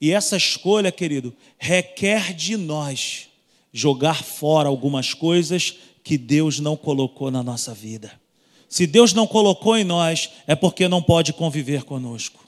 e 0.01 0.11
essa 0.11 0.36
escolha, 0.36 0.91
querido, 0.91 1.34
requer 1.57 2.34
de 2.34 2.57
nós 2.57 3.30
jogar 3.71 4.24
fora 4.24 4.67
algumas 4.67 5.13
coisas 5.13 5.76
que 6.03 6.17
Deus 6.17 6.59
não 6.59 6.76
colocou 6.76 7.32
na 7.32 7.41
nossa 7.41 7.74
vida. 7.74 8.11
Se 8.67 8.86
Deus 8.86 9.13
não 9.13 9.26
colocou 9.26 9.78
em 9.78 9.84
nós, 9.84 10.30
é 10.45 10.55
porque 10.55 10.88
não 10.88 11.01
pode 11.01 11.32
conviver 11.32 11.84
conosco. 11.84 12.43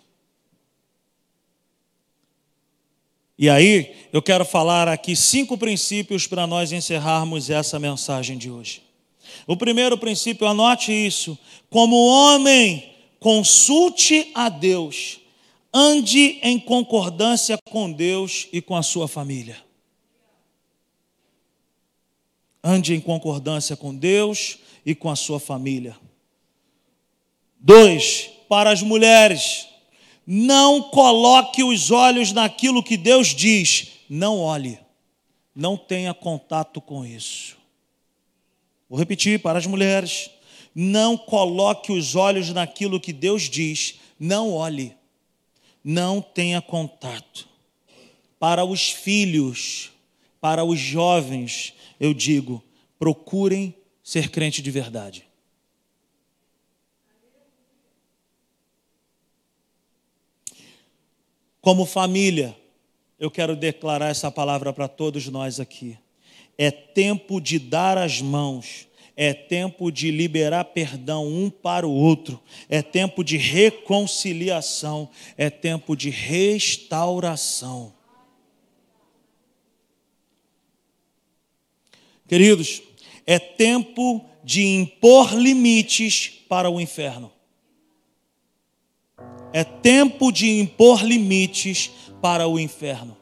E 3.38 3.50
aí, 3.50 3.94
eu 4.14 4.22
quero 4.22 4.46
falar 4.46 4.88
aqui 4.88 5.16
cinco 5.16 5.58
princípios 5.58 6.26
para 6.26 6.48
nós 6.48 6.72
encerrarmos 6.72 7.50
essa 7.50 7.78
mensagem 7.78 8.38
de 8.38 8.50
hoje. 8.50 8.82
O 9.46 9.58
primeiro 9.58 9.98
princípio, 9.98 10.48
anote 10.48 10.92
isso: 10.92 11.38
como 11.70 11.96
homem, 11.96 12.96
consulte 13.20 14.32
a 14.34 14.48
Deus, 14.48 15.20
ande 15.74 16.40
em 16.42 16.58
concordância 16.58 17.58
com 17.70 17.92
Deus 17.92 18.48
e 18.54 18.62
com 18.62 18.76
a 18.76 18.84
sua 18.84 19.08
família. 19.08 19.58
Ande 22.64 22.96
em 22.96 23.02
concordância 23.02 23.76
com 23.76 23.94
Deus 23.94 24.60
e 24.86 24.96
com 24.96 25.10
a 25.10 25.16
sua 25.16 25.40
família. 25.42 25.98
Dois, 27.60 28.30
para 28.48 28.72
as 28.72 28.82
mulheres, 28.82 29.68
não 30.26 30.82
coloque 30.82 31.64
os 31.64 31.92
olhos 31.92 32.32
naquilo 32.32 32.84
que 32.84 32.98
Deus 32.98 33.28
diz, 33.28 33.92
não 34.10 34.40
olhe, 34.40 34.80
não 35.56 35.78
tenha 35.78 36.14
contato 36.14 36.82
com 36.82 37.06
isso. 37.06 37.58
Vou 38.90 38.98
repetir 38.98 39.40
para 39.40 39.60
as 39.60 39.66
mulheres: 39.66 40.30
não 40.74 41.18
coloque 41.18 41.92
os 41.92 42.16
olhos 42.16 42.50
naquilo 42.50 43.00
que 43.00 43.14
Deus 43.14 43.44
diz, 43.44 43.96
não 44.20 44.52
olhe, 44.52 44.96
não 45.84 46.22
tenha 46.22 46.62
contato. 46.62 47.48
Para 48.40 48.66
os 48.66 48.90
filhos, 48.90 49.92
para 50.42 50.64
os 50.64 50.80
jovens, 50.80 51.74
eu 52.00 52.14
digo: 52.14 52.64
procurem 52.98 53.74
ser 54.04 54.30
crente 54.30 54.62
de 54.62 54.72
verdade. 54.72 55.25
Como 61.66 61.84
família, 61.84 62.56
eu 63.20 63.32
quero 63.32 63.56
declarar 63.56 64.10
essa 64.10 64.30
palavra 64.30 64.72
para 64.72 64.88
todos 64.88 65.28
nós 65.30 65.60
aqui 65.60 65.98
é 66.60 66.70
tempo 66.70 67.42
de 67.42 67.58
dar 67.58 67.98
as 67.98 68.22
mãos, 68.22 68.88
é 69.16 69.34
tempo 69.34 69.92
de 69.92 70.12
liberar 70.12 70.64
perdão 70.66 71.28
um 71.28 71.50
para 71.50 71.88
o 71.88 71.92
outro, 71.92 72.40
é 72.70 72.84
tempo 72.84 73.24
de 73.24 73.36
reconciliação, 73.36 75.10
é 75.36 75.50
tempo 75.50 75.96
de 75.96 76.12
restauração. 76.12 77.92
Queridos, 82.28 82.84
é 83.26 83.40
tempo 83.40 84.24
de 84.44 84.64
impor 84.64 85.34
limites 85.34 86.28
para 86.48 86.70
o 86.70 86.80
inferno. 86.80 87.35
É 89.56 89.64
tempo 89.64 90.34
de 90.34 90.60
impor 90.60 91.02
limites 91.02 91.90
para 92.22 92.46
o 92.46 92.60
inferno. 92.60 93.16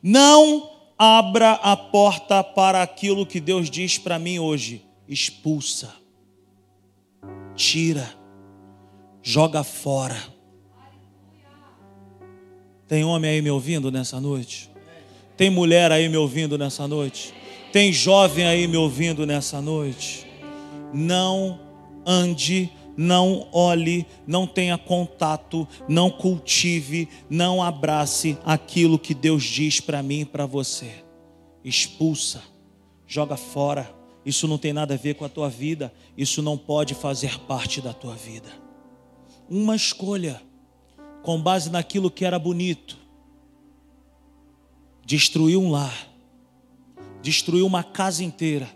Não 0.00 0.70
abra 0.96 1.54
a 1.54 1.76
porta 1.76 2.44
para 2.44 2.80
aquilo 2.80 3.26
que 3.26 3.40
Deus 3.40 3.68
diz 3.68 3.98
para 3.98 4.16
mim 4.16 4.38
hoje: 4.38 4.84
expulsa, 5.08 5.92
tira, 7.56 8.14
joga 9.20 9.64
fora. 9.64 10.22
Tem 12.86 13.02
homem 13.02 13.28
aí 13.28 13.42
me 13.42 13.50
ouvindo 13.50 13.90
nessa 13.90 14.20
noite? 14.20 14.70
Tem 15.36 15.50
mulher 15.50 15.90
aí 15.90 16.08
me 16.08 16.16
ouvindo 16.16 16.56
nessa 16.56 16.86
noite? 16.86 17.34
Tem 17.72 17.92
jovem 17.92 18.46
aí 18.46 18.68
me 18.68 18.76
ouvindo 18.76 19.26
nessa 19.26 19.60
noite? 19.60 20.24
Não 20.94 21.58
ande 22.06 22.70
não 23.02 23.48
olhe, 23.50 24.06
não 24.26 24.46
tenha 24.46 24.76
contato, 24.76 25.66
não 25.88 26.10
cultive, 26.10 27.08
não 27.30 27.62
abrace 27.62 28.36
aquilo 28.44 28.98
que 28.98 29.14
Deus 29.14 29.42
diz 29.42 29.80
para 29.80 30.02
mim 30.02 30.20
e 30.20 30.24
para 30.26 30.44
você. 30.44 31.02
Expulsa, 31.64 32.42
joga 33.06 33.38
fora. 33.38 33.90
Isso 34.22 34.46
não 34.46 34.58
tem 34.58 34.74
nada 34.74 34.92
a 34.92 34.98
ver 34.98 35.14
com 35.14 35.24
a 35.24 35.30
tua 35.30 35.48
vida, 35.48 35.90
isso 36.14 36.42
não 36.42 36.58
pode 36.58 36.92
fazer 36.92 37.40
parte 37.46 37.80
da 37.80 37.94
tua 37.94 38.14
vida. 38.14 38.50
Uma 39.48 39.74
escolha 39.74 40.42
com 41.22 41.40
base 41.40 41.70
naquilo 41.70 42.10
que 42.10 42.26
era 42.26 42.38
bonito. 42.38 42.98
Destruiu 45.06 45.62
um 45.62 45.70
lar, 45.70 46.06
destruiu 47.22 47.64
uma 47.64 47.82
casa 47.82 48.22
inteira. 48.22 48.68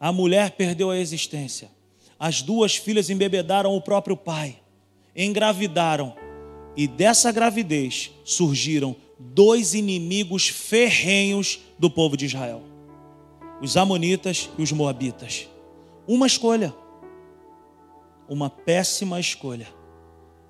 A 0.00 0.10
mulher 0.10 0.50
perdeu 0.50 0.90
a 0.90 0.98
existência 0.98 1.75
as 2.18 2.42
duas 2.42 2.76
filhas 2.76 3.10
embebedaram 3.10 3.74
o 3.74 3.80
próprio 3.80 4.16
pai, 4.16 4.58
engravidaram, 5.14 6.14
e 6.76 6.86
dessa 6.86 7.32
gravidez 7.32 8.10
surgiram 8.24 8.94
dois 9.18 9.74
inimigos 9.74 10.48
ferrenhos 10.48 11.60
do 11.78 11.90
povo 11.90 12.16
de 12.16 12.26
Israel: 12.26 12.62
os 13.60 13.76
Amonitas 13.76 14.50
e 14.58 14.62
os 14.62 14.72
Moabitas. 14.72 15.48
Uma 16.06 16.26
escolha, 16.26 16.74
uma 18.28 18.48
péssima 18.48 19.18
escolha, 19.18 19.68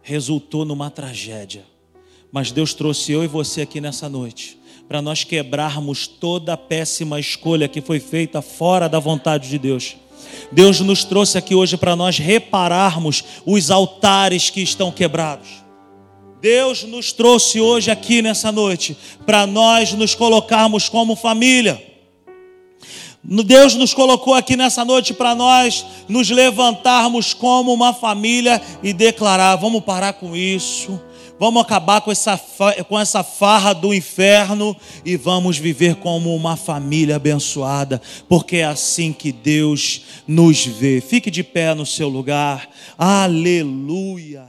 resultou 0.02 0.64
numa 0.64 0.90
tragédia. 0.90 1.64
Mas 2.30 2.50
Deus 2.50 2.74
trouxe 2.74 3.12
eu 3.12 3.24
e 3.24 3.28
você 3.28 3.62
aqui 3.62 3.80
nessa 3.80 4.08
noite 4.08 4.58
para 4.88 5.02
nós 5.02 5.24
quebrarmos 5.24 6.06
toda 6.06 6.52
a 6.52 6.56
péssima 6.56 7.18
escolha 7.18 7.68
que 7.68 7.80
foi 7.80 7.98
feita 7.98 8.40
fora 8.40 8.88
da 8.88 8.98
vontade 8.98 9.48
de 9.48 9.58
Deus 9.58 9.96
Deus 10.52 10.80
nos 10.80 11.04
trouxe 11.04 11.38
aqui 11.38 11.54
hoje 11.54 11.76
para 11.76 11.96
nós 11.96 12.18
repararmos 12.18 13.24
os 13.44 13.70
altares 13.70 14.50
que 14.50 14.60
estão 14.60 14.90
quebrados. 14.90 15.48
Deus 16.40 16.84
nos 16.84 17.12
trouxe 17.12 17.60
hoje 17.60 17.90
aqui 17.90 18.22
nessa 18.22 18.52
noite 18.52 18.96
para 19.24 19.46
nós 19.46 19.92
nos 19.92 20.14
colocarmos 20.14 20.88
como 20.88 21.16
família. 21.16 21.82
Deus 23.24 23.74
nos 23.74 23.92
colocou 23.92 24.34
aqui 24.34 24.54
nessa 24.56 24.84
noite 24.84 25.12
para 25.12 25.34
nós 25.34 25.84
nos 26.08 26.30
levantarmos 26.30 27.34
como 27.34 27.72
uma 27.72 27.92
família 27.92 28.62
e 28.82 28.92
declarar: 28.92 29.56
vamos 29.56 29.82
parar 29.82 30.12
com 30.12 30.36
isso, 30.36 31.00
Vamos 31.38 31.60
acabar 31.60 32.00
com 32.00 32.10
essa, 32.10 32.40
com 32.88 32.98
essa 32.98 33.22
farra 33.22 33.74
do 33.74 33.92
inferno 33.92 34.74
e 35.04 35.16
vamos 35.18 35.58
viver 35.58 35.96
como 35.96 36.34
uma 36.34 36.56
família 36.56 37.16
abençoada, 37.16 38.00
porque 38.26 38.56
é 38.56 38.64
assim 38.64 39.12
que 39.12 39.32
Deus 39.32 40.02
nos 40.26 40.64
vê. 40.64 41.00
Fique 41.00 41.30
de 41.30 41.42
pé 41.42 41.74
no 41.74 41.84
seu 41.84 42.08
lugar. 42.08 42.68
Aleluia. 42.96 44.45